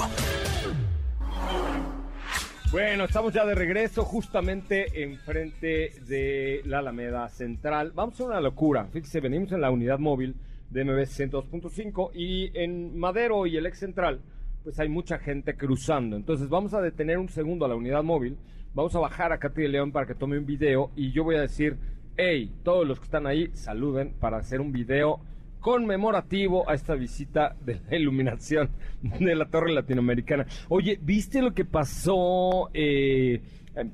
Bueno, 2.70 3.04
estamos 3.06 3.34
ya 3.34 3.44
de 3.44 3.56
regreso 3.56 4.04
justamente 4.04 5.02
enfrente 5.02 5.92
de 6.06 6.62
la 6.66 6.78
Alameda 6.78 7.28
Central. 7.28 7.90
Vamos 7.96 8.20
a 8.20 8.24
una 8.24 8.40
locura. 8.40 8.86
Fíjese, 8.92 9.18
venimos 9.18 9.50
en 9.50 9.60
la 9.60 9.72
unidad 9.72 9.98
móvil 9.98 10.36
de 10.70 10.84
MBS 10.84 11.18
102.5 11.20 12.10
y 12.14 12.50
en 12.58 12.98
Madero 12.98 13.46
y 13.46 13.56
el 13.56 13.66
ex 13.66 13.78
central, 13.78 14.20
pues 14.62 14.78
hay 14.78 14.88
mucha 14.88 15.18
gente 15.18 15.54
cruzando. 15.56 16.16
Entonces 16.16 16.48
vamos 16.48 16.74
a 16.74 16.80
detener 16.80 17.18
un 17.18 17.28
segundo 17.28 17.64
a 17.64 17.68
la 17.68 17.74
unidad 17.76 18.02
móvil. 18.02 18.36
Vamos 18.74 18.94
a 18.94 19.00
bajar 19.00 19.32
a 19.32 19.38
Katy 19.38 19.62
de 19.62 19.68
León 19.68 19.90
para 19.92 20.06
que 20.06 20.14
tome 20.14 20.38
un 20.38 20.46
video 20.46 20.90
y 20.94 21.10
yo 21.12 21.24
voy 21.24 21.36
a 21.36 21.40
decir, 21.40 21.76
hey, 22.16 22.52
todos 22.62 22.86
los 22.86 22.98
que 23.00 23.04
están 23.04 23.26
ahí, 23.26 23.50
saluden 23.52 24.12
para 24.20 24.36
hacer 24.38 24.60
un 24.60 24.70
video 24.72 25.20
conmemorativo 25.60 26.68
a 26.68 26.74
esta 26.74 26.94
visita 26.94 27.56
de 27.64 27.80
la 27.90 27.96
iluminación 27.96 28.70
de 29.02 29.34
la 29.34 29.46
Torre 29.46 29.72
Latinoamericana. 29.72 30.46
Oye, 30.68 30.98
¿viste 31.02 31.42
lo 31.42 31.52
que 31.52 31.64
pasó? 31.64 32.70
Eh, 32.74 33.40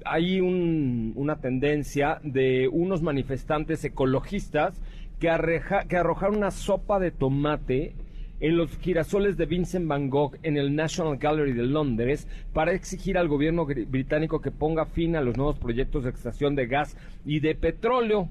hay 0.04 0.40
un- 0.40 1.12
una 1.16 1.36
tendencia 1.40 2.18
de 2.22 2.68
unos 2.68 3.02
manifestantes 3.02 3.84
ecologistas 3.84 4.80
que, 5.20 5.28
arreja- 5.30 5.86
que 5.88 5.96
arrojaron 5.96 6.36
una 6.36 6.50
sopa 6.50 6.98
de 6.98 7.10
tomate 7.10 7.94
en 8.38 8.56
los 8.58 8.76
girasoles 8.78 9.36
de 9.38 9.46
Vincent 9.46 9.86
Van 9.88 10.10
Gogh 10.10 10.36
en 10.42 10.58
el 10.58 10.74
National 10.76 11.16
Gallery 11.16 11.52
de 11.54 11.62
Londres 11.62 12.28
para 12.52 12.72
exigir 12.72 13.16
al 13.16 13.28
gobierno 13.28 13.64
británico 13.64 14.40
que 14.42 14.50
ponga 14.50 14.84
fin 14.84 15.16
a 15.16 15.22
los 15.22 15.36
nuevos 15.38 15.58
proyectos 15.58 16.04
de 16.04 16.10
extracción 16.10 16.54
de 16.54 16.66
gas 16.66 16.96
y 17.24 17.40
de 17.40 17.54
petróleo. 17.54 18.28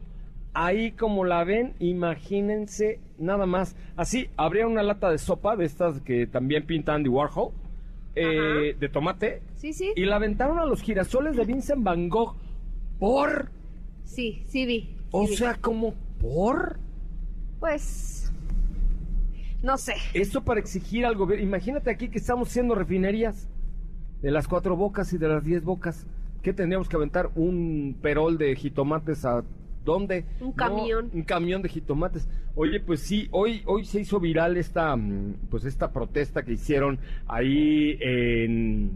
Ahí 0.53 0.91
como 0.91 1.25
la 1.25 1.43
ven, 1.43 1.73
imagínense 1.79 2.99
nada 3.17 3.45
más. 3.45 3.75
Así, 3.97 4.29
habría 4.37 4.67
una 4.67 4.83
lata 4.83 5.09
de 5.09 5.17
sopa 5.17 5.55
de 5.55 5.65
estas 5.65 5.99
que 6.01 6.27
también 6.27 6.65
pinta 6.65 6.93
Andy 6.93 7.09
Warhol, 7.09 7.49
eh, 8.15 8.75
de 8.79 8.89
tomate, 8.89 9.41
Sí, 9.55 9.73
sí. 9.73 9.91
y 9.95 10.05
la 10.05 10.15
aventaron 10.17 10.57
a 10.59 10.65
los 10.65 10.81
girasoles 10.81 11.35
de 11.35 11.43
Vincent 11.45 11.83
Van 11.83 12.07
Gogh 12.09 12.35
por... 12.99 13.49
Sí, 14.03 14.43
sí 14.45 14.65
vi. 14.65 14.81
sí 14.81 14.95
O 15.11 15.21
vi. 15.27 15.35
sea, 15.35 15.55
como 15.55 15.93
por... 16.19 16.79
Pues. 17.59 18.31
No 19.63 19.77
sé. 19.77 19.93
Esto 20.13 20.43
para 20.43 20.59
exigir 20.59 21.05
al 21.05 21.15
gobierno. 21.15 21.45
Imagínate 21.45 21.89
aquí 21.89 22.09
que 22.09 22.17
estamos 22.19 22.49
haciendo 22.49 22.75
refinerías 22.75 23.47
de 24.21 24.31
las 24.31 24.47
cuatro 24.47 24.75
bocas 24.75 25.11
y 25.13 25.17
de 25.17 25.27
las 25.27 25.43
diez 25.43 25.63
bocas. 25.63 26.05
¿Qué 26.41 26.53
tendríamos 26.53 26.87
que 26.89 26.95
aventar? 26.95 27.31
Un 27.35 27.97
perol 28.01 28.37
de 28.37 28.55
jitomates 28.55 29.25
a 29.25 29.43
dónde? 29.83 30.25
Un 30.39 30.47
No, 30.49 30.53
camión. 30.55 31.09
un 31.13 31.23
camión 31.23 31.61
de 31.61 31.69
jitomates. 31.69 32.27
Oye, 32.55 32.79
pues 32.79 33.01
sí, 33.01 33.27
hoy, 33.31 33.63
hoy 33.65 33.85
se 33.85 34.01
hizo 34.01 34.19
viral 34.19 34.57
esta, 34.57 34.95
mm, 34.95 35.47
pues 35.49 35.65
esta 35.65 35.91
protesta 35.91 36.43
que 36.43 36.53
hicieron 36.53 36.99
ahí 37.27 37.97
en, 37.99 38.91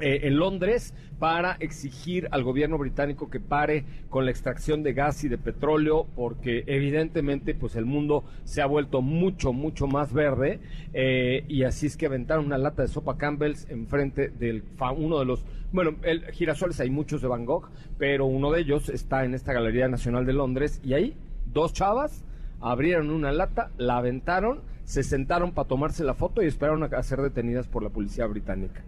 eh, 0.00 0.20
en 0.24 0.38
Londres 0.38 0.94
para 1.18 1.56
exigir 1.60 2.28
al 2.30 2.42
gobierno 2.42 2.78
británico 2.78 3.28
que 3.28 3.40
pare 3.40 3.84
con 4.08 4.24
la 4.24 4.30
extracción 4.30 4.82
de 4.82 4.94
gas 4.94 5.22
y 5.22 5.28
de 5.28 5.36
petróleo 5.36 6.06
porque 6.16 6.64
evidentemente 6.66 7.54
pues 7.54 7.76
el 7.76 7.84
mundo 7.84 8.24
se 8.44 8.62
ha 8.62 8.66
vuelto 8.66 9.02
mucho 9.02 9.52
mucho 9.52 9.86
más 9.86 10.14
verde 10.14 10.60
eh, 10.94 11.44
y 11.46 11.64
así 11.64 11.86
es 11.86 11.98
que 11.98 12.06
aventaron 12.06 12.46
una 12.46 12.56
lata 12.56 12.82
de 12.82 12.88
sopa 12.88 13.18
Campbell's 13.18 13.68
enfrente 13.68 14.28
del 14.28 14.64
uno 14.96 15.18
de 15.18 15.26
los 15.26 15.44
bueno 15.72 15.96
el 16.02 16.24
girasoles 16.32 16.80
hay 16.80 16.88
muchos 16.88 17.20
de 17.20 17.28
Van 17.28 17.44
Gogh 17.44 17.68
pero 17.98 18.24
uno 18.24 18.50
de 18.50 18.60
ellos 18.60 18.88
está 18.88 19.24
en 19.26 19.34
esta 19.34 19.52
Galería 19.52 19.88
Nacional 19.88 20.24
de 20.24 20.32
Londres 20.32 20.80
y 20.82 20.94
ahí 20.94 21.16
dos 21.52 21.74
chavas 21.74 22.24
abrieron 22.62 23.10
una 23.10 23.30
lata 23.30 23.70
la 23.76 23.98
aventaron 23.98 24.62
se 24.84 25.02
sentaron 25.02 25.52
para 25.52 25.68
tomarse 25.68 26.02
la 26.02 26.14
foto 26.14 26.42
y 26.42 26.46
esperaron 26.46 26.82
a 26.82 27.02
ser 27.02 27.20
detenidas 27.20 27.68
por 27.68 27.82
la 27.82 27.90
policía 27.90 28.26
británica 28.26 28.82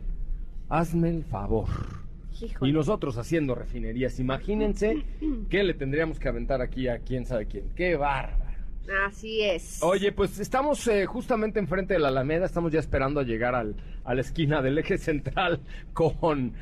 Hazme 0.72 1.10
el 1.10 1.22
favor. 1.22 1.68
Híjole. 2.40 2.70
Y 2.70 2.72
nosotros 2.72 3.18
haciendo 3.18 3.54
refinerías. 3.54 4.18
Imagínense 4.18 5.04
qué 5.50 5.64
le 5.64 5.74
tendríamos 5.74 6.18
que 6.18 6.28
aventar 6.28 6.62
aquí 6.62 6.88
a 6.88 7.00
quién 7.00 7.26
sabe 7.26 7.44
quién. 7.44 7.68
¡Qué 7.76 7.94
bárbaro! 7.94 8.42
Así 9.06 9.42
es. 9.42 9.82
Oye, 9.82 10.12
pues 10.12 10.38
estamos 10.38 10.86
eh, 10.88 11.04
justamente 11.04 11.60
enfrente 11.60 11.92
de 11.92 12.00
la 12.00 12.08
Alameda, 12.08 12.46
estamos 12.46 12.72
ya 12.72 12.80
esperando 12.80 13.20
a 13.20 13.22
llegar 13.22 13.54
al, 13.54 13.76
a 14.02 14.14
la 14.14 14.22
esquina 14.22 14.62
del 14.62 14.78
eje 14.78 14.96
central 14.96 15.60
con, 15.92 16.54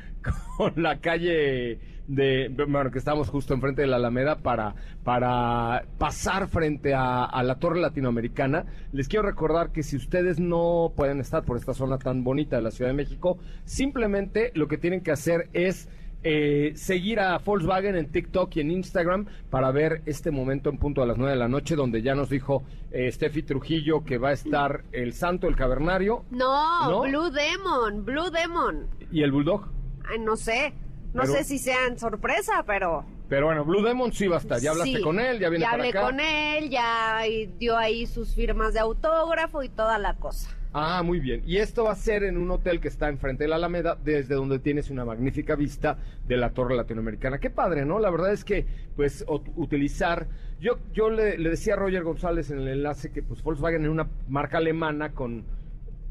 con 0.57 0.73
la 0.83 0.99
calle 0.99 1.79
de, 2.07 2.49
bueno, 2.67 2.91
que 2.91 2.97
estamos 2.99 3.29
justo 3.29 3.53
enfrente 3.53 3.81
de 3.81 3.87
la 3.87 3.95
Alameda 3.97 4.39
para, 4.39 4.75
para 5.03 5.85
pasar 5.97 6.47
frente 6.47 6.93
a, 6.93 7.23
a 7.25 7.43
la 7.43 7.55
Torre 7.55 7.79
Latinoamericana. 7.79 8.65
Les 8.91 9.07
quiero 9.07 9.25
recordar 9.25 9.71
que 9.71 9.83
si 9.83 9.95
ustedes 9.95 10.39
no 10.39 10.91
pueden 10.95 11.19
estar 11.19 11.43
por 11.43 11.57
esta 11.57 11.73
zona 11.73 11.97
tan 11.97 12.23
bonita 12.23 12.57
de 12.57 12.61
la 12.63 12.71
Ciudad 12.71 12.91
de 12.91 12.97
México, 12.97 13.37
simplemente 13.65 14.51
lo 14.55 14.67
que 14.67 14.77
tienen 14.77 15.01
que 15.01 15.11
hacer 15.11 15.49
es 15.53 15.89
eh, 16.23 16.73
seguir 16.75 17.19
a 17.19 17.39
Volkswagen 17.39 17.95
en 17.95 18.11
TikTok 18.11 18.55
y 18.57 18.59
en 18.61 18.69
Instagram 18.69 19.25
para 19.49 19.71
ver 19.71 20.03
este 20.05 20.29
momento 20.29 20.69
en 20.69 20.77
punto 20.77 21.01
a 21.01 21.07
las 21.07 21.17
9 21.17 21.31
de 21.33 21.39
la 21.39 21.47
noche, 21.47 21.75
donde 21.75 22.03
ya 22.03 22.13
nos 22.13 22.29
dijo 22.29 22.63
eh, 22.91 23.11
Steffi 23.11 23.41
Trujillo 23.41 24.03
que 24.03 24.19
va 24.19 24.29
a 24.29 24.33
estar 24.33 24.83
el 24.91 25.13
Santo, 25.13 25.47
el 25.47 25.55
Cavernario 25.55 26.25
No, 26.29 26.89
¿No? 26.91 27.01
Blue 27.09 27.31
Demon, 27.31 28.05
Blue 28.05 28.29
Demon. 28.29 28.87
y 29.11 29.23
el 29.23 29.31
Bulldog. 29.31 29.67
Ay, 30.07 30.19
no 30.19 30.35
sé. 30.35 30.73
No 31.13 31.23
Pero- 31.23 31.33
sé 31.33 31.43
si 31.43 31.57
sean 31.59 31.99
sorpresa, 31.99 32.63
pero. 32.65 33.03
Pero 33.27 33.45
bueno, 33.47 33.63
Blue 33.65 33.81
Demon 33.83 34.11
sí 34.13 34.27
va 34.27 34.37
a 34.37 34.39
estar. 34.39 34.59
Ya 34.59 34.71
hablaste 34.71 34.97
sí. 34.97 35.01
con 35.01 35.19
él, 35.19 35.39
ya 35.39 35.49
viene 35.49 35.63
Ya 35.63 35.71
para 35.71 35.83
hablé 35.83 35.89
acá. 35.89 36.01
con 36.01 36.19
él, 36.19 36.69
ya 36.69 37.21
dio 37.59 37.77
ahí 37.77 38.05
sus 38.05 38.33
firmas 38.35 38.73
de 38.73 38.79
autógrafo 38.79 39.63
y 39.63 39.69
toda 39.69 39.97
la 39.97 40.15
cosa. 40.15 40.49
Ah, 40.73 41.03
muy 41.03 41.19
bien. 41.19 41.43
Y 41.45 41.57
esto 41.57 41.83
va 41.83 41.91
a 41.91 41.95
ser 41.95 42.23
en 42.23 42.37
un 42.37 42.49
hotel 42.49 42.79
que 42.79 42.87
está 42.87 43.09
enfrente 43.09 43.43
de 43.43 43.49
la 43.49 43.57
Alameda, 43.57 43.97
desde 44.01 44.35
donde 44.35 44.57
tienes 44.59 44.89
una 44.89 45.03
magnífica 45.03 45.55
vista 45.55 45.97
de 46.27 46.37
la 46.37 46.51
Torre 46.51 46.75
Latinoamericana. 46.77 47.39
Qué 47.39 47.49
padre, 47.49 47.85
¿no? 47.85 47.99
La 47.99 48.09
verdad 48.09 48.31
es 48.31 48.45
que, 48.45 48.65
pues, 48.95 49.25
utilizar. 49.55 50.27
Yo, 50.61 50.77
yo 50.93 51.09
le, 51.09 51.37
le 51.37 51.49
decía 51.49 51.73
a 51.73 51.77
Roger 51.77 52.03
González 52.03 52.51
en 52.51 52.59
el 52.59 52.67
enlace 52.69 53.11
que, 53.11 53.21
pues, 53.21 53.41
Volkswagen 53.43 53.83
es 53.83 53.89
una 53.89 54.07
marca 54.29 54.59
alemana 54.59 55.11
con 55.11 55.43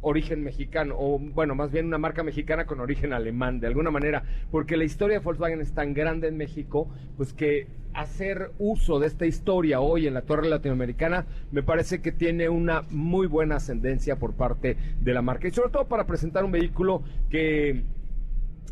origen 0.02 0.42
mexicano, 0.42 0.94
o 0.98 1.18
bueno, 1.18 1.54
más 1.54 1.70
bien 1.70 1.86
una 1.86 1.98
marca 1.98 2.22
mexicana 2.22 2.66
con 2.66 2.80
origen 2.80 3.12
alemán, 3.12 3.60
de 3.60 3.66
alguna 3.66 3.90
manera, 3.90 4.22
porque 4.50 4.76
la 4.76 4.84
historia 4.84 5.18
de 5.18 5.24
Volkswagen 5.24 5.60
es 5.60 5.72
tan 5.72 5.94
grande 5.94 6.28
en 6.28 6.36
México, 6.36 6.88
pues 7.16 7.32
que 7.32 7.68
hacer 7.92 8.52
uso 8.58 9.00
de 9.00 9.08
esta 9.08 9.26
historia 9.26 9.80
hoy 9.80 10.06
en 10.06 10.14
la 10.14 10.22
Torre 10.22 10.48
Latinoamericana 10.48 11.26
me 11.50 11.64
parece 11.64 12.00
que 12.00 12.12
tiene 12.12 12.48
una 12.48 12.82
muy 12.90 13.26
buena 13.26 13.56
ascendencia 13.56 14.16
por 14.16 14.34
parte 14.34 14.76
de 15.00 15.14
la 15.14 15.22
marca, 15.22 15.48
y 15.48 15.50
sobre 15.50 15.70
todo 15.70 15.86
para 15.88 16.06
presentar 16.06 16.44
un 16.44 16.52
vehículo 16.52 17.02
que 17.28 17.82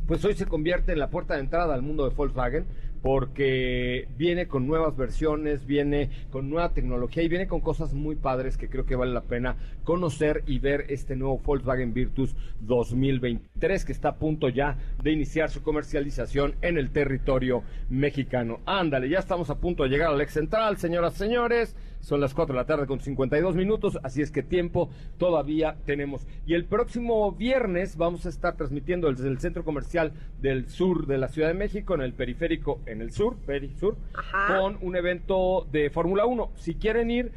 pues 0.06 0.24
hoy 0.24 0.34
se 0.34 0.46
convierte 0.46 0.92
en 0.92 0.98
la 0.98 1.10
puerta 1.10 1.34
de 1.34 1.40
entrada 1.40 1.74
al 1.74 1.82
mundo 1.82 2.08
de 2.08 2.14
Volkswagen 2.14 2.64
porque 3.02 4.08
viene 4.16 4.48
con 4.48 4.66
nuevas 4.66 4.96
versiones, 4.96 5.66
viene 5.66 6.10
con 6.30 6.50
nueva 6.50 6.72
tecnología 6.72 7.22
y 7.22 7.28
viene 7.28 7.46
con 7.46 7.60
cosas 7.60 7.94
muy 7.94 8.16
padres 8.16 8.56
que 8.56 8.68
creo 8.68 8.86
que 8.86 8.96
vale 8.96 9.12
la 9.12 9.22
pena 9.22 9.56
conocer 9.84 10.42
y 10.46 10.58
ver 10.58 10.86
este 10.88 11.16
nuevo 11.16 11.38
Volkswagen 11.38 11.94
Virtus 11.94 12.34
2023 12.60 13.84
que 13.84 13.92
está 13.92 14.10
a 14.10 14.16
punto 14.16 14.48
ya 14.48 14.76
de 15.02 15.12
iniciar 15.12 15.50
su 15.50 15.62
comercialización 15.62 16.54
en 16.62 16.78
el 16.78 16.90
territorio 16.90 17.62
mexicano. 17.88 18.60
Ándale, 18.66 19.08
ya 19.08 19.18
estamos 19.18 19.50
a 19.50 19.58
punto 19.58 19.82
de 19.82 19.90
llegar 19.90 20.10
al 20.10 20.20
ex 20.20 20.32
central, 20.32 20.76
señoras 20.76 21.14
señores. 21.14 21.76
Son 22.00 22.20
las 22.20 22.32
4 22.34 22.54
de 22.54 22.60
la 22.60 22.66
tarde 22.66 22.86
con 22.86 23.00
52 23.00 23.54
minutos, 23.56 23.98
así 24.02 24.22
es 24.22 24.30
que 24.30 24.42
tiempo 24.42 24.88
todavía 25.18 25.76
tenemos. 25.84 26.26
Y 26.46 26.54
el 26.54 26.64
próximo 26.64 27.32
viernes 27.32 27.96
vamos 27.96 28.24
a 28.26 28.28
estar 28.28 28.56
transmitiendo 28.56 29.10
desde 29.10 29.28
el 29.28 29.40
centro 29.40 29.64
comercial 29.64 30.12
del 30.40 30.68
sur 30.68 31.06
de 31.06 31.18
la 31.18 31.28
Ciudad 31.28 31.48
de 31.48 31.54
México, 31.54 31.94
en 31.94 32.00
el 32.02 32.12
periférico, 32.12 32.80
en 32.86 33.02
el 33.02 33.10
sur, 33.12 33.36
perisur, 33.44 33.96
Ajá. 34.14 34.58
con 34.58 34.78
un 34.80 34.96
evento 34.96 35.66
de 35.70 35.90
Fórmula 35.90 36.24
1. 36.24 36.52
Si 36.56 36.74
quieren 36.74 37.10
ir, 37.10 37.32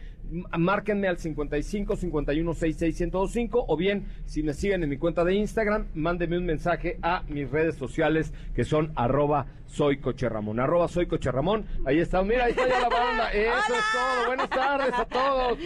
márquenme 0.58 1.08
al 1.08 1.18
55 1.18 1.96
51 1.96 2.54
66 2.54 3.02
1025 3.02 3.66
o 3.68 3.78
bien 3.78 4.06
si 4.26 4.44
me 4.44 4.54
siguen 4.54 4.84
en 4.84 4.90
mi 4.90 4.98
cuenta 4.98 5.24
de 5.24 5.36
Instagram, 5.36 5.88
mándenme 5.94 6.38
un 6.38 6.46
mensaje 6.46 6.98
a 7.02 7.24
mis 7.28 7.50
redes 7.50 7.76
sociales 7.76 8.34
que 8.56 8.64
son 8.64 8.92
arroba 8.96 9.48
soy 9.72 9.98
Coche 9.98 10.28
Ramón, 10.28 10.60
arroba 10.60 10.88
soy 10.90 11.08
Coche 11.08 11.32
Ramón. 11.32 11.66
Ahí 11.86 12.00
está, 12.00 12.22
mira, 12.24 12.46
ahí 12.46 12.52
está 12.52 12.68
ya 12.68 12.82
la 12.82 12.90
banda. 12.90 13.30
Eso 13.34 13.74
es 13.74 13.84
todo. 13.94 14.28
Buenas 14.28 14.50
tardes 14.50 14.94
a 14.94 15.06
todos. 15.06 15.58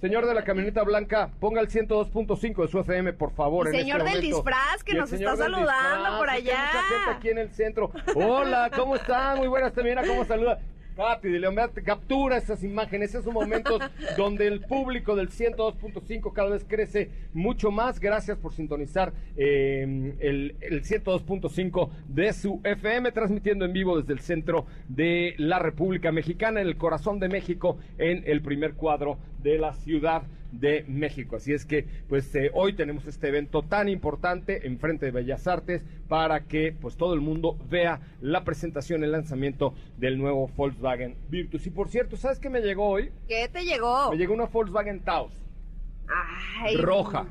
Señor 0.00 0.26
de 0.26 0.34
la 0.34 0.44
camioneta 0.44 0.82
blanca, 0.82 1.30
ponga 1.38 1.60
el 1.60 1.68
102.5 1.68 2.62
de 2.62 2.68
su 2.68 2.78
FM, 2.78 3.12
por 3.12 3.32
favor. 3.32 3.66
En 3.68 3.74
señor 3.74 3.98
este 3.98 4.10
del 4.10 4.18
momento. 4.18 4.36
disfraz, 4.36 4.82
que 4.82 4.94
nos 4.94 5.12
está 5.12 5.36
saludando 5.36 6.18
por 6.18 6.30
allá. 6.30 6.70
mucha 6.72 6.82
gente 6.82 7.10
aquí 7.10 7.28
en 7.28 7.38
el 7.38 7.50
centro. 7.50 7.92
Hola, 8.14 8.70
¿cómo 8.74 8.96
están? 8.96 9.38
Muy 9.38 9.48
buenas, 9.48 9.74
mira 9.76 10.02
cómo 10.06 10.24
saluda. 10.24 10.58
Katy 11.00 11.30
de 11.30 11.40
León, 11.40 11.56
captura 11.82 12.36
esas 12.36 12.62
imágenes, 12.62 13.14
esos 13.14 13.32
momentos 13.32 13.80
donde 14.18 14.46
el 14.46 14.60
público 14.60 15.16
del 15.16 15.30
102.5 15.30 16.30
cada 16.34 16.50
vez 16.50 16.66
crece 16.68 17.10
mucho 17.32 17.70
más. 17.70 17.98
Gracias 17.98 18.36
por 18.36 18.52
sintonizar 18.52 19.14
eh, 19.34 20.14
el, 20.20 20.56
el 20.60 20.82
102.5 20.82 21.88
de 22.06 22.34
su 22.34 22.60
FM, 22.64 23.12
transmitiendo 23.12 23.64
en 23.64 23.72
vivo 23.72 23.98
desde 23.98 24.12
el 24.12 24.20
centro 24.20 24.66
de 24.88 25.34
la 25.38 25.58
República 25.58 26.12
Mexicana, 26.12 26.60
en 26.60 26.66
el 26.66 26.76
corazón 26.76 27.18
de 27.18 27.30
México, 27.30 27.78
en 27.96 28.22
el 28.26 28.42
primer 28.42 28.74
cuadro 28.74 29.16
de 29.42 29.56
la 29.56 29.72
ciudad 29.72 30.24
de 30.52 30.84
México. 30.88 31.36
Así 31.36 31.52
es 31.52 31.64
que, 31.64 31.84
pues 32.08 32.34
eh, 32.34 32.50
hoy 32.54 32.72
tenemos 32.74 33.06
este 33.06 33.28
evento 33.28 33.62
tan 33.62 33.88
importante 33.88 34.66
en 34.66 34.78
frente 34.78 35.06
de 35.06 35.12
Bellas 35.12 35.46
Artes 35.46 35.82
para 36.08 36.40
que, 36.44 36.72
pues 36.78 36.96
todo 36.96 37.14
el 37.14 37.20
mundo 37.20 37.56
vea 37.70 38.00
la 38.20 38.44
presentación, 38.44 39.04
el 39.04 39.12
lanzamiento 39.12 39.74
del 39.98 40.18
nuevo 40.18 40.48
Volkswagen 40.56 41.16
Virtus. 41.28 41.66
Y 41.66 41.70
por 41.70 41.88
cierto, 41.88 42.16
¿sabes 42.16 42.38
qué 42.38 42.50
me 42.50 42.60
llegó 42.60 42.88
hoy? 42.88 43.10
¿Qué 43.28 43.48
te 43.48 43.64
llegó? 43.64 44.10
Me 44.10 44.16
llegó 44.16 44.34
una 44.34 44.46
Volkswagen 44.46 45.00
Taos 45.00 45.32
Ay, 46.62 46.76
roja, 46.76 47.26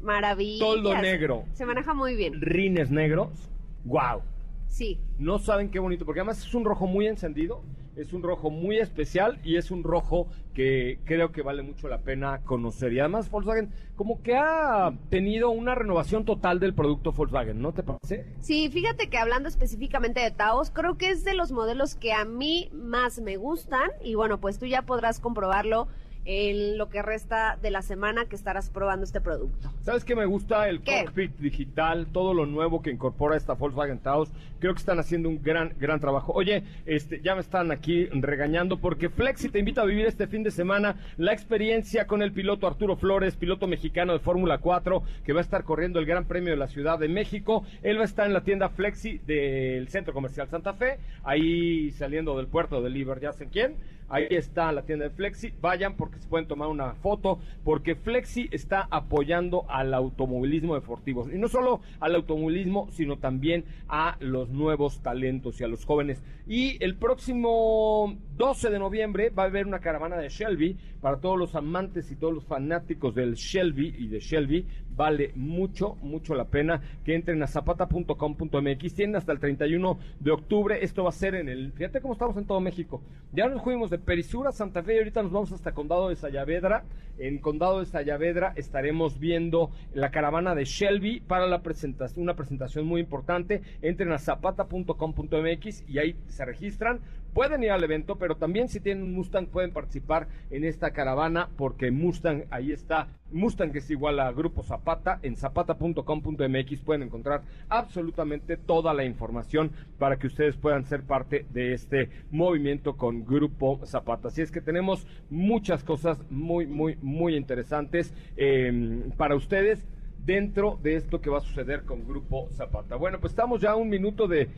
Maravilla. 0.00 0.64
toldo 0.64 0.96
negro, 1.00 1.44
Se 1.52 1.66
maneja 1.66 1.92
muy 1.94 2.14
bien. 2.16 2.40
rines 2.40 2.90
negros. 2.90 3.50
¡Wow! 3.84 4.22
Sí. 4.68 4.98
No 5.18 5.38
saben 5.38 5.70
qué 5.70 5.78
bonito, 5.78 6.04
porque 6.06 6.20
además 6.20 6.38
es 6.44 6.54
un 6.54 6.64
rojo 6.64 6.86
muy 6.86 7.06
encendido, 7.06 7.62
es 7.96 8.12
un 8.12 8.22
rojo 8.22 8.50
muy 8.50 8.78
especial 8.78 9.38
y 9.44 9.56
es 9.56 9.70
un 9.70 9.82
rojo 9.82 10.28
que 10.52 10.98
creo 11.04 11.32
que 11.32 11.42
vale 11.42 11.62
mucho 11.62 11.88
la 11.88 11.98
pena 11.98 12.40
conocer. 12.44 12.92
Y 12.92 13.00
además 13.00 13.30
Volkswagen 13.30 13.70
como 13.96 14.22
que 14.22 14.36
ha 14.36 14.92
tenido 15.10 15.50
una 15.50 15.74
renovación 15.74 16.24
total 16.24 16.60
del 16.60 16.74
producto 16.74 17.12
Volkswagen, 17.12 17.60
¿no 17.60 17.72
te 17.72 17.82
parece? 17.82 18.26
Sí, 18.40 18.68
fíjate 18.70 19.08
que 19.08 19.18
hablando 19.18 19.48
específicamente 19.48 20.20
de 20.20 20.30
Taos, 20.30 20.70
creo 20.70 20.96
que 20.96 21.10
es 21.10 21.24
de 21.24 21.34
los 21.34 21.52
modelos 21.52 21.94
que 21.94 22.12
a 22.12 22.24
mí 22.24 22.70
más 22.72 23.20
me 23.20 23.36
gustan 23.36 23.90
y 24.02 24.14
bueno, 24.14 24.40
pues 24.40 24.58
tú 24.58 24.66
ya 24.66 24.82
podrás 24.82 25.20
comprobarlo 25.20 25.88
en 26.24 26.78
lo 26.78 26.88
que 26.88 27.02
resta 27.02 27.58
de 27.60 27.70
la 27.70 27.82
semana 27.82 28.26
que 28.26 28.36
estarás 28.36 28.70
probando 28.70 29.04
este 29.04 29.20
producto. 29.20 29.70
¿Sabes 29.82 30.04
qué 30.04 30.16
me 30.16 30.24
gusta? 30.24 30.68
El 30.68 30.80
¿Qué? 30.80 31.04
cockpit 31.04 31.36
digital, 31.38 32.06
todo 32.12 32.32
lo 32.32 32.46
nuevo 32.46 32.80
que 32.82 32.90
incorpora 32.90 33.36
esta 33.36 33.54
Volkswagen 33.54 33.98
Taos. 33.98 34.30
Creo 34.58 34.72
que 34.72 34.78
están 34.78 34.98
haciendo 34.98 35.28
un 35.28 35.42
gran, 35.42 35.74
gran 35.78 36.00
trabajo. 36.00 36.32
Oye, 36.32 36.64
este, 36.86 37.20
ya 37.20 37.34
me 37.34 37.42
están 37.42 37.70
aquí 37.70 38.06
regañando 38.06 38.78
porque 38.78 39.10
Flexi 39.10 39.50
te 39.50 39.58
invita 39.58 39.82
a 39.82 39.84
vivir 39.84 40.06
este 40.06 40.26
fin 40.26 40.42
de 40.42 40.50
semana 40.50 40.96
la 41.18 41.32
experiencia 41.32 42.06
con 42.06 42.22
el 42.22 42.32
piloto 42.32 42.66
Arturo 42.66 42.96
Flores, 42.96 43.36
piloto 43.36 43.66
mexicano 43.66 44.14
de 44.14 44.20
Fórmula 44.20 44.58
4, 44.58 45.02
que 45.24 45.32
va 45.34 45.40
a 45.40 45.42
estar 45.42 45.64
corriendo 45.64 45.98
el 45.98 46.06
Gran 46.06 46.24
Premio 46.24 46.50
de 46.50 46.56
la 46.56 46.68
Ciudad 46.68 46.98
de 46.98 47.08
México. 47.08 47.64
Él 47.82 47.98
va 47.98 48.02
a 48.02 48.06
estar 48.06 48.26
en 48.26 48.32
la 48.32 48.42
tienda 48.42 48.70
Flexi 48.70 49.18
del 49.26 49.88
Centro 49.88 50.14
Comercial 50.14 50.48
Santa 50.48 50.72
Fe, 50.72 50.98
ahí 51.22 51.90
saliendo 51.92 52.36
del 52.36 52.46
puerto 52.46 52.80
de 52.80 52.88
Liber, 52.88 53.20
ya 53.20 53.32
sé 53.32 53.48
quién. 53.48 53.76
Ahí 54.08 54.26
está 54.30 54.70
la 54.72 54.82
tienda 54.82 55.06
de 55.06 55.10
Flexi. 55.10 55.52
Vayan 55.60 55.96
porque 55.96 56.18
se 56.18 56.28
pueden 56.28 56.46
tomar 56.46 56.68
una 56.68 56.94
foto. 56.94 57.38
Porque 57.64 57.94
Flexi 57.94 58.48
está 58.50 58.86
apoyando 58.90 59.64
al 59.68 59.94
automovilismo 59.94 60.74
deportivo. 60.74 61.28
Y 61.30 61.38
no 61.38 61.48
solo 61.48 61.80
al 62.00 62.14
automovilismo, 62.14 62.88
sino 62.90 63.18
también 63.18 63.64
a 63.88 64.16
los 64.20 64.50
nuevos 64.50 65.00
talentos 65.02 65.60
y 65.60 65.64
a 65.64 65.68
los 65.68 65.84
jóvenes. 65.84 66.22
Y 66.46 66.82
el 66.84 66.96
próximo 66.96 68.18
12 68.36 68.70
de 68.70 68.78
noviembre 68.78 69.30
va 69.30 69.44
a 69.44 69.46
haber 69.46 69.66
una 69.66 69.80
caravana 69.80 70.16
de 70.16 70.28
Shelby 70.28 70.76
para 71.00 71.20
todos 71.20 71.38
los 71.38 71.54
amantes 71.54 72.10
y 72.10 72.16
todos 72.16 72.34
los 72.34 72.44
fanáticos 72.44 73.14
del 73.14 73.34
Shelby 73.34 73.94
y 73.98 74.08
de 74.08 74.20
Shelby. 74.20 74.66
Vale 74.96 75.32
mucho, 75.34 75.96
mucho 76.02 76.34
la 76.34 76.44
pena 76.44 76.80
que 77.04 77.14
entren 77.14 77.42
a 77.42 77.46
zapata.com.mx. 77.46 78.94
Tienen 78.94 79.16
hasta 79.16 79.32
el 79.32 79.40
31 79.40 79.98
de 80.20 80.30
octubre. 80.30 80.84
Esto 80.84 81.04
va 81.04 81.08
a 81.08 81.12
ser 81.12 81.34
en 81.34 81.48
el. 81.48 81.72
Fíjate 81.72 82.00
cómo 82.00 82.12
estamos 82.12 82.36
en 82.36 82.46
todo 82.46 82.60
México. 82.60 83.02
Ya 83.32 83.48
nos 83.48 83.62
fuimos 83.62 83.90
de 83.90 83.98
Perisura, 83.98 84.52
Santa 84.52 84.82
Fe 84.82 84.94
y 84.94 84.98
ahorita 84.98 85.22
nos 85.22 85.32
vamos 85.32 85.52
hasta 85.52 85.72
Condado 85.72 86.08
de 86.08 86.16
Sayavedra. 86.16 86.84
En 87.18 87.38
Condado 87.38 87.80
de 87.80 87.86
Sayavedra 87.86 88.52
estaremos 88.56 89.18
viendo 89.18 89.70
la 89.92 90.10
caravana 90.10 90.54
de 90.54 90.64
Shelby 90.64 91.20
para 91.20 91.46
la 91.46 91.62
presentación, 91.62 92.22
una 92.22 92.34
presentación 92.34 92.86
muy 92.86 93.00
importante. 93.00 93.62
Entren 93.82 94.12
a 94.12 94.18
zapata.com.mx 94.18 95.84
y 95.88 95.98
ahí 95.98 96.16
se 96.26 96.44
registran. 96.44 97.00
Pueden 97.34 97.64
ir 97.64 97.72
al 97.72 97.82
evento, 97.82 98.14
pero 98.14 98.36
también 98.36 98.68
si 98.68 98.78
tienen 98.78 99.02
un 99.02 99.12
Mustang 99.12 99.46
pueden 99.48 99.72
participar 99.72 100.28
en 100.50 100.64
esta 100.64 100.92
caravana 100.92 101.48
porque 101.56 101.90
Mustang 101.90 102.44
ahí 102.48 102.70
está. 102.70 103.08
Mustang 103.32 103.72
que 103.72 103.78
es 103.78 103.90
igual 103.90 104.20
a 104.20 104.30
Grupo 104.30 104.62
Zapata. 104.62 105.18
En 105.20 105.34
zapata.com.mx 105.34 106.80
pueden 106.82 107.02
encontrar 107.02 107.42
absolutamente 107.68 108.56
toda 108.56 108.94
la 108.94 109.04
información 109.04 109.72
para 109.98 110.16
que 110.16 110.28
ustedes 110.28 110.56
puedan 110.56 110.84
ser 110.84 111.02
parte 111.02 111.44
de 111.52 111.72
este 111.72 112.08
movimiento 112.30 112.96
con 112.96 113.24
Grupo 113.24 113.80
Zapata. 113.84 114.28
Así 114.28 114.40
es 114.40 114.52
que 114.52 114.60
tenemos 114.60 115.04
muchas 115.28 115.82
cosas 115.82 116.20
muy, 116.30 116.68
muy, 116.68 116.96
muy 117.02 117.34
interesantes 117.34 118.14
eh, 118.36 119.10
para 119.16 119.34
ustedes 119.34 119.84
dentro 120.24 120.78
de 120.82 120.96
esto 120.96 121.20
que 121.20 121.30
va 121.30 121.38
a 121.38 121.42
suceder 121.42 121.84
con 121.84 122.06
Grupo 122.06 122.48
Zapata. 122.52 122.96
Bueno, 122.96 123.20
pues 123.20 123.32
estamos 123.32 123.60
ya 123.60 123.72
a 123.72 123.76
un 123.76 123.88
minuto 123.88 124.26
de, 124.26 124.48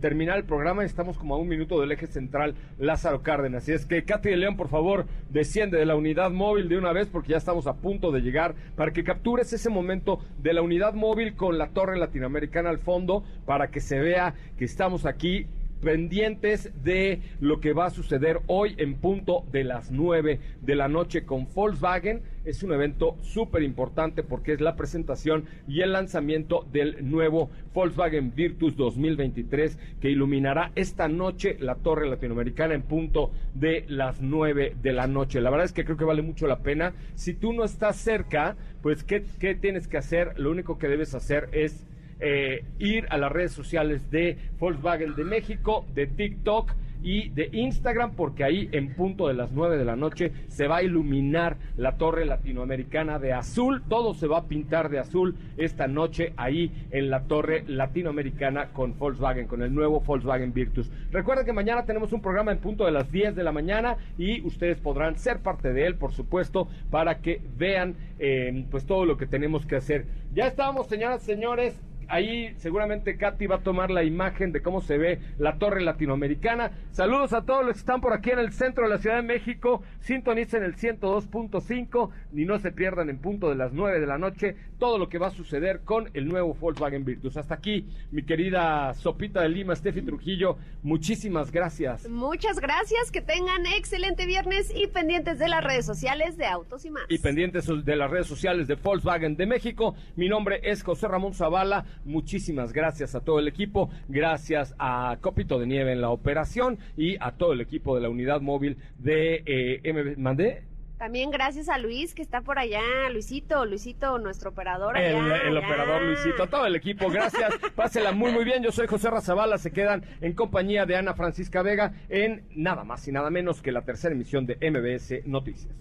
terminar 0.00 0.36
el 0.36 0.44
programa, 0.44 0.84
estamos 0.84 1.16
como 1.16 1.34
a 1.34 1.38
un 1.38 1.48
minuto 1.48 1.80
del 1.80 1.92
eje 1.92 2.06
central 2.06 2.54
Lázaro 2.78 3.22
Cárdenas. 3.22 3.62
Así 3.62 3.72
es 3.72 3.86
que 3.86 4.04
Katy 4.04 4.28
de 4.30 4.36
León, 4.36 4.56
por 4.56 4.68
favor, 4.68 5.06
desciende 5.30 5.78
de 5.78 5.86
la 5.86 5.96
unidad 5.96 6.30
móvil 6.30 6.68
de 6.68 6.76
una 6.76 6.92
vez 6.92 7.08
porque 7.08 7.32
ya 7.32 7.38
estamos 7.38 7.66
a 7.66 7.74
punto 7.74 8.12
de 8.12 8.20
llegar 8.20 8.54
para 8.76 8.92
que 8.92 9.04
captures 9.04 9.52
ese 9.52 9.70
momento 9.70 10.20
de 10.38 10.52
la 10.52 10.60
unidad 10.60 10.92
móvil 10.92 11.34
con 11.34 11.56
la 11.56 11.68
torre 11.68 11.98
latinoamericana 11.98 12.68
al 12.68 12.78
fondo 12.78 13.24
para 13.46 13.70
que 13.70 13.80
se 13.80 13.98
vea 13.98 14.34
que 14.58 14.66
estamos 14.66 15.06
aquí 15.06 15.46
pendientes 15.84 16.72
de 16.82 17.20
lo 17.40 17.60
que 17.60 17.74
va 17.74 17.86
a 17.86 17.90
suceder 17.90 18.40
hoy 18.46 18.74
en 18.78 18.94
punto 18.94 19.44
de 19.52 19.64
las 19.64 19.90
9 19.90 20.40
de 20.62 20.74
la 20.74 20.88
noche 20.88 21.24
con 21.24 21.46
Volkswagen. 21.54 22.22
Es 22.44 22.62
un 22.62 22.72
evento 22.72 23.16
súper 23.20 23.62
importante 23.62 24.22
porque 24.22 24.54
es 24.54 24.60
la 24.60 24.76
presentación 24.76 25.44
y 25.68 25.82
el 25.82 25.92
lanzamiento 25.92 26.66
del 26.72 27.08
nuevo 27.08 27.50
Volkswagen 27.74 28.34
Virtus 28.34 28.76
2023 28.76 29.78
que 30.00 30.10
iluminará 30.10 30.72
esta 30.74 31.06
noche 31.06 31.56
la 31.60 31.76
torre 31.76 32.08
latinoamericana 32.08 32.74
en 32.74 32.82
punto 32.82 33.30
de 33.54 33.84
las 33.86 34.22
9 34.22 34.76
de 34.82 34.92
la 34.92 35.06
noche. 35.06 35.42
La 35.42 35.50
verdad 35.50 35.66
es 35.66 35.72
que 35.72 35.84
creo 35.84 35.98
que 35.98 36.04
vale 36.04 36.22
mucho 36.22 36.46
la 36.46 36.60
pena. 36.60 36.94
Si 37.14 37.34
tú 37.34 37.52
no 37.52 37.62
estás 37.62 37.96
cerca, 37.96 38.56
pues 38.82 39.04
¿qué, 39.04 39.24
qué 39.38 39.54
tienes 39.54 39.86
que 39.86 39.98
hacer? 39.98 40.38
Lo 40.38 40.50
único 40.50 40.78
que 40.78 40.88
debes 40.88 41.14
hacer 41.14 41.48
es 41.52 41.86
eh, 42.26 42.64
ir 42.78 43.06
a 43.10 43.18
las 43.18 43.30
redes 43.30 43.52
sociales 43.52 44.10
de 44.10 44.38
Volkswagen 44.58 45.14
de 45.14 45.24
México, 45.24 45.84
de 45.94 46.06
TikTok 46.06 46.72
y 47.02 47.28
de 47.28 47.50
Instagram, 47.52 48.12
porque 48.16 48.44
ahí 48.44 48.70
en 48.72 48.94
punto 48.94 49.28
de 49.28 49.34
las 49.34 49.52
9 49.52 49.76
de 49.76 49.84
la 49.84 49.94
noche 49.94 50.32
se 50.48 50.66
va 50.66 50.78
a 50.78 50.82
iluminar 50.82 51.58
la 51.76 51.98
torre 51.98 52.24
latinoamericana 52.24 53.18
de 53.18 53.34
azul. 53.34 53.82
Todo 53.90 54.14
se 54.14 54.26
va 54.26 54.38
a 54.38 54.44
pintar 54.44 54.88
de 54.88 54.98
azul 54.98 55.36
esta 55.58 55.86
noche 55.86 56.32
ahí 56.38 56.72
en 56.90 57.10
la 57.10 57.24
torre 57.24 57.64
latinoamericana 57.68 58.70
con 58.72 58.98
Volkswagen, 58.98 59.46
con 59.46 59.60
el 59.60 59.74
nuevo 59.74 60.00
Volkswagen 60.00 60.54
Virtus. 60.54 60.90
Recuerden 61.12 61.44
que 61.44 61.52
mañana 61.52 61.84
tenemos 61.84 62.14
un 62.14 62.22
programa 62.22 62.52
en 62.52 62.58
punto 62.58 62.86
de 62.86 62.92
las 62.92 63.12
10 63.12 63.36
de 63.36 63.44
la 63.44 63.52
mañana 63.52 63.98
y 64.16 64.40
ustedes 64.46 64.78
podrán 64.78 65.18
ser 65.18 65.40
parte 65.40 65.74
de 65.74 65.86
él, 65.86 65.96
por 65.96 66.12
supuesto, 66.12 66.68
para 66.90 67.18
que 67.18 67.42
vean 67.58 67.96
eh, 68.18 68.64
pues 68.70 68.86
todo 68.86 69.04
lo 69.04 69.18
que 69.18 69.26
tenemos 69.26 69.66
que 69.66 69.76
hacer. 69.76 70.06
Ya 70.32 70.46
estamos, 70.46 70.86
señoras 70.86 71.22
y 71.22 71.26
señores 71.26 71.78
Ahí 72.08 72.54
seguramente 72.56 73.16
Katy 73.16 73.46
va 73.46 73.56
a 73.56 73.62
tomar 73.62 73.90
la 73.90 74.04
imagen 74.04 74.52
de 74.52 74.62
cómo 74.62 74.80
se 74.80 74.98
ve 74.98 75.20
la 75.38 75.58
torre 75.58 75.82
latinoamericana. 75.82 76.70
Saludos 76.90 77.32
a 77.32 77.42
todos 77.42 77.64
los 77.64 77.74
que 77.74 77.80
están 77.80 78.00
por 78.00 78.12
aquí 78.12 78.30
en 78.30 78.38
el 78.38 78.52
centro 78.52 78.84
de 78.84 78.90
la 78.90 78.98
Ciudad 78.98 79.16
de 79.16 79.22
México. 79.22 79.82
Sintonicen 80.00 80.62
el 80.62 80.76
102.5 80.76 82.10
y 82.34 82.44
no 82.44 82.58
se 82.58 82.72
pierdan 82.72 83.10
en 83.10 83.18
punto 83.18 83.48
de 83.48 83.56
las 83.56 83.72
9 83.72 84.00
de 84.00 84.06
la 84.06 84.18
noche 84.18 84.56
todo 84.78 84.98
lo 84.98 85.08
que 85.08 85.18
va 85.18 85.28
a 85.28 85.30
suceder 85.30 85.80
con 85.84 86.10
el 86.14 86.28
nuevo 86.28 86.54
Volkswagen 86.54 87.04
Virtus. 87.04 87.36
Hasta 87.36 87.54
aquí, 87.54 87.86
mi 88.10 88.22
querida 88.24 88.92
Sopita 88.94 89.40
de 89.40 89.48
Lima, 89.48 89.74
Steffi 89.74 90.02
Trujillo. 90.02 90.56
Muchísimas 90.82 91.50
gracias. 91.50 92.08
Muchas 92.08 92.60
gracias. 92.60 93.10
Que 93.10 93.22
tengan 93.22 93.66
excelente 93.66 94.26
viernes 94.26 94.72
y 94.74 94.86
pendientes 94.88 95.38
de 95.38 95.48
las 95.48 95.64
redes 95.64 95.86
sociales 95.86 96.36
de 96.36 96.46
Autos 96.46 96.84
y 96.84 96.90
más. 96.90 97.04
Y 97.08 97.18
pendientes 97.18 97.66
de 97.66 97.96
las 97.96 98.10
redes 98.10 98.26
sociales 98.26 98.68
de 98.68 98.74
Volkswagen 98.74 99.36
de 99.36 99.46
México. 99.46 99.94
Mi 100.16 100.28
nombre 100.28 100.60
es 100.62 100.82
José 100.82 101.08
Ramón 101.08 101.34
Zavala. 101.34 101.84
Muchísimas 102.04 102.72
gracias 102.72 103.14
a 103.14 103.20
todo 103.20 103.38
el 103.38 103.48
equipo, 103.48 103.90
gracias 104.08 104.74
a 104.78 105.16
Copito 105.20 105.58
de 105.58 105.66
Nieve 105.66 105.92
en 105.92 106.00
la 106.00 106.10
operación 106.10 106.78
y 106.96 107.16
a 107.20 107.32
todo 107.32 107.52
el 107.52 107.60
equipo 107.60 107.94
de 107.94 108.02
la 108.02 108.08
unidad 108.08 108.40
móvil 108.40 108.76
de 108.98 109.42
eh, 109.46 109.92
MB. 109.92 110.18
¿Mandé? 110.18 110.64
También 110.98 111.30
gracias 111.30 111.68
a 111.68 111.76
Luis 111.76 112.14
que 112.14 112.22
está 112.22 112.40
por 112.40 112.58
allá, 112.58 112.80
Luisito, 113.12 113.66
Luisito, 113.66 114.18
nuestro 114.18 114.50
operador. 114.50 114.96
el, 114.96 115.16
allá, 115.16 115.36
el 115.42 115.56
allá. 115.56 115.66
operador 115.66 116.02
Luisito, 116.02 116.46
todo 116.46 116.66
el 116.66 116.76
equipo, 116.76 117.10
gracias. 117.10 117.52
Pásela 117.74 118.12
muy 118.12 118.32
muy 118.32 118.44
bien. 118.44 118.62
Yo 118.62 118.70
soy 118.72 118.86
José 118.86 119.10
Razabala, 119.10 119.58
se 119.58 119.72
quedan 119.72 120.04
en 120.20 120.32
compañía 120.34 120.86
de 120.86 120.96
Ana 120.96 121.14
Francisca 121.14 121.62
Vega 121.62 121.92
en 122.08 122.44
nada 122.54 122.84
más 122.84 123.06
y 123.08 123.12
nada 123.12 123.28
menos 123.30 123.60
que 123.60 123.72
la 123.72 123.82
tercera 123.82 124.14
emisión 124.14 124.46
de 124.46 124.54
MBS 124.54 125.26
Noticias. 125.26 125.74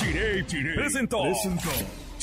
Chirey, 0.00 0.44
Chirey. 0.44 0.74
Presentó. 0.74 1.22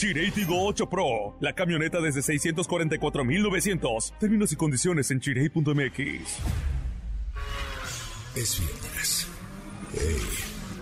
Tigo 0.01 0.65
8 0.65 0.89
Pro. 0.89 1.37
La 1.41 1.53
camioneta 1.53 2.01
desde 2.01 2.23
644,900. 2.23 4.15
Términos 4.19 4.51
y 4.51 4.55
condiciones 4.55 5.11
en 5.11 5.19
chirey.mx. 5.19 5.99
Es 8.35 8.59
viernes. 8.59 9.27
Hey, 9.93 10.17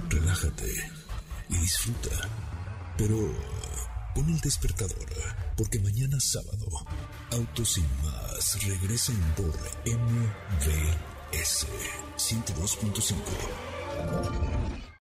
relájate 0.10 0.72
y 1.50 1.58
disfruta. 1.58 2.30
Pero 2.98 3.18
pon 4.16 4.30
el 4.30 4.40
despertador, 4.40 5.10
porque 5.58 5.80
mañana 5.80 6.18
sábado, 6.22 6.70
Autos 7.32 7.74
sin 7.74 7.84
más 8.04 8.58
regresan 8.66 9.18
por 9.36 9.54
MVS 9.86 11.68
102.5. 12.16 14.89